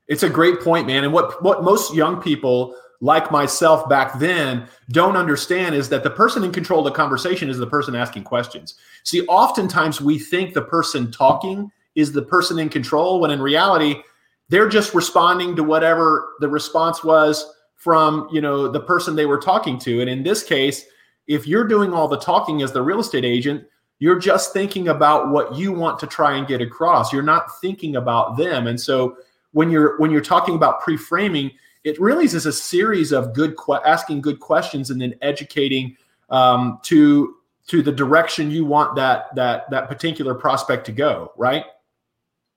It's 0.07 0.23
a 0.23 0.29
great 0.29 0.61
point, 0.61 0.87
man. 0.87 1.03
And 1.03 1.13
what 1.13 1.41
what 1.43 1.63
most 1.63 1.93
young 1.93 2.21
people 2.21 2.75
like 2.99 3.31
myself 3.31 3.87
back 3.87 4.19
then 4.19 4.67
don't 4.89 5.15
understand 5.15 5.75
is 5.75 5.87
that 5.89 6.03
the 6.03 6.09
person 6.09 6.43
in 6.43 6.51
control 6.51 6.79
of 6.79 6.85
the 6.85 6.97
conversation 6.97 7.49
is 7.49 7.57
the 7.57 7.67
person 7.67 7.95
asking 7.95 8.23
questions. 8.23 8.75
See, 9.03 9.25
oftentimes 9.27 10.01
we 10.01 10.17
think 10.17 10.53
the 10.53 10.63
person 10.63 11.11
talking 11.11 11.71
is 11.95 12.11
the 12.11 12.23
person 12.23 12.57
in 12.57 12.69
control 12.69 13.19
when 13.19 13.31
in 13.31 13.41
reality 13.41 14.01
they're 14.49 14.69
just 14.69 14.93
responding 14.93 15.55
to 15.55 15.63
whatever 15.63 16.33
the 16.39 16.47
response 16.47 17.03
was 17.03 17.53
from, 17.75 18.27
you 18.31 18.41
know, 18.41 18.67
the 18.67 18.79
person 18.79 19.15
they 19.15 19.25
were 19.25 19.39
talking 19.39 19.77
to. 19.79 20.01
And 20.01 20.09
in 20.09 20.23
this 20.23 20.43
case, 20.43 20.85
if 21.27 21.45
you're 21.45 21.67
doing 21.67 21.93
all 21.93 22.07
the 22.07 22.17
talking 22.17 22.61
as 22.61 22.71
the 22.71 22.81
real 22.81 22.99
estate 22.99 23.25
agent, 23.25 23.65
you're 23.99 24.19
just 24.19 24.53
thinking 24.53 24.87
about 24.89 25.29
what 25.29 25.55
you 25.55 25.71
want 25.71 25.99
to 25.99 26.07
try 26.07 26.37
and 26.37 26.47
get 26.47 26.61
across. 26.61 27.11
You're 27.11 27.23
not 27.23 27.59
thinking 27.59 27.95
about 27.95 28.37
them. 28.37 28.67
And 28.67 28.79
so 28.79 29.17
when 29.51 29.69
you're 29.69 29.97
when 29.99 30.11
you're 30.11 30.21
talking 30.21 30.55
about 30.55 30.81
pre-framing, 30.81 31.51
it 31.83 31.99
really 31.99 32.25
is 32.25 32.45
a 32.45 32.53
series 32.53 33.11
of 33.11 33.33
good 33.33 33.55
que- 33.57 33.79
asking 33.85 34.21
good 34.21 34.39
questions 34.39 34.89
and 34.91 35.01
then 35.01 35.15
educating 35.21 35.95
um, 36.29 36.79
to 36.83 37.35
to 37.67 37.81
the 37.81 37.91
direction 37.91 38.51
you 38.51 38.65
want 38.65 38.95
that 38.95 39.33
that 39.35 39.69
that 39.71 39.87
particular 39.87 40.35
prospect 40.35 40.85
to 40.85 40.91
go. 40.91 41.31
Right. 41.37 41.65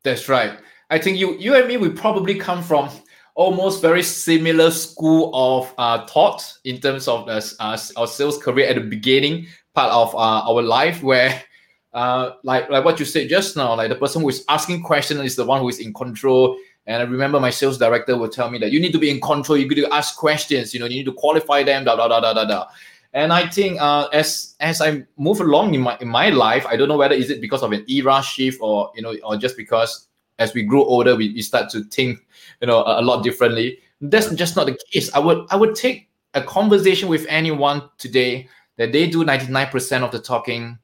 That's 0.03 0.29
right. 0.29 0.59
I 0.91 0.99
think 0.99 1.19
you 1.19 1.37
you 1.39 1.55
and 1.55 1.69
me 1.69 1.77
we 1.77 1.89
probably 1.89 2.35
come 2.35 2.63
from 2.63 2.91
almost 3.35 3.81
very 3.81 4.03
similar 4.03 4.71
school 4.71 5.31
of 5.33 5.73
uh, 5.79 6.05
thought 6.07 6.53
in 6.65 6.81
terms 6.81 7.09
of 7.09 7.29
uh, 7.29 7.41
our 7.97 8.07
sales 8.07 8.39
career 8.39 8.69
at 8.69 8.75
the 8.75 8.83
beginning 8.83 9.47
part 9.75 9.93
of 9.93 10.15
uh, 10.15 10.43
our 10.51 10.63
life 10.63 11.03
where 11.03 11.43
uh, 11.93 12.33
like 12.43 12.69
like 12.71 12.85
what 12.85 12.99
you 12.99 13.07
said 13.07 13.29
just 13.29 13.57
now, 13.57 13.75
like 13.75 13.89
the 13.89 13.95
person 13.95 14.23
who 14.23 14.29
is 14.29 14.45
asking 14.49 14.83
questions 14.83 15.21
is 15.21 15.37
the 15.37 15.45
one 15.45 15.61
who 15.61 15.69
is 15.69 15.79
in 15.79 15.93
control. 15.93 16.57
And 16.87 17.03
I 17.03 17.07
remember 17.07 17.39
my 17.39 17.51
sales 17.51 17.79
director 17.79 18.17
would 18.17 18.33
tell 18.33 18.51
me 18.51 18.59
that 18.59 18.73
you 18.73 18.81
need 18.81 18.93
to 18.93 18.99
be 18.99 19.11
in 19.11 19.21
control. 19.21 19.59
You 19.59 19.69
need 19.69 19.77
to 19.77 19.95
ask 19.95 20.17
questions. 20.17 20.73
You 20.75 20.81
know, 20.81 20.87
you 20.87 20.97
need 20.97 21.05
to 21.05 21.13
qualify 21.13 21.63
them. 21.63 21.85
Da 21.85 21.95
da 21.95 22.09
da 22.09 22.21
da 22.21 22.33
da 22.33 22.45
da. 22.45 22.67
And 23.13 23.33
I 23.33 23.49
think 23.49 23.81
uh, 23.81 24.09
as 24.13 24.57
as 24.61 24.81
I 24.81 25.05
move 25.17 25.41
along 25.41 25.75
in 25.75 25.83
my 25.83 25.97
in 26.01 26.09
my 26.09 26.31
life, 26.31 26.67
I 26.67 26.77
don't 26.77 26.89
know 26.89 26.97
whether 26.97 27.15
is 27.15 27.31
it 27.31 27.41
because 27.41 27.63
of 27.63 27.73
an 27.73 27.85
era 27.89 28.23
shift 28.23 28.59
or 28.61 28.91
you 28.95 29.03
know 29.03 29.15
or 29.25 29.37
just 29.37 29.57
because 29.57 30.09
as 30.41 30.55
we 30.55 30.63
grow 30.65 30.83
older 30.85 31.15
we, 31.15 31.33
we 31.33 31.43
start 31.43 31.71
to 31.71 31.85
think 31.85 32.27
you 32.61 32.67
know 32.67 32.83
a, 32.83 33.01
a 33.01 33.03
lot 33.03 33.23
differently. 33.23 33.79
That's 34.01 34.31
just 34.35 34.57
not 34.57 34.67
the 34.67 34.77
case. 34.91 35.13
I 35.15 35.21
would 35.21 35.47
I 35.51 35.57
would 35.57 35.77
take 35.77 36.09
a 36.35 36.43
conversation 36.43 37.09
with 37.09 37.27
anyone 37.29 37.83
today 37.99 38.49
that 38.77 38.93
they 38.93 39.07
do 39.09 39.25
99% 39.25 40.03
of 40.03 40.11
the 40.11 40.19
talking. 40.19 40.79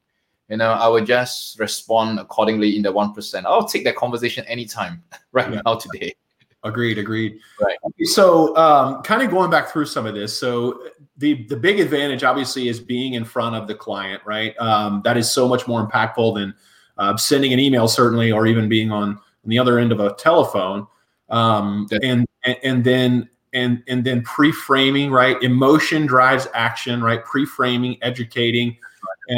You 0.49 0.57
know 0.59 0.71
i 0.71 0.87
would 0.87 1.07
just 1.07 1.59
respond 1.59 2.21
accordingly 2.21 2.77
in 2.77 2.83
the 2.83 2.93
1% 2.93 3.45
i'll 3.47 3.67
take 3.67 3.83
that 3.83 3.97
conversation 3.97 4.45
anytime 4.47 5.03
right 5.33 5.53
yeah. 5.53 5.61
now 5.67 5.75
today. 5.75 6.15
Agreed 6.63 6.99
agreed. 6.99 7.39
Right. 7.61 7.77
So 8.03 8.57
um, 8.57 9.03
kind 9.03 9.23
of 9.23 9.31
going 9.31 9.51
back 9.51 9.69
through 9.69 9.87
some 9.87 10.07
of 10.07 10.15
this 10.15 10.39
so 10.39 10.83
the 11.17 11.45
the 11.49 11.57
big 11.57 11.81
advantage 11.81 12.23
obviously 12.23 12.69
is 12.69 12.79
being 12.79 13.15
in 13.15 13.25
front 13.25 13.57
of 13.57 13.67
the 13.67 13.75
client 13.75 14.23
right? 14.25 14.57
Um, 14.61 15.03
that 15.05 15.17
is 15.17 15.29
so 15.29 15.49
much 15.49 15.67
more 15.67 15.85
impactful 15.85 16.37
than 16.37 16.55
uh, 16.99 17.17
sending 17.17 17.53
an 17.53 17.59
email 17.59 17.89
certainly 17.89 18.33
or 18.33 18.47
even 18.47 18.69
being 18.69 18.91
on, 18.91 19.19
on 19.47 19.51
the 19.51 19.59
other 19.59 19.79
end 19.79 19.93
of 19.93 20.01
a 20.01 20.13
telephone 20.15 20.87
um, 21.29 21.87
and, 22.03 22.27
and 22.45 22.57
and 22.63 22.85
then 22.85 23.29
and 23.53 23.83
and 23.89 24.05
then 24.05 24.23
pre-framing 24.23 25.11
right? 25.11 25.41
Emotion 25.43 26.05
drives 26.05 26.49
action 26.53 27.03
right? 27.03 27.25
Pre-framing 27.25 27.97
educating 28.03 28.77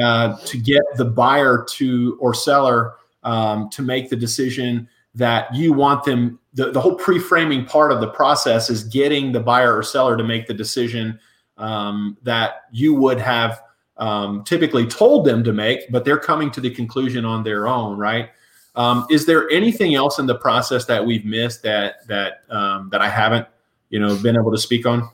uh, 0.03 0.37
to 0.45 0.59
get 0.59 0.83
the 0.97 1.05
buyer 1.05 1.65
to 1.71 2.17
or 2.21 2.35
seller 2.35 2.95
um, 3.23 3.69
to 3.71 3.83
make 3.83 4.09
the 4.09 4.17
decision 4.17 4.89
that 5.15 5.55
you 5.55 5.73
want 5.73 6.05
them 6.05 6.39
the, 6.55 6.71
the 6.71 6.81
whole 6.81 6.95
pre-framing 6.95 7.65
part 7.65 7.93
of 7.93 8.01
the 8.01 8.09
process 8.09 8.71
is 8.71 8.85
getting 8.85 9.33
the 9.33 9.41
buyer 9.41 9.77
or 9.77 9.83
seller 9.83 10.17
to 10.17 10.25
make 10.25 10.47
the 10.47 10.55
decision 10.55 11.19
um, 11.57 12.17
that 12.23 12.63
you 12.73 12.95
would 12.95 13.19
have 13.19 13.63
um, 13.97 14.45
typically 14.45 14.87
told 14.87 15.27
them 15.27 15.43
to 15.43 15.53
make 15.53 15.91
but 15.91 16.05
they're 16.05 16.19
coming 16.19 16.51
to 16.51 16.61
the 16.61 16.71
conclusion 16.71 17.25
on 17.25 17.43
their 17.43 17.67
own 17.67 17.99
right 17.99 18.31
um, 18.75 19.07
is 19.11 19.27
there 19.27 19.51
anything 19.51 19.95
else 19.95 20.19
in 20.19 20.27
the 20.27 20.35
process 20.35 20.85
that 20.85 21.05
we've 21.05 21.25
missed 21.25 21.63
that 21.63 22.07
that 22.07 22.45
um, 22.51 22.89
that 22.91 23.01
i 23.01 23.09
haven't 23.09 23.47
you 23.91 23.99
know 23.99 24.17
been 24.23 24.37
able 24.37 24.51
to 24.51 24.59
speak 24.59 24.87
on 24.87 25.09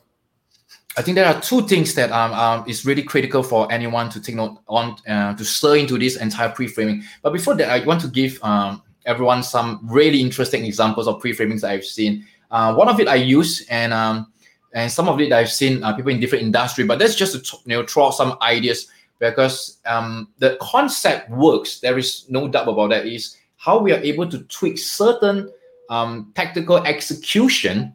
I 0.97 1.03
think 1.03 1.17
there 1.17 1.27
are 1.27 1.41
two 1.41 1.67
things 1.67 1.95
that 1.95 2.13
um, 2.13 2.33
um, 2.33 2.65
is 2.69 2.87
really 2.87 3.03
critical 3.03 3.43
for 3.43 3.71
anyone 3.73 4.09
to 4.11 4.21
take 4.21 4.37
note 4.37 4.59
on 4.69 4.97
uh, 5.09 5.35
to 5.35 5.45
stir 5.45 5.77
into 5.77 5.99
this 5.99 6.17
entire 6.17 6.51
pre-framing. 6.51 7.03
But 7.23 7.33
before 7.33 7.57
that, 7.57 7.69
I 7.69 7.85
want 7.85 8.01
to 8.03 8.09
give 8.09 8.39
um, 8.45 8.81
everyone 9.05 9.43
some 9.43 9.81
really 9.83 10.21
interesting 10.21 10.65
examples 10.65 11.09
of 11.09 11.21
pre-framings 11.21 11.63
that 11.63 11.71
I've 11.71 11.85
seen. 11.85 12.25
Uh, 12.51 12.75
one 12.75 12.89
of 12.89 13.01
it 13.01 13.09
I 13.09 13.17
use, 13.17 13.67
and 13.69 13.93
um, 13.93 14.33
and 14.73 14.91
some 14.91 15.09
of 15.09 15.21
it 15.21 15.33
I've 15.33 15.51
seen 15.51 15.83
uh, 15.83 15.93
people 15.95 16.13
in 16.13 16.21
different 16.21 16.45
industry. 16.45 16.85
But 16.85 17.01
that's 17.01 17.17
just 17.17 17.45
to 17.45 17.57
you 17.67 17.77
know 17.77 17.85
throw 17.85 18.07
out 18.07 18.15
some 18.15 18.39
ideas 18.41 18.87
because 19.19 19.79
um, 19.87 20.29
the 20.39 20.57
concept 20.61 21.29
works. 21.31 21.81
There 21.81 21.99
is 21.99 22.27
no 22.29 22.47
doubt 22.47 22.69
about 22.69 22.91
that. 22.91 23.07
Is 23.07 23.37
how 23.65 23.79
we 23.79 23.93
are 23.93 24.01
able 24.01 24.29
to 24.29 24.39
tweak 24.45 24.77
certain 24.79 25.51
um, 25.89 26.33
tactical 26.35 26.79
execution 26.79 27.95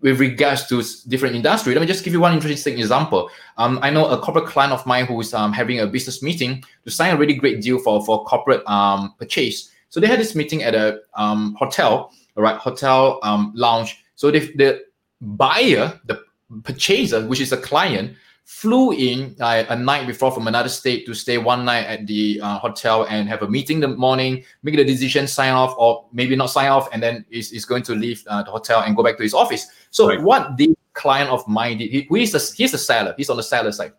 with 0.00 0.20
regards 0.20 0.66
to 0.66 0.82
different 1.08 1.34
industry. 1.34 1.74
Let 1.74 1.80
me 1.80 1.86
just 1.86 2.04
give 2.04 2.12
you 2.12 2.20
one 2.20 2.34
interesting 2.34 2.78
example. 2.78 3.30
Um, 3.56 3.78
I 3.82 3.90
know 3.90 4.06
a 4.06 4.18
corporate 4.18 4.46
client 4.46 4.72
of 4.72 4.84
mine 4.86 5.06
who's 5.06 5.32
um, 5.32 5.52
having 5.52 5.80
a 5.80 5.86
business 5.86 6.22
meeting 6.22 6.62
to 6.84 6.90
sign 6.90 7.14
a 7.14 7.16
really 7.16 7.34
great 7.34 7.62
deal 7.62 7.78
for 7.78 8.04
for 8.04 8.24
corporate 8.24 8.66
um, 8.68 9.14
purchase. 9.18 9.70
So 9.88 10.00
they 10.00 10.06
had 10.06 10.18
this 10.18 10.34
meeting 10.34 10.62
at 10.62 10.74
a 10.74 11.00
um, 11.14 11.54
hotel, 11.58 12.12
right? 12.36 12.56
hotel 12.56 13.20
um, 13.22 13.52
lounge. 13.54 14.04
So 14.16 14.30
the 14.30 14.82
buyer, 15.20 15.98
the 16.04 16.20
purchaser, 16.62 17.26
which 17.26 17.40
is 17.40 17.52
a 17.52 17.56
client, 17.56 18.16
flew 18.46 18.92
in 18.92 19.34
uh, 19.40 19.64
a 19.70 19.76
night 19.76 20.06
before 20.06 20.30
from 20.30 20.46
another 20.46 20.68
state 20.68 21.04
to 21.04 21.12
stay 21.12 21.36
one 21.36 21.64
night 21.64 21.84
at 21.84 22.06
the 22.06 22.40
uh, 22.40 22.58
hotel 22.58 23.04
and 23.10 23.28
have 23.28 23.42
a 23.42 23.48
meeting 23.48 23.80
the 23.80 23.88
morning, 23.88 24.44
make 24.62 24.76
the 24.76 24.84
decision, 24.84 25.26
sign 25.26 25.52
off, 25.52 25.74
or 25.76 26.06
maybe 26.12 26.36
not 26.36 26.46
sign 26.46 26.70
off, 26.70 26.88
and 26.92 27.02
then 27.02 27.24
is, 27.28 27.50
is 27.50 27.64
going 27.64 27.82
to 27.82 27.92
leave 27.96 28.22
uh, 28.28 28.44
the 28.44 28.50
hotel 28.50 28.82
and 28.82 28.94
go 28.94 29.02
back 29.02 29.16
to 29.16 29.24
his 29.24 29.34
office. 29.34 29.66
So 29.90 30.08
right. 30.08 30.22
what 30.22 30.56
the 30.56 30.78
client 30.94 31.28
of 31.28 31.46
mine 31.48 31.78
did, 31.78 31.90
he, 31.90 32.06
he's, 32.08 32.34
a, 32.34 32.54
he's 32.54 32.72
a 32.72 32.78
seller, 32.78 33.14
he's 33.16 33.28
on 33.30 33.36
the 33.36 33.42
seller 33.42 33.72
side, 33.72 33.92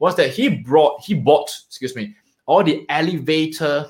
was 0.00 0.16
that 0.16 0.30
he 0.30 0.48
brought, 0.48 1.00
he 1.04 1.14
bought, 1.14 1.56
excuse 1.68 1.94
me, 1.94 2.16
all 2.46 2.64
the 2.64 2.84
elevator 2.88 3.86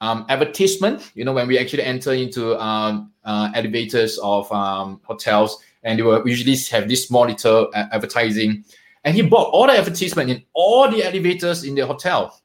um, 0.00 0.26
advertisement, 0.28 1.10
you 1.16 1.24
know, 1.24 1.32
when 1.32 1.48
we 1.48 1.58
actually 1.58 1.82
enter 1.82 2.12
into 2.12 2.56
um, 2.62 3.10
uh, 3.24 3.50
elevators 3.56 4.16
of 4.22 4.50
um, 4.52 5.00
hotels, 5.02 5.58
and 5.82 5.98
they 5.98 6.02
will 6.04 6.26
usually 6.26 6.56
have 6.70 6.88
this 6.88 7.08
small 7.08 7.26
little 7.26 7.68
uh, 7.74 7.86
advertising 7.90 8.64
and 9.04 9.14
he 9.14 9.22
bought 9.22 9.50
all 9.50 9.66
the 9.66 9.76
advertisement 9.76 10.30
in 10.30 10.42
all 10.52 10.90
the 10.90 11.02
elevators 11.02 11.64
in 11.64 11.74
the 11.74 11.86
hotel 11.86 12.40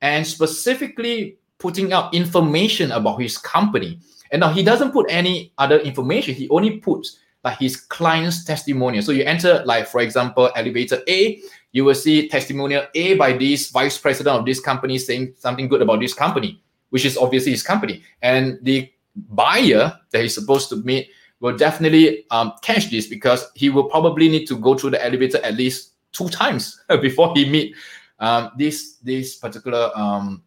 and 0.00 0.26
specifically 0.26 1.36
putting 1.58 1.92
out 1.92 2.14
information 2.14 2.92
about 2.92 3.20
his 3.20 3.38
company. 3.38 3.98
And 4.30 4.40
now 4.40 4.50
he 4.50 4.62
doesn't 4.62 4.92
put 4.92 5.06
any 5.08 5.52
other 5.58 5.78
information. 5.78 6.34
He 6.34 6.48
only 6.48 6.78
puts 6.78 7.18
like 7.44 7.58
his 7.58 7.76
client's 7.76 8.44
testimonial. 8.44 9.02
So 9.02 9.12
you 9.12 9.24
enter, 9.24 9.62
like 9.64 9.86
for 9.86 10.00
example, 10.00 10.50
elevator 10.56 11.00
A, 11.08 11.40
you 11.72 11.84
will 11.84 11.94
see 11.94 12.28
testimonial 12.28 12.86
A 12.94 13.14
by 13.14 13.32
this 13.32 13.70
vice 13.70 13.98
president 13.98 14.36
of 14.36 14.46
this 14.46 14.60
company 14.60 14.98
saying 14.98 15.34
something 15.38 15.68
good 15.68 15.82
about 15.82 16.00
this 16.00 16.14
company, 16.14 16.60
which 16.90 17.04
is 17.04 17.16
obviously 17.16 17.52
his 17.52 17.62
company. 17.62 18.02
And 18.22 18.58
the 18.62 18.90
buyer 19.30 19.98
that 20.10 20.22
he's 20.22 20.34
supposed 20.34 20.68
to 20.70 20.76
meet 20.76 21.08
will 21.40 21.56
definitely 21.56 22.24
um, 22.30 22.52
catch 22.62 22.90
this 22.90 23.06
because 23.06 23.50
he 23.54 23.70
will 23.70 23.84
probably 23.84 24.28
need 24.28 24.46
to 24.46 24.56
go 24.56 24.76
through 24.76 24.90
the 24.90 25.04
elevator 25.04 25.38
at 25.44 25.54
least 25.54 25.92
two 26.16 26.28
times 26.28 26.80
before 27.00 27.32
he 27.34 27.48
meet 27.48 27.74
um, 28.18 28.50
this 28.56 28.96
this 29.02 29.36
particular 29.36 29.90
um, 29.94 30.42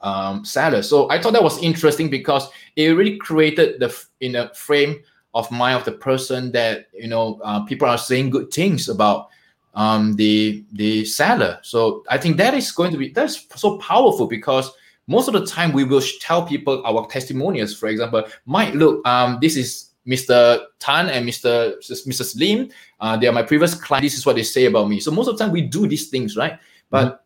um, 0.00 0.44
seller. 0.44 0.82
So 0.82 1.10
I 1.10 1.20
thought 1.20 1.32
that 1.32 1.42
was 1.42 1.62
interesting 1.62 2.10
because 2.10 2.48
it 2.76 2.88
really 2.88 3.16
created 3.16 3.80
the 3.80 3.96
in 4.20 4.36
a 4.36 4.52
frame 4.54 5.02
of 5.34 5.50
mind 5.50 5.78
of 5.78 5.84
the 5.84 5.92
person 5.92 6.52
that 6.52 6.86
you 6.92 7.08
know 7.08 7.40
uh, 7.44 7.64
people 7.64 7.88
are 7.88 7.98
saying 7.98 8.30
good 8.30 8.52
things 8.52 8.88
about 8.88 9.28
um, 9.74 10.14
the 10.16 10.64
the 10.72 11.04
seller. 11.04 11.58
So 11.62 12.04
I 12.10 12.18
think 12.18 12.36
that 12.36 12.54
is 12.54 12.72
going 12.72 12.92
to 12.92 12.98
be 12.98 13.10
that's 13.10 13.46
so 13.58 13.78
powerful 13.78 14.26
because 14.26 14.70
most 15.06 15.28
of 15.28 15.34
the 15.34 15.44
time 15.44 15.72
we 15.72 15.84
will 15.84 16.02
tell 16.20 16.46
people 16.46 16.82
our 16.86 17.06
testimonials. 17.06 17.74
For 17.74 17.88
example, 17.88 18.24
Mike 18.46 18.74
look 18.74 19.06
um, 19.06 19.38
this 19.40 19.56
is 19.56 19.90
Mr. 20.06 20.64
Tan 20.78 21.08
and 21.08 21.26
Mr. 21.26 21.76
Mrs. 22.06 22.38
Lim, 22.38 22.70
uh, 23.00 23.16
they 23.16 23.26
are 23.26 23.32
my 23.32 23.42
previous 23.42 23.74
client. 23.74 24.02
This 24.02 24.16
is 24.16 24.26
what 24.26 24.36
they 24.36 24.42
say 24.42 24.66
about 24.66 24.88
me. 24.88 25.00
So 25.00 25.10
most 25.10 25.28
of 25.28 25.38
the 25.38 25.44
time 25.44 25.52
we 25.52 25.62
do 25.62 25.86
these 25.86 26.08
things, 26.08 26.36
right? 26.36 26.58
But 26.90 27.06
mm-hmm. 27.06 27.16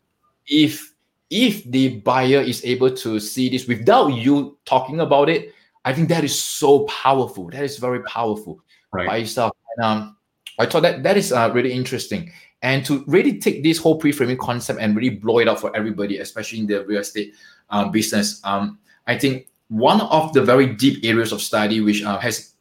if 0.47 0.93
if 1.29 1.63
the 1.65 1.99
buyer 1.99 2.41
is 2.41 2.65
able 2.65 2.89
to 2.89 3.19
see 3.19 3.49
this 3.49 3.67
without 3.67 4.07
you 4.07 4.57
talking 4.65 4.99
about 5.01 5.29
it, 5.29 5.53
I 5.85 5.93
think 5.93 6.09
that 6.09 6.23
is 6.23 6.37
so 6.37 6.85
powerful. 6.85 7.49
That 7.49 7.63
is 7.63 7.77
very 7.77 8.01
powerful 8.03 8.59
right. 8.91 9.07
by 9.07 9.17
itself. 9.17 9.51
And, 9.77 9.85
um, 9.85 10.17
I 10.57 10.65
thought 10.65 10.81
that 10.81 11.03
that 11.03 11.17
is 11.17 11.31
uh, 11.31 11.51
really 11.53 11.71
interesting. 11.71 12.31
And 12.61 12.85
to 12.85 13.03
really 13.07 13.39
take 13.39 13.63
this 13.63 13.77
whole 13.77 13.97
pre-framing 13.97 14.37
concept 14.37 14.79
and 14.81 14.95
really 14.95 15.11
blow 15.11 15.39
it 15.39 15.47
up 15.47 15.59
for 15.59 15.73
everybody, 15.75 16.17
especially 16.17 16.59
in 16.59 16.67
the 16.67 16.85
real 16.85 16.99
estate 16.99 17.33
uh, 17.69 17.87
business, 17.87 18.41
um, 18.43 18.79
I 19.07 19.17
think 19.17 19.47
one 19.69 20.01
of 20.01 20.33
the 20.33 20.43
very 20.43 20.65
deep 20.65 21.03
areas 21.05 21.31
of 21.31 21.41
study 21.41 21.79
which 21.79 22.03
uh, 22.03 22.19
has 22.19 22.55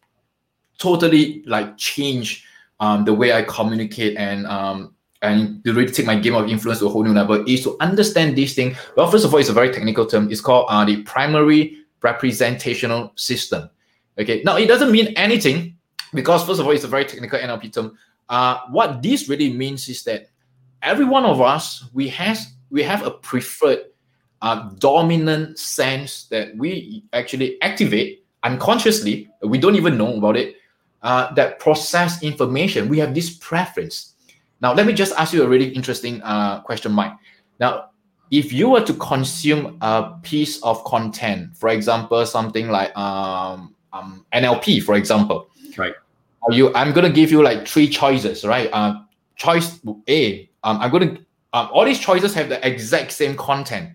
totally 0.79 1.43
like 1.47 1.76
change 1.76 2.45
um, 2.81 3.05
the 3.05 3.12
way 3.12 3.33
I 3.33 3.43
communicate 3.43 4.16
and 4.16 4.47
um, 4.47 4.95
and 5.22 5.62
to 5.64 5.74
really 5.74 5.91
take 5.91 6.07
my 6.07 6.16
game 6.16 6.35
of 6.35 6.49
influence 6.49 6.79
to 6.79 6.87
a 6.87 6.89
whole 6.89 7.03
new 7.03 7.12
level 7.12 7.45
is 7.49 7.64
to 7.64 7.76
understand 7.81 8.39
this 8.39 8.55
thing. 8.55 8.76
Well, 8.97 9.11
first 9.11 9.24
of 9.24 9.35
all, 9.35 9.41
it's 9.41 9.49
a 9.49 9.53
very 9.53 9.70
technical 9.72 10.07
term. 10.07 10.31
It's 10.31 10.41
called 10.41 10.66
uh, 10.68 10.85
the 10.85 11.03
primary 11.03 11.79
representational 12.03 13.12
system. 13.16 13.68
Okay, 14.18 14.43
now 14.45 14.57
it 14.57 14.66
doesn't 14.66 14.93
mean 14.93 15.09
anything 15.16 15.76
because 16.14 16.45
first 16.45 16.61
of 16.61 16.66
all, 16.66 16.72
it's 16.72 16.85
a 16.85 16.89
very 16.89 17.05
technical 17.05 17.39
NLP 17.39 17.72
term. 17.72 17.99
Uh, 18.29 18.59
what 18.70 19.03
this 19.03 19.29
really 19.29 19.53
means 19.53 19.89
is 19.89 20.05
that 20.05 20.29
every 20.83 21.05
one 21.05 21.24
of 21.24 21.41
us 21.41 21.85
we 21.93 22.07
has 22.09 22.53
we 22.70 22.83
have 22.83 23.05
a 23.05 23.11
preferred 23.11 23.87
uh, 24.43 24.68
dominant 24.79 25.59
sense 25.59 26.26
that 26.26 26.57
we 26.57 27.03
actually 27.12 27.61
activate 27.62 28.24
unconsciously. 28.45 29.29
We 29.43 29.59
don't 29.59 29.74
even 29.74 29.99
know 29.99 30.16
about 30.16 30.37
it 30.37 30.57
uh, 31.03 31.32
that 31.34 31.59
process 31.61 32.22
information, 32.22 32.88
we 32.88 32.99
have 32.99 33.14
this 33.14 33.30
preference. 33.36 34.14
Now, 34.61 34.72
let 34.74 34.86
me 34.86 34.92
just 34.92 35.12
ask 35.14 35.32
you 35.32 35.42
a 35.42 35.49
really 35.49 35.68
interesting 35.68 36.20
uh, 36.22 36.61
question, 36.62 36.92
Mike. 36.92 37.12
Now, 37.61 37.90
if 38.30 38.53
you 38.53 38.68
were 38.68 38.84
to 38.84 38.94
consume 38.94 39.78
a 39.80 40.18
piece 40.22 40.62
of 40.62 40.82
content, 40.84 41.57
for 41.57 41.68
example, 41.70 42.24
something 42.26 42.68
like 42.68 42.96
um, 42.96 43.74
um, 43.92 44.26
NLP, 44.32 44.82
for 44.82 44.96
example, 44.96 45.49
right? 45.76 45.94
You, 46.51 46.74
I'm 46.74 46.92
gonna 46.92 47.11
give 47.11 47.30
you 47.30 47.42
like 47.42 47.66
three 47.66 47.88
choices, 47.88 48.44
right? 48.44 48.68
Uh, 48.72 49.01
choice 49.36 49.80
A, 50.09 50.49
um, 50.64 50.78
I'm 50.80 50.90
gonna 50.90 51.18
um, 51.53 51.68
all 51.72 51.84
these 51.84 51.99
choices 51.99 52.34
have 52.34 52.49
the 52.49 52.66
exact 52.66 53.12
same 53.12 53.36
content. 53.36 53.90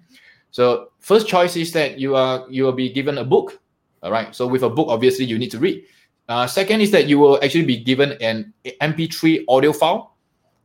So 0.52 0.92
first 1.00 1.28
choice 1.28 1.56
is 1.56 1.72
that 1.74 2.00
you 2.00 2.16
are 2.16 2.46
you 2.50 2.64
will 2.64 2.74
be 2.74 2.90
given 2.90 3.18
a 3.18 3.24
book, 3.24 3.60
all 4.02 4.12
right? 4.12 4.36
So 4.36 4.48
with 4.48 4.64
a 4.64 4.70
book, 4.70 4.88
obviously 4.90 5.26
you 5.26 5.38
need 5.38 5.52
to 5.52 5.60
read. 5.60 5.84
Uh, 6.30 6.48
second 6.48 6.82
is 6.82 6.92
that 6.92 7.08
you 7.08 7.20
will 7.20 7.44
actually 7.44 7.66
be 7.66 7.78
given 7.78 8.14
an 8.22 8.54
MP3 8.66 9.44
audio 9.48 9.74
file. 9.74 10.16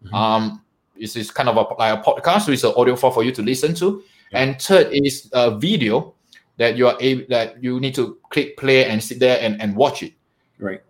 Mm-hmm. 0.04 0.14
Um, 0.14 0.62
this 0.98 1.16
is 1.16 1.30
kind 1.30 1.48
of 1.48 1.56
a, 1.56 1.74
like 1.74 1.98
a 1.98 2.02
podcast, 2.02 2.42
so 2.42 2.52
it's 2.52 2.64
an 2.64 2.72
audio 2.76 2.96
file 2.96 3.10
for 3.10 3.24
you 3.24 3.32
to 3.32 3.42
listen 3.42 3.74
to. 3.76 4.02
Yeah. 4.32 4.40
And 4.40 4.60
third 4.60 4.88
is 4.92 5.30
a 5.32 5.56
video 5.56 6.14
that 6.58 6.76
you 6.76 6.86
are 6.88 6.96
able 7.00 7.24
that 7.28 7.62
you 7.62 7.80
need 7.80 7.94
to 7.94 8.18
click 8.30 8.56
play 8.56 8.84
and 8.84 9.02
sit 9.02 9.18
there 9.18 9.38
and, 9.40 9.60
and 9.60 9.74
watch 9.74 10.02
it. 10.02 10.12
Right. 10.58 10.82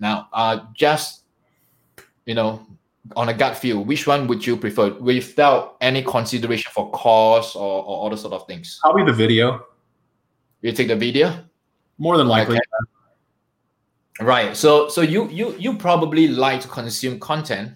Now, 0.00 0.28
uh, 0.32 0.60
just 0.74 1.22
you 2.28 2.34
know, 2.34 2.66
on 3.16 3.30
a 3.30 3.34
gut 3.34 3.56
feel, 3.56 3.82
which 3.82 4.06
one 4.06 4.26
would 4.26 4.46
you 4.46 4.56
prefer 4.56 4.92
without 5.00 5.76
any 5.80 6.02
consideration 6.02 6.70
for 6.74 6.90
cost 6.90 7.56
or, 7.56 7.84
or 7.84 8.06
other 8.06 8.16
sort 8.16 8.34
of 8.34 8.46
things? 8.46 8.78
Probably 8.82 9.04
the 9.04 9.14
video. 9.14 9.66
You 10.60 10.72
take 10.72 10.88
the 10.88 10.96
video? 10.96 11.44
More 11.96 12.18
than 12.18 12.28
likely. 12.28 12.56
Okay. 12.56 12.87
Right. 14.20 14.56
So 14.56 14.88
so 14.88 15.00
you 15.00 15.28
you 15.28 15.54
you 15.58 15.76
probably 15.76 16.26
like 16.28 16.60
to 16.62 16.68
consume 16.68 17.20
content 17.20 17.72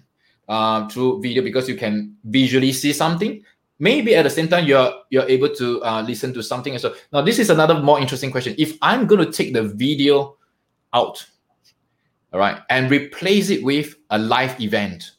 uh, 0.49 0.87
through 0.89 1.21
video 1.21 1.41
because 1.41 1.69
you 1.69 1.75
can 1.75 2.17
visually 2.25 2.73
see 2.73 2.91
something. 2.91 3.43
Maybe 3.79 4.15
at 4.15 4.23
the 4.23 4.29
same 4.29 4.49
time 4.49 4.65
you're 4.65 4.91
you're 5.09 5.27
able 5.29 5.49
to 5.55 5.83
uh, 5.83 6.01
listen 6.01 6.33
to 6.33 6.43
something 6.43 6.77
well. 6.83 6.95
Now 7.13 7.21
this 7.21 7.39
is 7.39 7.49
another 7.49 7.79
more 7.81 7.99
interesting 7.99 8.29
question. 8.29 8.55
If 8.57 8.77
I'm 8.81 9.07
going 9.07 9.25
to 9.25 9.31
take 9.31 9.53
the 9.53 9.63
video 9.63 10.35
out, 10.93 11.25
all 12.33 12.39
right, 12.39 12.61
and 12.69 12.91
replace 12.91 13.49
it 13.49 13.63
with 13.63 13.95
a 14.09 14.17
live 14.17 14.59
event, 14.59 15.11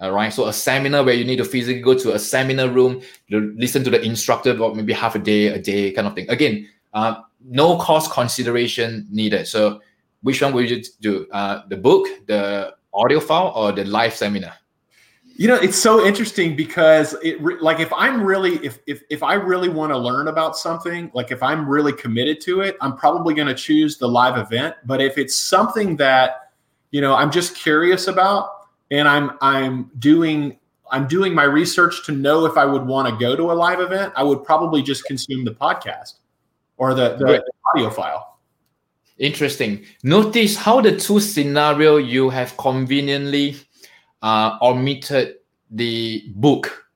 all 0.00 0.12
right. 0.12 0.32
So 0.32 0.46
a 0.46 0.52
seminar 0.54 1.04
where 1.04 1.14
you 1.14 1.24
need 1.24 1.36
to 1.36 1.44
physically 1.44 1.82
go 1.82 1.94
to 1.94 2.14
a 2.14 2.18
seminar 2.18 2.68
room 2.68 3.02
to 3.30 3.54
listen 3.56 3.84
to 3.84 3.90
the 3.90 4.00
instructor 4.02 4.56
for 4.56 4.74
maybe 4.74 4.94
half 4.94 5.14
a 5.14 5.18
day, 5.18 5.48
a 5.48 5.58
day 5.58 5.92
kind 5.92 6.06
of 6.06 6.14
thing. 6.14 6.28
Again, 6.30 6.68
uh, 6.94 7.20
no 7.44 7.76
cost 7.78 8.10
consideration 8.10 9.06
needed. 9.10 9.46
So 9.46 9.80
which 10.22 10.42
one 10.42 10.52
would 10.54 10.70
you 10.70 10.82
do? 11.00 11.26
Uh, 11.32 11.62
the 11.68 11.76
book, 11.76 12.08
the 12.26 12.74
audio 12.92 13.20
file, 13.20 13.52
or 13.54 13.72
the 13.72 13.84
live 13.84 14.14
seminar? 14.14 14.54
You 15.38 15.48
know, 15.48 15.56
it's 15.56 15.76
so 15.76 16.04
interesting 16.04 16.56
because 16.56 17.14
it 17.22 17.42
like 17.62 17.78
if 17.78 17.92
I'm 17.92 18.22
really 18.22 18.54
if 18.64 18.78
if 18.86 19.02
if 19.10 19.22
I 19.22 19.34
really 19.34 19.68
want 19.68 19.92
to 19.92 19.98
learn 19.98 20.28
about 20.28 20.56
something, 20.56 21.10
like 21.12 21.30
if 21.30 21.42
I'm 21.42 21.68
really 21.68 21.92
committed 21.92 22.40
to 22.42 22.62
it, 22.62 22.76
I'm 22.80 22.96
probably 22.96 23.34
going 23.34 23.48
to 23.48 23.54
choose 23.54 23.98
the 23.98 24.08
live 24.08 24.38
event. 24.38 24.76
But 24.86 25.02
if 25.02 25.18
it's 25.18 25.36
something 25.36 25.96
that 25.96 26.52
you 26.90 27.02
know 27.02 27.14
I'm 27.14 27.30
just 27.30 27.54
curious 27.54 28.08
about 28.08 28.66
and 28.90 29.06
I'm 29.06 29.32
I'm 29.42 29.90
doing 29.98 30.58
I'm 30.90 31.06
doing 31.06 31.34
my 31.34 31.44
research 31.44 32.06
to 32.06 32.12
know 32.12 32.46
if 32.46 32.56
I 32.56 32.64
would 32.64 32.86
want 32.86 33.06
to 33.08 33.16
go 33.22 33.36
to 33.36 33.52
a 33.52 33.54
live 33.54 33.80
event, 33.80 34.14
I 34.16 34.22
would 34.22 34.42
probably 34.42 34.82
just 34.82 35.04
consume 35.04 35.44
the 35.44 35.52
podcast 35.52 36.14
or 36.76 36.94
the, 36.94 37.16
the 37.16 37.42
audio 37.74 37.90
file. 37.90 38.38
Interesting. 39.18 39.84
Notice 40.02 40.56
how 40.56 40.80
the 40.80 40.96
two 40.96 41.20
scenario 41.20 41.96
you 41.96 42.28
have 42.28 42.56
conveniently 42.58 43.56
uh, 44.22 44.58
omitted 44.60 45.36
the 45.70 46.24
book. 46.36 46.86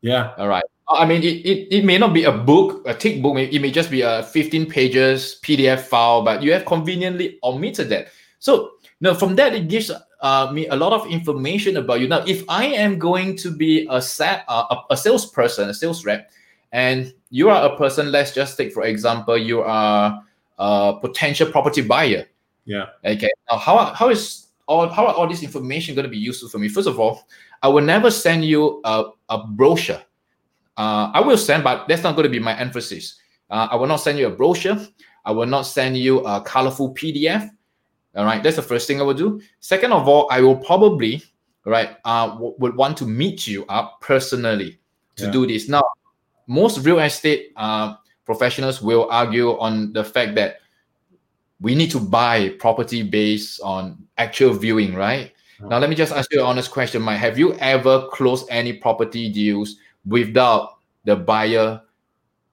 Yeah. 0.00 0.34
All 0.38 0.48
right. 0.48 0.64
I 0.88 1.04
mean, 1.04 1.22
it, 1.22 1.44
it, 1.44 1.68
it 1.70 1.84
may 1.84 1.98
not 1.98 2.14
be 2.14 2.24
a 2.24 2.32
book, 2.32 2.86
a 2.86 2.94
thick 2.94 3.22
book. 3.22 3.36
It 3.36 3.60
may 3.60 3.70
just 3.70 3.90
be 3.90 4.00
a 4.00 4.22
15 4.22 4.66
pages 4.66 5.38
PDF 5.44 5.80
file, 5.80 6.22
but 6.22 6.42
you 6.42 6.52
have 6.52 6.64
conveniently 6.64 7.38
omitted 7.44 7.90
that. 7.90 8.08
So 8.38 8.72
now 9.00 9.14
from 9.14 9.36
that, 9.36 9.54
it 9.54 9.68
gives 9.68 9.90
uh, 10.20 10.50
me 10.50 10.66
a 10.68 10.76
lot 10.76 10.92
of 10.92 11.06
information 11.06 11.76
about 11.76 12.00
you. 12.00 12.08
Now, 12.08 12.24
if 12.26 12.42
I 12.48 12.66
am 12.66 12.98
going 12.98 13.36
to 13.36 13.50
be 13.50 13.86
a, 13.90 14.00
set, 14.00 14.44
uh, 14.48 14.64
a, 14.70 14.94
a 14.94 14.96
salesperson, 14.96 15.68
a 15.68 15.74
sales 15.74 16.04
rep, 16.04 16.30
and 16.72 17.12
you 17.30 17.50
are 17.50 17.70
a 17.70 17.76
person, 17.76 18.10
let's 18.10 18.32
just 18.32 18.56
take, 18.56 18.72
for 18.72 18.84
example, 18.84 19.36
you 19.36 19.60
are 19.62 20.22
a 20.58 20.94
potential 21.00 21.50
property 21.50 21.82
buyer. 21.82 22.26
Yeah. 22.64 22.86
Okay. 23.04 23.30
Now, 23.50 23.58
how, 23.58 23.94
how 23.94 24.10
is 24.10 24.48
all, 24.66 24.88
how 24.88 25.06
are 25.06 25.14
all 25.14 25.28
this 25.28 25.42
information 25.42 25.94
going 25.94 26.04
to 26.04 26.10
be 26.10 26.18
useful 26.18 26.48
for 26.48 26.58
me? 26.58 26.68
First 26.68 26.88
of 26.88 26.98
all, 26.98 27.26
I 27.62 27.68
will 27.68 27.84
never 27.84 28.10
send 28.10 28.44
you 28.44 28.80
a, 28.84 29.04
a 29.28 29.46
brochure. 29.46 30.02
Uh, 30.76 31.10
I 31.12 31.20
will 31.20 31.38
send, 31.38 31.64
but 31.64 31.88
that's 31.88 32.02
not 32.02 32.14
going 32.14 32.24
to 32.24 32.30
be 32.30 32.38
my 32.38 32.58
emphasis. 32.58 33.20
Uh, 33.50 33.68
I 33.70 33.76
will 33.76 33.86
not 33.86 33.96
send 33.96 34.18
you 34.18 34.26
a 34.26 34.30
brochure. 34.30 34.78
I 35.24 35.32
will 35.32 35.46
not 35.46 35.62
send 35.62 35.96
you 35.96 36.20
a 36.20 36.40
colorful 36.40 36.94
PDF. 36.94 37.50
All 38.14 38.24
right, 38.24 38.42
that's 38.42 38.56
the 38.56 38.62
first 38.62 38.86
thing 38.86 39.00
I 39.00 39.04
will 39.04 39.14
do. 39.14 39.40
Second 39.60 39.92
of 39.92 40.08
all, 40.08 40.28
I 40.30 40.40
will 40.40 40.56
probably 40.56 41.22
right 41.64 41.96
uh, 42.04 42.28
w- 42.28 42.54
would 42.58 42.76
want 42.76 42.96
to 42.98 43.04
meet 43.04 43.46
you 43.46 43.66
up 43.66 44.00
personally 44.00 44.78
to 45.16 45.26
yeah. 45.26 45.30
do 45.30 45.46
this. 45.46 45.68
Now, 45.68 45.82
most 46.48 46.84
real 46.84 46.98
estate 46.98 47.52
uh, 47.56 47.94
professionals 48.24 48.82
will 48.82 49.06
argue 49.10 49.50
on 49.60 49.92
the 49.92 50.02
fact 50.02 50.34
that 50.34 50.56
we 51.60 51.74
need 51.74 51.90
to 51.90 52.00
buy 52.00 52.48
property 52.58 53.02
based 53.02 53.60
on 53.60 53.98
actual 54.16 54.54
viewing, 54.54 54.94
right? 54.94 55.32
Now, 55.60 55.78
let 55.78 55.90
me 55.90 55.96
just 55.96 56.12
ask 56.12 56.32
you 56.32 56.40
an 56.40 56.46
honest 56.46 56.70
question, 56.70 57.02
Mike. 57.02 57.18
Have 57.18 57.36
you 57.36 57.54
ever 57.54 58.06
closed 58.12 58.46
any 58.48 58.72
property 58.72 59.28
deals 59.28 59.76
without 60.06 60.78
the 61.04 61.16
buyer 61.16 61.80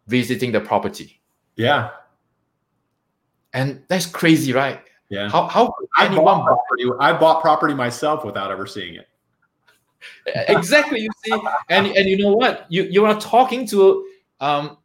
visiting 0.08 0.52
the 0.52 0.60
property? 0.60 1.22
Yeah. 1.56 1.92
And 3.54 3.84
that's 3.88 4.08
crazy, 4.08 4.54
right? 4.54 4.82
Yeah. 5.10 5.30
How 5.30 5.48
how 5.48 5.76
I 5.96 6.08
bought 6.14 6.46
property? 6.46 6.90
I 7.00 7.14
bought 7.14 7.42
property 7.42 7.76
myself 7.76 8.26
without 8.26 8.50
ever 8.50 8.66
seeing 8.66 8.96
it 8.96 9.08
exactly 10.26 11.02
you 11.02 11.10
see. 11.24 11.34
And 11.70 11.88
and 11.88 12.10
you 12.10 12.18
know 12.18 12.34
what? 12.34 12.66
You 12.70 12.84
you 12.84 13.06
are 13.06 13.20
talking 13.20 13.68
to 13.68 14.06
um 14.40 14.78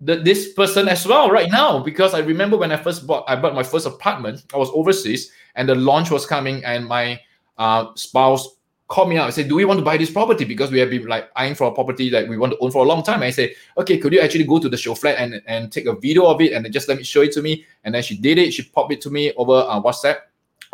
the, 0.00 0.16
this 0.16 0.52
person 0.52 0.88
as 0.88 1.06
well 1.06 1.30
right 1.30 1.50
now. 1.50 1.78
Because 1.78 2.14
i 2.14 2.20
remember 2.20 2.56
when 2.56 2.72
i 2.72 2.76
first 2.76 3.06
bought 3.06 3.24
i 3.28 3.36
bought 3.36 3.54
my 3.54 3.62
first 3.62 3.86
apartment 3.86 4.44
i 4.52 4.56
was 4.56 4.70
overseas 4.74 5.32
and 5.56 5.68
the 5.68 5.74
launch 5.74 6.10
was 6.10 6.26
coming 6.26 6.64
and 6.64 6.86
my 6.86 7.20
uh, 7.58 7.86
spouse 7.94 8.56
called 8.88 9.08
me 9.08 9.16
out 9.16 9.24
and 9.24 9.34
said 9.34 9.48
do 9.48 9.54
we 9.54 9.64
want 9.64 9.78
to 9.78 9.84
buy 9.84 9.96
this 9.96 10.10
property? 10.10 10.44
Because 10.44 10.70
we 10.70 10.78
have 10.78 10.90
been 10.90 11.06
like 11.06 11.30
eyeing 11.36 11.54
for 11.54 11.68
a 11.68 11.72
property 11.72 12.10
that 12.10 12.28
we 12.28 12.36
want 12.36 12.52
to 12.52 12.58
own 12.58 12.70
for 12.70 12.84
a 12.84 12.88
long 12.88 13.02
time. 13.02 13.16
And 13.16 13.24
i 13.24 13.30
said 13.30 13.50
okay 13.78 13.98
could 13.98 14.12
you 14.12 14.20
actually 14.20 14.44
go 14.44 14.58
to 14.58 14.68
the 14.68 14.76
show 14.76 14.94
flat 14.94 15.16
and 15.18 15.40
and 15.46 15.72
take 15.72 15.86
a 15.86 15.94
video 15.94 16.26
of 16.26 16.40
it 16.40 16.52
and 16.52 16.70
just 16.72 16.88
let 16.88 16.98
me 16.98 17.04
show 17.04 17.22
it 17.22 17.32
to 17.32 17.42
me? 17.42 17.64
And 17.84 17.94
then 17.94 18.02
she 18.02 18.16
did 18.16 18.38
it. 18.38 18.52
She 18.52 18.62
popped 18.62 18.92
it 18.92 19.00
to 19.02 19.10
me 19.10 19.32
over 19.34 19.54
uh, 19.54 19.80
whatsapp 19.80 20.16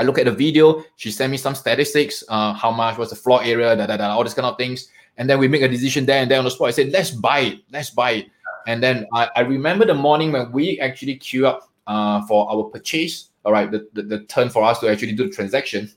I 0.01 0.03
look 0.03 0.19
at 0.19 0.25
the 0.25 0.33
video. 0.33 0.83
She 0.97 1.11
sent 1.11 1.31
me 1.31 1.37
some 1.37 1.55
statistics, 1.55 2.25
uh, 2.29 2.55
how 2.55 2.71
much 2.71 2.97
was 2.97 3.11
the 3.11 3.17
floor 3.17 3.45
area, 3.45 3.77
da, 3.77 3.87
da, 3.87 3.99
da, 3.99 4.17
all 4.17 4.25
these 4.25 4.33
kind 4.33 4.47
of 4.47 4.57
things. 4.57 4.89
And 5.19 5.29
then 5.29 5.39
we 5.39 5.47
make 5.47 5.61
a 5.61 5.69
decision 5.69 6.07
there 6.07 6.23
and 6.23 6.31
there 6.31 6.39
on 6.39 6.45
the 6.45 6.51
spot. 6.51 6.69
I 6.69 6.71
said, 6.71 6.91
let's 6.91 7.11
buy 7.11 7.41
it. 7.41 7.59
Let's 7.71 7.91
buy 7.91 8.11
it. 8.13 8.27
And 8.67 8.83
then 8.83 9.07
I, 9.13 9.29
I 9.37 9.41
remember 9.41 9.85
the 9.85 9.95
morning 9.95 10.33
when 10.33 10.51
we 10.53 10.81
actually 10.81 11.17
queue 11.17 11.47
up 11.47 11.69
uh, 11.87 12.25
for 12.27 12.51
our 12.51 12.65
purchase. 12.65 13.29
All 13.45 13.53
right, 13.53 13.71
the, 13.71 13.87
the, 13.93 14.03
the 14.03 14.21
turn 14.25 14.49
for 14.49 14.65
us 14.65 14.81
to 14.81 14.89
actually 14.91 15.13
do 15.13 15.25
the 15.25 15.31
transaction. 15.31 15.91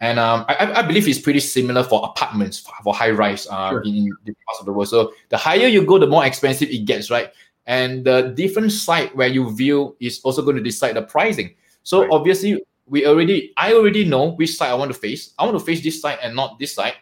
And 0.00 0.18
um, 0.18 0.44
I, 0.48 0.72
I 0.76 0.82
believe 0.82 1.08
it's 1.08 1.18
pretty 1.18 1.40
similar 1.40 1.82
for 1.82 2.04
apartments, 2.04 2.58
for, 2.60 2.72
for 2.84 2.94
high 2.94 3.10
rise 3.10 3.48
uh, 3.50 3.70
sure. 3.70 3.82
in, 3.82 4.08
different 4.24 4.38
parts 4.46 4.60
of 4.60 4.66
the 4.66 4.72
world. 4.72 4.88
So 4.88 5.12
the 5.28 5.36
higher 5.36 5.66
you 5.66 5.84
go, 5.84 5.98
the 5.98 6.06
more 6.06 6.24
expensive 6.24 6.70
it 6.70 6.84
gets, 6.84 7.10
right? 7.10 7.32
And 7.66 8.04
the 8.04 8.32
different 8.34 8.72
site 8.72 9.14
where 9.14 9.28
you 9.28 9.54
view 9.54 9.96
is 10.00 10.20
also 10.22 10.42
going 10.42 10.56
to 10.56 10.62
decide 10.62 10.96
the 10.96 11.02
pricing. 11.02 11.54
So 11.82 12.02
right. 12.02 12.10
obviously, 12.12 12.62
we 12.90 13.06
already 13.06 13.54
I 13.56 13.72
already 13.72 14.04
know 14.04 14.32
which 14.32 14.56
side 14.56 14.70
I 14.70 14.74
want 14.74 14.92
to 14.92 14.98
face. 14.98 15.32
I 15.38 15.46
want 15.46 15.58
to 15.58 15.64
face 15.64 15.82
this 15.82 16.02
side 16.02 16.18
and 16.22 16.34
not 16.34 16.58
this 16.58 16.74
side. 16.74 16.94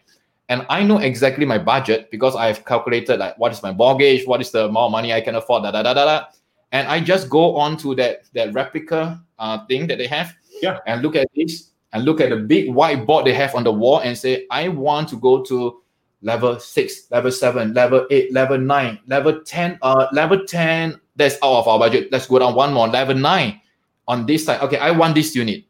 And 0.47 0.65
I 0.69 0.83
know 0.83 0.97
exactly 0.97 1.45
my 1.45 1.57
budget 1.57 2.09
because 2.09 2.35
I've 2.35 2.63
calculated 2.63 3.19
like 3.19 3.37
what 3.37 3.51
is 3.51 3.61
my 3.61 3.71
mortgage, 3.71 4.25
what 4.25 4.39
is 4.39 4.51
the 4.51 4.65
amount 4.65 4.85
of 4.85 4.91
money 4.91 5.13
I 5.13 5.21
can 5.21 5.35
afford, 5.35 5.63
da 5.63 5.71
da 5.71 5.83
da 5.83 5.93
da 5.93 6.05
da. 6.05 6.25
And 6.71 6.87
I 6.87 7.01
just 7.01 7.29
go 7.29 7.57
on 7.57 7.75
to 7.77 7.95
that 7.95 8.23
that 8.33 8.53
replica 8.53 9.21
uh, 9.39 9.65
thing 9.65 9.87
that 9.87 9.97
they 9.97 10.07
have, 10.07 10.33
yeah, 10.61 10.79
and 10.85 11.01
look 11.01 11.15
at 11.15 11.27
this 11.35 11.71
and 11.91 12.05
look 12.05 12.21
at 12.21 12.29
the 12.29 12.37
big 12.37 12.69
whiteboard 12.69 13.25
they 13.25 13.33
have 13.33 13.55
on 13.55 13.63
the 13.63 13.71
wall 13.71 13.99
and 13.99 14.15
say, 14.15 14.45
I 14.51 14.69
want 14.69 15.09
to 15.09 15.17
go 15.17 15.43
to 15.45 15.81
level 16.21 16.59
six, 16.59 17.09
level 17.09 17.31
seven, 17.31 17.73
level 17.73 18.05
eight, 18.11 18.31
level 18.31 18.59
nine, 18.59 18.99
level 19.07 19.41
ten, 19.41 19.79
uh, 19.81 20.07
level 20.13 20.45
ten. 20.45 20.99
That's 21.15 21.35
out 21.41 21.59
of 21.59 21.67
our 21.67 21.79
budget. 21.79 22.11
Let's 22.11 22.27
go 22.27 22.39
down 22.39 22.53
one 22.53 22.73
more, 22.73 22.87
level 22.87 23.15
nine 23.15 23.59
on 24.07 24.25
this 24.25 24.45
side. 24.45 24.61
Okay, 24.61 24.77
I 24.77 24.91
want 24.91 25.15
this 25.15 25.35
unit 25.35 25.65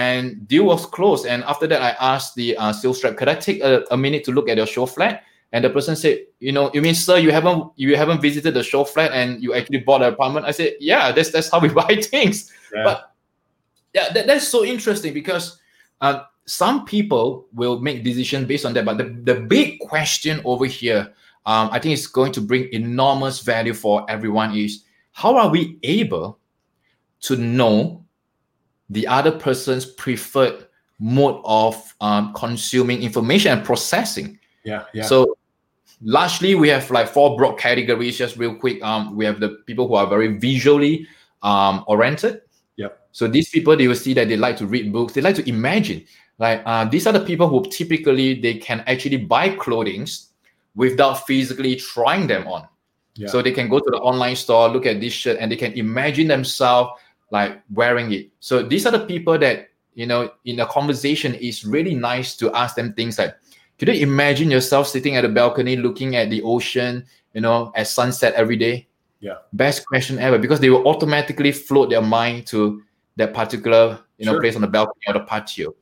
and 0.00 0.48
deal 0.48 0.64
was 0.64 0.86
closed. 0.86 1.26
And 1.26 1.44
after 1.44 1.66
that, 1.66 1.82
I 1.82 1.90
asked 2.00 2.34
the 2.34 2.56
uh, 2.56 2.72
sales 2.72 3.04
rep, 3.04 3.18
"Could 3.18 3.28
I 3.28 3.34
take 3.34 3.60
a, 3.62 3.84
a 3.90 3.96
minute 3.96 4.24
to 4.24 4.32
look 4.32 4.48
at 4.48 4.56
your 4.56 4.66
show 4.66 4.86
flat?" 4.86 5.24
And 5.52 5.62
the 5.62 5.68
person 5.68 5.94
said, 5.94 6.24
"You 6.38 6.52
know, 6.52 6.70
you 6.72 6.80
mean, 6.80 6.94
sir, 6.94 7.18
you 7.18 7.30
haven't 7.30 7.70
you 7.76 7.96
haven't 7.96 8.22
visited 8.22 8.54
the 8.54 8.62
show 8.62 8.84
flat 8.84 9.12
and 9.12 9.42
you 9.42 9.52
actually 9.52 9.80
bought 9.80 10.00
an 10.00 10.14
apartment?" 10.14 10.46
I 10.46 10.52
said, 10.52 10.76
"Yeah, 10.80 11.12
that's 11.12 11.30
that's 11.30 11.50
how 11.50 11.60
we 11.60 11.68
buy 11.82 12.00
things." 12.00 12.50
Yeah. 12.74 12.84
But 12.84 13.12
yeah, 13.92 14.12
that, 14.14 14.26
that's 14.26 14.48
so 14.48 14.64
interesting 14.64 15.12
because 15.12 15.60
uh, 16.00 16.24
some 16.46 16.86
people 16.86 17.46
will 17.52 17.78
make 17.80 18.02
decisions 18.02 18.46
based 18.46 18.64
on 18.64 18.72
that. 18.72 18.86
But 18.86 18.96
the, 18.96 19.04
the 19.04 19.34
big 19.40 19.80
question 19.80 20.40
over 20.46 20.64
here, 20.64 21.12
um, 21.44 21.68
I 21.72 21.78
think 21.78 21.92
it's 21.92 22.06
going 22.06 22.32
to 22.32 22.40
bring 22.40 22.72
enormous 22.72 23.40
value 23.40 23.74
for 23.74 24.08
everyone 24.08 24.56
is 24.56 24.84
how 25.12 25.36
are 25.36 25.50
we 25.50 25.78
able 25.82 26.38
to 27.28 27.36
know 27.36 28.00
the 28.90 29.06
other 29.06 29.32
person's 29.32 29.86
preferred 29.86 30.66
mode 30.98 31.40
of 31.44 31.94
um, 32.00 32.34
consuming 32.34 33.02
information 33.02 33.56
and 33.56 33.64
processing. 33.64 34.38
Yeah, 34.64 34.84
yeah. 34.92 35.04
So 35.04 35.38
largely 36.02 36.54
we 36.54 36.68
have 36.68 36.90
like 36.90 37.08
four 37.08 37.36
broad 37.36 37.58
categories. 37.58 38.18
Just 38.18 38.36
real 38.36 38.54
quick, 38.54 38.82
um, 38.82 39.16
we 39.16 39.24
have 39.24 39.40
the 39.40 39.50
people 39.66 39.88
who 39.88 39.94
are 39.94 40.06
very 40.06 40.36
visually 40.36 41.06
um, 41.42 41.84
oriented. 41.86 42.42
Yep. 42.76 43.00
So 43.12 43.26
these 43.26 43.48
people, 43.48 43.76
they 43.76 43.88
will 43.88 43.94
see 43.94 44.12
that 44.14 44.28
they 44.28 44.36
like 44.36 44.56
to 44.58 44.66
read 44.66 44.92
books. 44.92 45.14
They 45.14 45.20
like 45.20 45.36
to 45.36 45.48
imagine. 45.48 46.04
Like 46.38 46.62
uh, 46.66 46.84
these 46.86 47.06
are 47.06 47.12
the 47.12 47.24
people 47.24 47.48
who 47.48 47.64
typically 47.70 48.40
they 48.40 48.54
can 48.54 48.82
actually 48.86 49.18
buy 49.18 49.50
clothing 49.50 50.06
without 50.74 51.26
physically 51.26 51.76
trying 51.76 52.26
them 52.26 52.46
on. 52.46 52.66
Yeah. 53.14 53.28
So 53.28 53.42
they 53.42 53.52
can 53.52 53.68
go 53.68 53.78
to 53.78 53.90
the 53.90 53.98
online 53.98 54.36
store, 54.36 54.68
look 54.68 54.86
at 54.86 55.00
this 55.00 55.12
shirt, 55.12 55.36
and 55.38 55.52
they 55.52 55.56
can 55.56 55.72
imagine 55.74 56.28
themselves 56.28 56.98
like 57.30 57.60
wearing 57.72 58.12
it. 58.12 58.30
So 58.40 58.62
these 58.62 58.86
are 58.86 58.92
the 58.92 59.06
people 59.06 59.38
that 59.38 59.68
you 59.94 60.06
know 60.06 60.30
in 60.44 60.60
a 60.60 60.66
conversation 60.66 61.36
it's 61.40 61.64
really 61.64 61.94
nice 61.94 62.36
to 62.36 62.52
ask 62.54 62.76
them 62.76 62.92
things 62.92 63.18
like, 63.18 63.34
could 63.78 63.88
you 63.88 63.94
imagine 63.94 64.50
yourself 64.50 64.86
sitting 64.86 65.16
at 65.16 65.24
a 65.24 65.28
balcony 65.28 65.76
looking 65.76 66.16
at 66.16 66.30
the 66.30 66.42
ocean, 66.42 67.04
you 67.34 67.40
know, 67.40 67.72
at 67.74 67.88
sunset 67.88 68.34
every 68.34 68.56
day? 68.56 68.86
Yeah. 69.20 69.36
Best 69.52 69.86
question 69.86 70.18
ever 70.18 70.38
because 70.38 70.60
they 70.60 70.70
will 70.70 70.86
automatically 70.86 71.52
float 71.52 71.90
their 71.90 72.02
mind 72.02 72.46
to 72.48 72.82
that 73.16 73.34
particular 73.34 74.00
you 74.18 74.26
know 74.26 74.32
sure. 74.32 74.40
place 74.40 74.54
on 74.54 74.62
the 74.62 74.68
balcony 74.68 75.02
or 75.08 75.14
the 75.14 75.20
patio. 75.20 75.74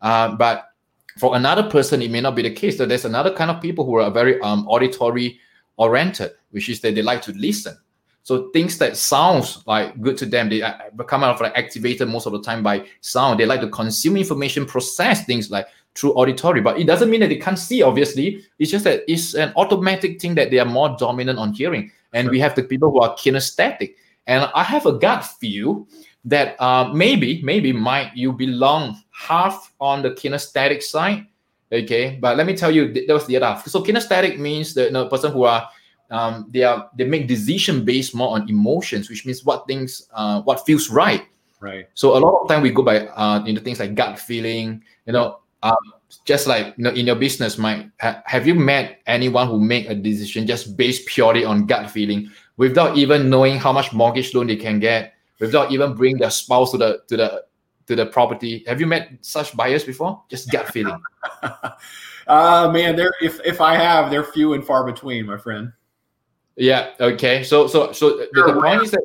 Uh, 0.00 0.34
but 0.34 0.72
for 1.18 1.36
another 1.36 1.68
person, 1.68 2.02
it 2.02 2.10
may 2.10 2.20
not 2.20 2.34
be 2.34 2.42
the 2.42 2.50
case. 2.50 2.78
So 2.78 2.86
there's 2.86 3.04
another 3.04 3.32
kind 3.32 3.50
of 3.50 3.60
people 3.60 3.84
who 3.84 3.96
are 3.96 4.10
very 4.10 4.40
um, 4.40 4.66
auditory 4.66 5.38
oriented, 5.76 6.32
which 6.50 6.68
is 6.68 6.80
that 6.80 6.94
they 6.94 7.02
like 7.02 7.22
to 7.22 7.32
listen. 7.32 7.76
So 8.24 8.50
things 8.50 8.78
that 8.78 8.96
sounds 8.96 9.62
like 9.66 10.00
good 10.00 10.16
to 10.18 10.26
them, 10.26 10.48
they 10.48 10.62
uh, 10.62 10.74
come 11.06 11.24
out 11.24 11.34
of 11.34 11.40
like 11.40 11.56
activated 11.56 12.08
most 12.08 12.26
of 12.26 12.32
the 12.32 12.40
time 12.40 12.62
by 12.62 12.86
sound. 13.00 13.40
They 13.40 13.46
like 13.46 13.60
to 13.62 13.68
consume 13.68 14.16
information, 14.16 14.64
process 14.64 15.24
things 15.24 15.50
like 15.50 15.66
through 15.94 16.12
auditory, 16.14 16.60
but 16.60 16.78
it 16.78 16.86
doesn't 16.86 17.10
mean 17.10 17.20
that 17.20 17.28
they 17.28 17.36
can't 17.36 17.58
see. 17.58 17.82
Obviously, 17.82 18.44
it's 18.58 18.70
just 18.70 18.84
that 18.84 19.02
it's 19.08 19.34
an 19.34 19.52
automatic 19.56 20.20
thing 20.20 20.34
that 20.36 20.50
they 20.50 20.58
are 20.58 20.64
more 20.64 20.96
dominant 20.98 21.38
on 21.38 21.52
hearing. 21.52 21.90
And 22.12 22.26
sure. 22.26 22.32
we 22.32 22.40
have 22.40 22.54
the 22.54 22.62
people 22.62 22.90
who 22.90 23.00
are 23.00 23.14
kinesthetic. 23.16 23.94
And 24.26 24.48
I 24.54 24.62
have 24.62 24.86
a 24.86 24.92
gut 24.92 25.24
feel 25.24 25.88
that 26.24 26.60
uh, 26.62 26.92
maybe, 26.94 27.42
maybe 27.42 27.72
Mike 27.72 28.12
you 28.14 28.32
belong 28.32 29.02
half 29.10 29.72
on 29.80 30.02
the 30.02 30.10
kinesthetic 30.12 30.82
side. 30.82 31.26
Okay, 31.72 32.18
but 32.20 32.36
let 32.36 32.46
me 32.46 32.54
tell 32.54 32.70
you, 32.70 32.92
that 32.92 33.08
was 33.08 33.26
the 33.26 33.36
other 33.36 33.46
half. 33.46 33.66
So 33.66 33.82
kinesthetic 33.82 34.38
means 34.38 34.74
the 34.74 34.84
you 34.84 34.90
know, 34.90 35.08
person 35.08 35.32
who 35.32 35.44
are 35.44 35.68
um, 36.12 36.46
they 36.50 36.62
are 36.62 36.90
they 36.94 37.04
make 37.04 37.26
decision 37.26 37.84
based 37.84 38.14
more 38.14 38.36
on 38.36 38.48
emotions, 38.48 39.08
which 39.08 39.24
means 39.24 39.44
what 39.44 39.66
things 39.66 40.08
uh, 40.12 40.42
what 40.42 40.64
feels 40.66 40.90
right. 40.90 41.24
Right. 41.58 41.88
So 41.94 42.16
a 42.16 42.20
lot 42.20 42.42
of 42.42 42.48
time 42.48 42.60
we 42.60 42.70
go 42.70 42.82
by 42.82 43.06
uh, 43.06 43.44
into 43.46 43.60
things 43.60 43.80
like 43.80 43.94
gut 43.94 44.18
feeling. 44.18 44.84
You 45.06 45.14
know, 45.14 45.40
um, 45.62 45.76
just 46.24 46.46
like 46.46 46.74
you 46.76 46.84
know, 46.84 46.90
in 46.90 47.06
your 47.06 47.16
business, 47.16 47.56
Mike, 47.56 47.86
ha- 48.00 48.22
have 48.26 48.46
you 48.46 48.54
met 48.54 49.00
anyone 49.06 49.48
who 49.48 49.58
make 49.58 49.88
a 49.88 49.94
decision 49.94 50.46
just 50.46 50.76
based 50.76 51.06
purely 51.06 51.44
on 51.44 51.66
gut 51.66 51.90
feeling 51.90 52.30
without 52.58 52.98
even 52.98 53.30
knowing 53.30 53.58
how 53.58 53.72
much 53.72 53.92
mortgage 53.94 54.34
loan 54.34 54.48
they 54.48 54.56
can 54.56 54.78
get, 54.78 55.14
without 55.40 55.72
even 55.72 55.94
bring 55.94 56.18
their 56.18 56.30
spouse 56.30 56.72
to 56.72 56.76
the 56.76 57.00
to 57.08 57.16
the 57.16 57.44
to 57.86 57.96
the 57.96 58.04
property. 58.04 58.64
Have 58.66 58.80
you 58.80 58.86
met 58.86 59.10
such 59.22 59.56
buyers 59.56 59.84
before? 59.84 60.22
Just 60.28 60.50
gut 60.50 60.68
feeling. 60.68 61.00
uh 61.42 62.70
man, 62.72 62.96
they're 62.96 63.14
if 63.22 63.40
if 63.46 63.62
I 63.62 63.76
have, 63.76 64.10
they're 64.10 64.24
few 64.24 64.52
and 64.52 64.62
far 64.62 64.84
between, 64.84 65.24
my 65.24 65.38
friend. 65.38 65.72
Yeah. 66.56 66.90
Okay. 67.00 67.42
So 67.44 67.66
so 67.66 67.92
so 67.92 68.16
the, 68.16 68.28
the 68.32 68.60
point 68.60 68.82
is 68.82 68.90
that 68.90 69.02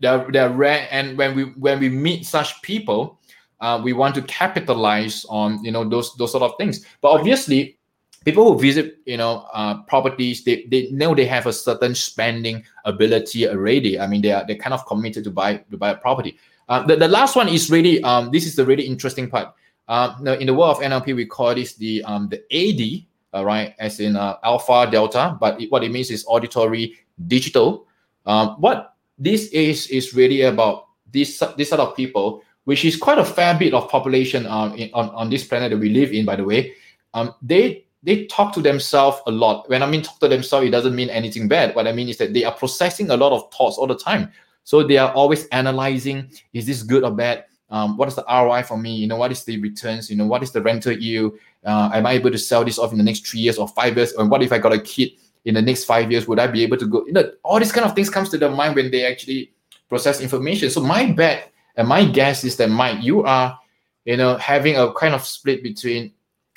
they're 0.00 0.26
they're 0.30 0.50
rare, 0.50 0.88
and 0.90 1.16
when 1.16 1.34
we 1.34 1.44
when 1.60 1.78
we 1.80 1.88
meet 1.88 2.26
such 2.26 2.60
people, 2.62 3.20
uh, 3.60 3.80
we 3.82 3.92
want 3.92 4.14
to 4.16 4.22
capitalize 4.22 5.24
on 5.28 5.62
you 5.64 5.70
know 5.70 5.88
those 5.88 6.14
those 6.16 6.32
sort 6.32 6.42
of 6.42 6.56
things. 6.58 6.84
But 7.00 7.10
obviously, 7.10 7.78
people 8.24 8.52
who 8.52 8.58
visit 8.58 8.98
you 9.04 9.16
know 9.16 9.46
uh, 9.52 9.82
properties 9.82 10.44
they, 10.44 10.66
they 10.70 10.90
know 10.90 11.14
they 11.14 11.26
have 11.26 11.46
a 11.46 11.52
certain 11.52 11.94
spending 11.94 12.64
ability 12.84 13.48
already 13.48 14.00
i 14.00 14.06
mean 14.06 14.22
they 14.22 14.32
are 14.32 14.44
they're 14.46 14.56
kind 14.56 14.74
of 14.74 14.84
committed 14.86 15.22
to 15.24 15.30
buy 15.30 15.56
to 15.70 15.76
buy 15.76 15.90
a 15.90 15.96
property 15.96 16.36
uh, 16.68 16.82
the, 16.86 16.96
the 16.96 17.08
last 17.08 17.36
one 17.36 17.48
is 17.48 17.70
really 17.70 18.02
um, 18.02 18.30
this 18.32 18.46
is 18.46 18.56
the 18.56 18.64
really 18.64 18.84
interesting 18.84 19.28
part 19.28 19.54
uh, 19.88 20.14
in 20.40 20.46
the 20.46 20.54
world 20.54 20.76
of 20.76 20.82
nlp 20.82 21.14
we 21.14 21.26
call 21.26 21.54
this 21.54 21.74
the 21.74 22.02
um, 22.04 22.28
the 22.28 22.40
ad 22.52 23.04
uh, 23.34 23.44
right 23.44 23.74
as 23.78 24.00
in 24.00 24.16
uh, 24.16 24.36
alpha 24.42 24.88
delta 24.90 25.36
but 25.40 25.60
it, 25.60 25.70
what 25.70 25.82
it 25.84 25.90
means 25.90 26.10
is 26.10 26.24
auditory 26.26 26.94
digital 27.26 27.86
um, 28.26 28.56
what 28.58 28.94
this 29.18 29.48
is 29.48 29.86
is 29.88 30.14
really 30.14 30.42
about 30.42 30.88
this 31.12 31.42
this 31.56 31.68
sort 31.68 31.80
of 31.80 31.96
people 31.96 32.42
which 32.64 32.84
is 32.84 32.96
quite 32.96 33.18
a 33.18 33.24
fair 33.24 33.56
bit 33.58 33.74
of 33.74 33.88
population 33.90 34.46
um, 34.46 34.74
in, 34.74 34.90
on, 34.94 35.10
on 35.10 35.28
this 35.28 35.44
planet 35.44 35.70
that 35.70 35.78
we 35.78 35.90
live 35.90 36.12
in 36.12 36.24
by 36.24 36.36
the 36.36 36.44
way 36.44 36.72
um, 37.14 37.34
they 37.42 37.84
they 38.04 38.26
talk 38.26 38.52
to 38.52 38.60
themselves 38.60 39.18
a 39.26 39.30
lot. 39.30 39.68
When 39.68 39.82
I 39.82 39.86
mean 39.86 40.02
talk 40.02 40.20
to 40.20 40.28
themselves, 40.28 40.66
it 40.66 40.70
doesn't 40.70 40.94
mean 40.94 41.08
anything 41.08 41.48
bad. 41.48 41.74
What 41.74 41.88
I 41.88 41.92
mean 41.92 42.08
is 42.08 42.18
that 42.18 42.34
they 42.34 42.44
are 42.44 42.52
processing 42.52 43.10
a 43.10 43.16
lot 43.16 43.32
of 43.32 43.50
thoughts 43.52 43.78
all 43.78 43.86
the 43.86 43.96
time. 43.96 44.30
So 44.64 44.82
they 44.82 44.98
are 44.98 45.10
always 45.12 45.46
analyzing: 45.48 46.30
is 46.52 46.66
this 46.66 46.82
good 46.82 47.02
or 47.02 47.10
bad? 47.10 47.44
Um, 47.74 47.96
what 47.96 48.06
is 48.06 48.14
the 48.14 48.24
ROI 48.30 48.62
for 48.62 48.78
me? 48.78 48.94
You 48.94 49.08
know, 49.08 49.16
what 49.16 49.32
is 49.32 49.42
the 49.42 49.60
returns? 49.60 50.08
You 50.08 50.16
know, 50.16 50.26
what 50.26 50.44
is 50.44 50.52
the 50.52 50.62
rental 50.62 50.92
yield? 50.92 51.32
Uh, 51.64 51.90
am 51.92 52.06
I 52.06 52.12
able 52.12 52.30
to 52.30 52.38
sell 52.38 52.64
this 52.64 52.78
off 52.78 52.92
in 52.92 52.98
the 52.98 53.04
next 53.04 53.26
three 53.26 53.40
years 53.40 53.58
or 53.58 53.66
five 53.66 53.96
years? 53.96 54.12
And 54.12 54.30
what 54.30 54.44
if 54.44 54.52
I 54.52 54.58
got 54.58 54.72
a 54.72 54.78
kid 54.78 55.10
in 55.44 55.54
the 55.54 55.62
next 55.62 55.82
five 55.82 56.08
years? 56.12 56.28
Would 56.28 56.38
I 56.38 56.46
be 56.46 56.62
able 56.62 56.76
to 56.76 56.86
go? 56.86 57.04
You 57.04 57.12
know, 57.12 57.32
all 57.42 57.58
these 57.58 57.72
kind 57.72 57.84
of 57.84 57.96
things 57.96 58.10
comes 58.10 58.28
to 58.28 58.38
their 58.38 58.50
mind 58.50 58.76
when 58.76 58.92
they 58.92 59.04
actually 59.04 59.50
process 59.88 60.20
information. 60.20 60.70
So 60.70 60.82
my 60.82 61.10
bet 61.10 61.50
and 61.74 61.88
my 61.88 62.04
guess 62.04 62.44
is 62.44 62.56
that 62.58 62.70
Mike, 62.70 63.02
you 63.02 63.24
are, 63.24 63.58
you 64.04 64.18
know, 64.18 64.36
having 64.36 64.76
a 64.76 64.94
kind 64.94 65.12
of 65.12 65.24
split 65.24 65.64
between 65.64 66.12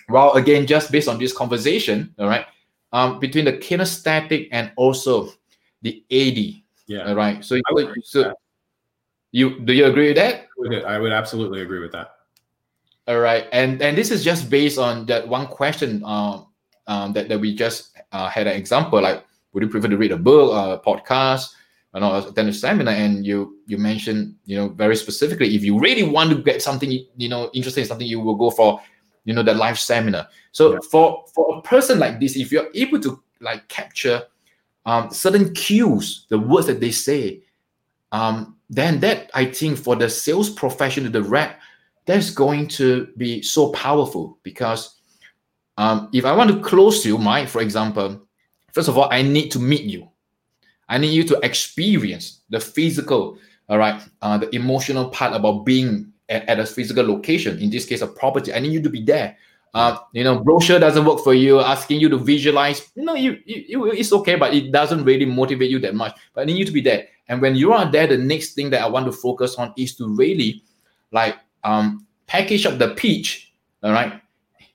well, 0.10 0.34
again, 0.34 0.68
just 0.68 0.92
based 0.92 1.08
on 1.08 1.18
this 1.18 1.34
conversation, 1.34 2.14
all 2.20 2.28
right, 2.28 2.46
um, 2.94 3.20
between 3.20 3.46
the 3.46 3.54
kinesthetic 3.54 4.50
and 4.52 4.72
also 4.76 5.30
the 5.82 6.04
AD. 6.12 6.62
Yeah. 6.86 7.10
All 7.10 7.16
right. 7.16 7.44
So, 7.44 7.60
so 8.04 8.34
you 9.38 9.60
do 9.60 9.74
you 9.74 9.86
agree 9.86 10.08
with 10.08 10.18
that? 10.18 10.48
I 10.86 10.98
would 10.98 11.12
absolutely 11.12 11.62
agree 11.62 11.80
with 11.80 11.92
that. 11.92 12.12
All 13.08 13.20
right, 13.20 13.46
and 13.52 13.82
and 13.82 13.98
this 13.98 14.10
is 14.10 14.24
just 14.24 14.50
based 14.50 14.78
on 14.78 15.06
that 15.06 15.28
one 15.28 15.48
question 15.48 16.04
um, 16.04 16.48
um, 16.88 17.14
that 17.14 17.30
that 17.30 17.40
we 17.40 17.56
just 17.56 17.96
uh, 18.12 18.28
had 18.28 18.48
an 18.48 18.58
example. 18.58 19.00
Like, 19.00 19.24
would 19.54 19.64
you 19.64 19.70
prefer 19.70 19.88
to 19.88 19.98
read 19.98 20.12
a 20.12 20.18
book, 20.18 20.52
a 20.52 20.82
podcast, 20.82 21.54
you 21.94 22.02
know, 22.02 22.18
attend 22.18 22.50
a 22.50 22.54
seminar? 22.54 22.94
And 22.94 23.26
you 23.26 23.62
you 23.68 23.78
mentioned 23.78 24.36
you 24.46 24.58
know 24.58 24.70
very 24.70 24.96
specifically 24.96 25.56
if 25.56 25.64
you 25.64 25.78
really 25.78 26.04
want 26.04 26.32
to 26.32 26.42
get 26.42 26.62
something 26.62 26.90
you 26.92 27.30
know 27.30 27.52
interesting, 27.54 27.86
something 27.86 28.08
you 28.08 28.20
will 28.20 28.36
go 28.36 28.50
for 28.50 28.82
you 29.28 29.34
know, 29.34 29.44
the 29.44 29.54
live 29.54 29.78
seminar. 29.78 30.28
So 30.52 30.72
yeah. 30.72 30.80
for 30.90 31.26
for 31.36 31.60
a 31.60 31.62
person 31.62 32.00
like 32.00 32.20
this, 32.20 32.36
if 32.38 32.52
you're 32.52 32.70
able 32.74 33.00
to 33.02 33.22
like 33.42 33.68
capture 33.68 34.24
um, 34.86 35.12
certain 35.12 35.54
cues, 35.54 36.26
the 36.30 36.40
words 36.40 36.66
that 36.68 36.80
they 36.80 36.92
say, 36.92 37.44
um, 38.14 38.57
then 38.70 39.00
that 39.00 39.30
I 39.34 39.46
think 39.46 39.78
for 39.78 39.96
the 39.96 40.10
sales 40.10 40.50
professional, 40.50 41.12
the 41.12 41.24
rep, 41.24 41.60
that's 42.06 42.30
going 42.30 42.68
to 42.70 43.08
be 43.18 43.42
so 43.42 43.72
powerful 43.72 44.40
because 44.44 44.96
um, 45.78 46.10
if 46.14 46.26
I 46.26 46.34
want 46.34 46.52
to 46.52 46.62
close 46.62 47.06
you, 47.06 47.18
Mike, 47.18 47.48
for 47.48 47.62
example, 47.62 48.28
first 48.74 48.88
of 48.88 48.98
all, 48.98 49.10
I 49.12 49.22
need 49.22 49.52
to 49.52 49.60
meet 49.60 49.84
you. 49.84 50.10
I 50.90 50.98
need 50.98 51.14
you 51.14 51.24
to 51.26 51.40
experience 51.44 52.42
the 52.50 52.60
physical, 52.60 53.38
all 53.70 53.78
right, 53.78 54.02
uh, 54.22 54.38
the 54.38 54.54
emotional 54.56 55.10
part 55.10 55.34
about 55.34 55.66
being 55.66 56.12
at, 56.30 56.48
at 56.48 56.60
a 56.60 56.66
physical 56.66 57.06
location, 57.06 57.60
in 57.60 57.70
this 57.70 57.86
case, 57.86 58.02
a 58.02 58.08
property. 58.08 58.54
I 58.54 58.60
need 58.60 58.72
you 58.72 58.82
to 58.82 58.90
be 58.90 59.04
there. 59.04 59.38
Uh, 59.74 59.98
you 60.14 60.24
know, 60.24 60.40
brochure 60.40 60.80
doesn't 60.80 61.06
work 61.06 61.20
for 61.20 61.34
you. 61.34 61.60
Asking 61.60 62.00
you 62.00 62.10
to 62.10 62.18
visualize, 62.18 62.90
no, 62.96 63.16
you, 63.16 63.38
you, 63.46 63.92
it's 63.92 64.14
okay, 64.14 64.36
but 64.36 64.54
it 64.54 64.72
doesn't 64.72 65.04
really 65.04 65.26
motivate 65.26 65.70
you 65.70 65.80
that 65.80 65.94
much. 65.94 66.18
But 66.34 66.42
I 66.42 66.46
need 66.46 66.58
you 66.58 66.66
to 66.66 66.72
be 66.72 66.82
there. 66.82 67.08
And 67.30 67.42
when 67.42 67.56
you 67.56 67.74
are 67.74 67.90
there, 67.92 68.08
the 68.08 68.18
next 68.18 68.54
thing 68.54 68.70
that 68.72 68.82
I 68.82 68.88
want 68.88 69.06
to 69.06 69.12
focus 69.12 69.56
on 69.56 69.74
is 69.78 69.96
to 69.96 70.08
really, 70.08 70.64
like, 71.12 71.36
um, 71.64 72.06
package 72.26 72.66
up 72.66 72.78
the 72.78 72.96
pitch, 72.96 73.54
all 73.84 73.92
right, 73.92 74.22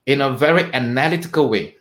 in 0.07 0.21
a 0.21 0.31
very 0.31 0.73
analytical 0.75 1.49
way. 1.49 1.77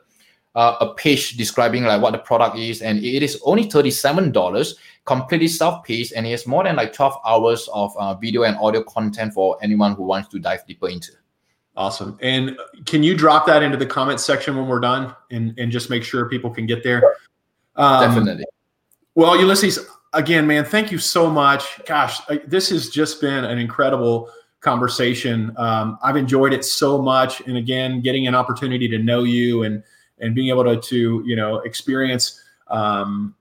uh, 0.55 0.77
a 0.81 0.95
page 0.95 1.37
describing 1.37 1.85
like 1.85 2.03
what 2.03 2.13
the 2.13 2.19
product 2.19 2.59
is, 2.59 2.83
and 2.83 2.99
it 2.99 3.23
is 3.23 3.41
only 3.45 3.65
thirty 3.65 3.91
seven 3.91 4.33
dollars, 4.33 4.77
completely 5.05 5.49
self 5.49 5.85
paced, 5.85 6.13
and 6.13 6.27
it 6.27 6.31
has 6.31 6.47
more 6.47 6.65
than 6.65 6.77
like 6.77 6.93
twelve 6.93 7.17
hours 7.25 7.69
of 7.73 7.97
uh, 7.97 8.15
video 8.15 8.43
and 8.43 8.57
audio 8.59 8.83
content 8.83 9.33
for 9.33 9.57
anyone 9.63 9.95
who 9.95 10.05
wants 10.05 10.29
to 10.29 10.39
dive 10.39 10.67
deeper 10.67 10.89
into. 10.89 11.13
Awesome. 11.75 12.19
And 12.21 12.57
can 12.85 13.03
you 13.03 13.17
drop 13.17 13.47
that 13.47 13.63
into 13.63 13.79
the 13.79 13.87
comments 13.87 14.25
section 14.25 14.57
when 14.57 14.69
we're 14.69 14.81
done, 14.81 15.15
and 15.31 15.59
and 15.59 15.73
just 15.73 15.89
make 15.89 16.05
sure 16.05 16.29
people 16.29 16.51
can 16.51 16.67
get 16.67 16.83
there? 16.83 17.17
Um, 17.77 18.09
Definitely. 18.09 18.45
Well, 19.15 19.39
Ulysses, 19.39 19.79
again, 20.13 20.47
man, 20.47 20.65
thank 20.65 20.93
you 20.93 20.99
so 20.99 21.31
much. 21.31 21.85
Gosh, 21.87 22.21
this 22.47 22.69
has 22.71 22.91
just 22.91 23.21
been 23.21 23.45
an 23.45 23.59
incredible 23.59 24.31
conversation. 24.63 25.53
Um, 25.59 25.99
I've 26.03 26.17
enjoyed 26.17 26.53
it 26.53 26.65
so 26.65 27.01
much, 27.01 27.41
and 27.43 27.57
again, 27.57 28.01
getting 28.01 28.27
an 28.27 28.35
opportunity 28.35 28.89
to 28.89 28.99
know 28.99 29.25
you 29.25 29.65
and 29.65 29.83
and 30.19 30.35
being 30.35 30.49
able 30.49 30.65
to 30.65 30.81
to 30.81 31.23
you 31.27 31.37
know 31.37 31.59
experience. 31.59 32.41
Um, 32.69 33.35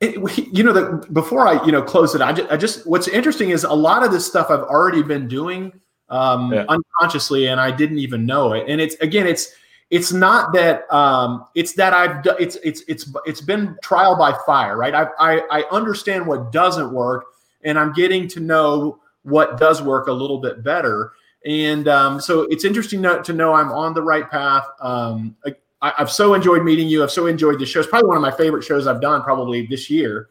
it, 0.00 0.16
you 0.52 0.62
know 0.62 0.72
that 0.72 1.14
before 1.14 1.46
I 1.46 1.64
you 1.64 1.72
know 1.72 1.82
close 1.82 2.14
it, 2.14 2.20
I 2.20 2.32
just, 2.32 2.52
I 2.52 2.56
just 2.56 2.86
what's 2.86 3.08
interesting 3.08 3.50
is 3.50 3.64
a 3.64 3.72
lot 3.72 4.04
of 4.04 4.12
this 4.12 4.26
stuff 4.26 4.50
I've 4.50 4.60
already 4.60 5.02
been 5.02 5.26
doing 5.26 5.80
um, 6.10 6.52
yeah. 6.52 6.66
unconsciously, 6.68 7.48
and 7.48 7.60
I 7.60 7.70
didn't 7.70 7.98
even 7.98 8.26
know 8.26 8.52
it. 8.52 8.64
And 8.68 8.80
it's 8.80 8.96
again, 8.96 9.26
it's 9.26 9.54
it's 9.90 10.12
not 10.12 10.52
that 10.52 10.92
um, 10.92 11.44
it's 11.54 11.74
that 11.74 11.94
I've 11.94 12.22
done 12.24 12.36
it's 12.38 12.56
it's 12.64 12.82
it's 12.88 13.10
it's 13.24 13.40
been 13.40 13.76
trial 13.82 14.16
by 14.16 14.36
fire, 14.44 14.76
right? 14.76 14.94
I, 14.94 15.06
I 15.18 15.40
I 15.50 15.64
understand 15.70 16.26
what 16.26 16.52
doesn't 16.52 16.92
work, 16.92 17.24
and 17.62 17.78
I'm 17.78 17.92
getting 17.92 18.28
to 18.28 18.40
know 18.40 19.00
what 19.26 19.58
does 19.58 19.82
work 19.82 20.06
a 20.06 20.12
little 20.12 20.38
bit 20.38 20.62
better. 20.62 21.12
And 21.44 21.88
um, 21.88 22.20
so 22.20 22.42
it's 22.42 22.64
interesting 22.64 23.02
to, 23.02 23.22
to, 23.22 23.32
know 23.32 23.52
I'm 23.52 23.72
on 23.72 23.92
the 23.92 24.02
right 24.02 24.28
path. 24.30 24.66
Um, 24.80 25.36
I, 25.82 25.92
have 25.96 26.10
so 26.10 26.34
enjoyed 26.34 26.62
meeting 26.62 26.88
you. 26.88 27.02
I've 27.02 27.10
so 27.10 27.26
enjoyed 27.26 27.58
the 27.58 27.66
show. 27.66 27.80
It's 27.80 27.88
probably 27.88 28.08
one 28.08 28.16
of 28.16 28.22
my 28.22 28.30
favorite 28.30 28.62
shows 28.62 28.86
I've 28.86 29.00
done 29.00 29.22
probably 29.22 29.66
this 29.66 29.90
year. 29.90 30.28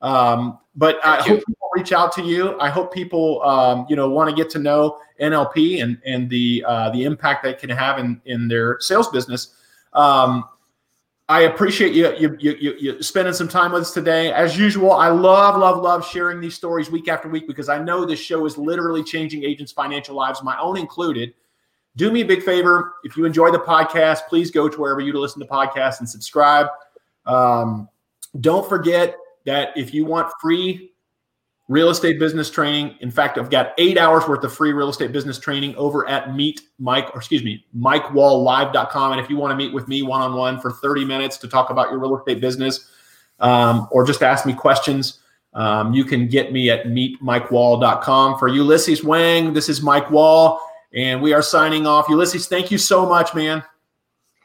Um, 0.00 0.58
but 0.76 0.98
I 1.04 1.22
hope 1.22 1.44
people 1.46 1.68
reach 1.74 1.92
out 1.92 2.12
to 2.12 2.22
you. 2.22 2.58
I 2.58 2.70
hope 2.70 2.92
people, 2.92 3.42
um, 3.42 3.86
you 3.88 3.96
know, 3.96 4.08
want 4.08 4.30
to 4.30 4.36
get 4.36 4.50
to 4.50 4.58
know 4.58 4.98
NLP 5.20 5.82
and 5.82 6.00
and 6.06 6.30
the 6.30 6.64
uh, 6.66 6.90
the 6.90 7.04
impact 7.04 7.42
that 7.44 7.58
can 7.58 7.70
have 7.70 7.98
in 7.98 8.20
in 8.24 8.48
their 8.48 8.78
sales 8.80 9.08
business. 9.08 9.54
Um, 9.92 10.44
I 11.30 11.42
appreciate 11.42 11.92
you, 11.92 12.16
you 12.16 12.36
you 12.40 12.76
you 12.78 13.02
spending 13.02 13.34
some 13.34 13.48
time 13.48 13.72
with 13.72 13.82
us 13.82 13.92
today. 13.92 14.32
As 14.32 14.56
usual, 14.56 14.92
I 14.92 15.08
love 15.08 15.58
love 15.58 15.82
love 15.82 16.06
sharing 16.06 16.40
these 16.40 16.54
stories 16.54 16.90
week 16.90 17.06
after 17.06 17.28
week 17.28 17.46
because 17.46 17.68
I 17.68 17.78
know 17.78 18.06
this 18.06 18.18
show 18.18 18.46
is 18.46 18.56
literally 18.56 19.04
changing 19.04 19.44
agents' 19.44 19.70
financial 19.70 20.14
lives, 20.14 20.42
my 20.42 20.58
own 20.58 20.78
included. 20.78 21.34
Do 21.96 22.10
me 22.10 22.22
a 22.22 22.24
big 22.24 22.42
favor 22.42 22.94
if 23.04 23.16
you 23.16 23.26
enjoy 23.26 23.50
the 23.50 23.58
podcast, 23.58 24.20
please 24.28 24.50
go 24.50 24.70
to 24.70 24.80
wherever 24.80 25.00
you 25.00 25.12
to 25.12 25.20
listen 25.20 25.40
to 25.40 25.46
podcasts 25.46 25.98
and 25.98 26.08
subscribe. 26.08 26.68
Um, 27.26 27.88
don't 28.40 28.66
forget 28.66 29.16
that 29.44 29.76
if 29.76 29.92
you 29.92 30.06
want 30.06 30.32
free 30.40 30.87
real 31.68 31.90
estate 31.90 32.18
business 32.18 32.50
training, 32.50 32.96
in 33.00 33.10
fact, 33.10 33.38
I've 33.38 33.50
got 33.50 33.74
eight 33.78 33.98
hours 33.98 34.26
worth 34.26 34.42
of 34.42 34.52
free 34.52 34.72
real 34.72 34.88
estate 34.88 35.12
business 35.12 35.38
training 35.38 35.76
over 35.76 36.08
at 36.08 36.34
Meet 36.34 36.62
Mike, 36.78 37.10
or 37.14 37.18
excuse 37.18 37.44
me, 37.44 37.64
MikeWallLive.com. 37.78 39.12
And 39.12 39.20
if 39.20 39.28
you 39.28 39.36
want 39.36 39.52
to 39.52 39.56
meet 39.56 39.72
with 39.72 39.86
me 39.86 40.02
one 40.02 40.22
on 40.22 40.34
one 40.34 40.58
for 40.60 40.72
30 40.72 41.04
minutes 41.04 41.36
to 41.38 41.48
talk 41.48 41.70
about 41.70 41.90
your 41.90 41.98
real 41.98 42.16
estate 42.16 42.40
business 42.40 42.90
um, 43.40 43.86
or 43.90 44.04
just 44.06 44.22
ask 44.22 44.46
me 44.46 44.54
questions, 44.54 45.20
um, 45.54 45.92
you 45.92 46.04
can 46.04 46.26
get 46.26 46.52
me 46.52 46.70
at 46.70 46.86
meetmikewall.com. 46.86 48.38
For 48.38 48.48
Ulysses 48.48 49.04
Wang, 49.04 49.52
this 49.52 49.68
is 49.68 49.82
Mike 49.82 50.10
Wall, 50.10 50.60
and 50.94 51.20
we 51.20 51.34
are 51.34 51.42
signing 51.42 51.86
off. 51.86 52.08
Ulysses, 52.08 52.48
thank 52.48 52.70
you 52.70 52.78
so 52.78 53.06
much, 53.06 53.34
man. 53.34 53.62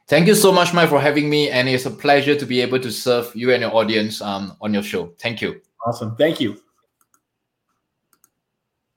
Thank 0.08 0.28
you 0.28 0.36
so 0.36 0.52
much, 0.52 0.74
Mike, 0.74 0.90
for 0.90 1.00
having 1.00 1.30
me. 1.30 1.50
And 1.50 1.70
it's 1.70 1.86
a 1.86 1.92
pleasure 1.92 2.36
to 2.36 2.46
be 2.46 2.60
able 2.62 2.80
to 2.80 2.92
serve 2.92 3.34
you 3.34 3.54
and 3.54 3.62
your 3.62 3.74
audience 3.74 4.22
um, 4.22 4.58
on 4.60 4.74
your 4.74 4.84
show. 4.84 5.14
Thank 5.20 5.42
you. 5.42 5.62
Awesome. 5.86 6.16
Thank 6.18 6.42
you. 6.42 6.58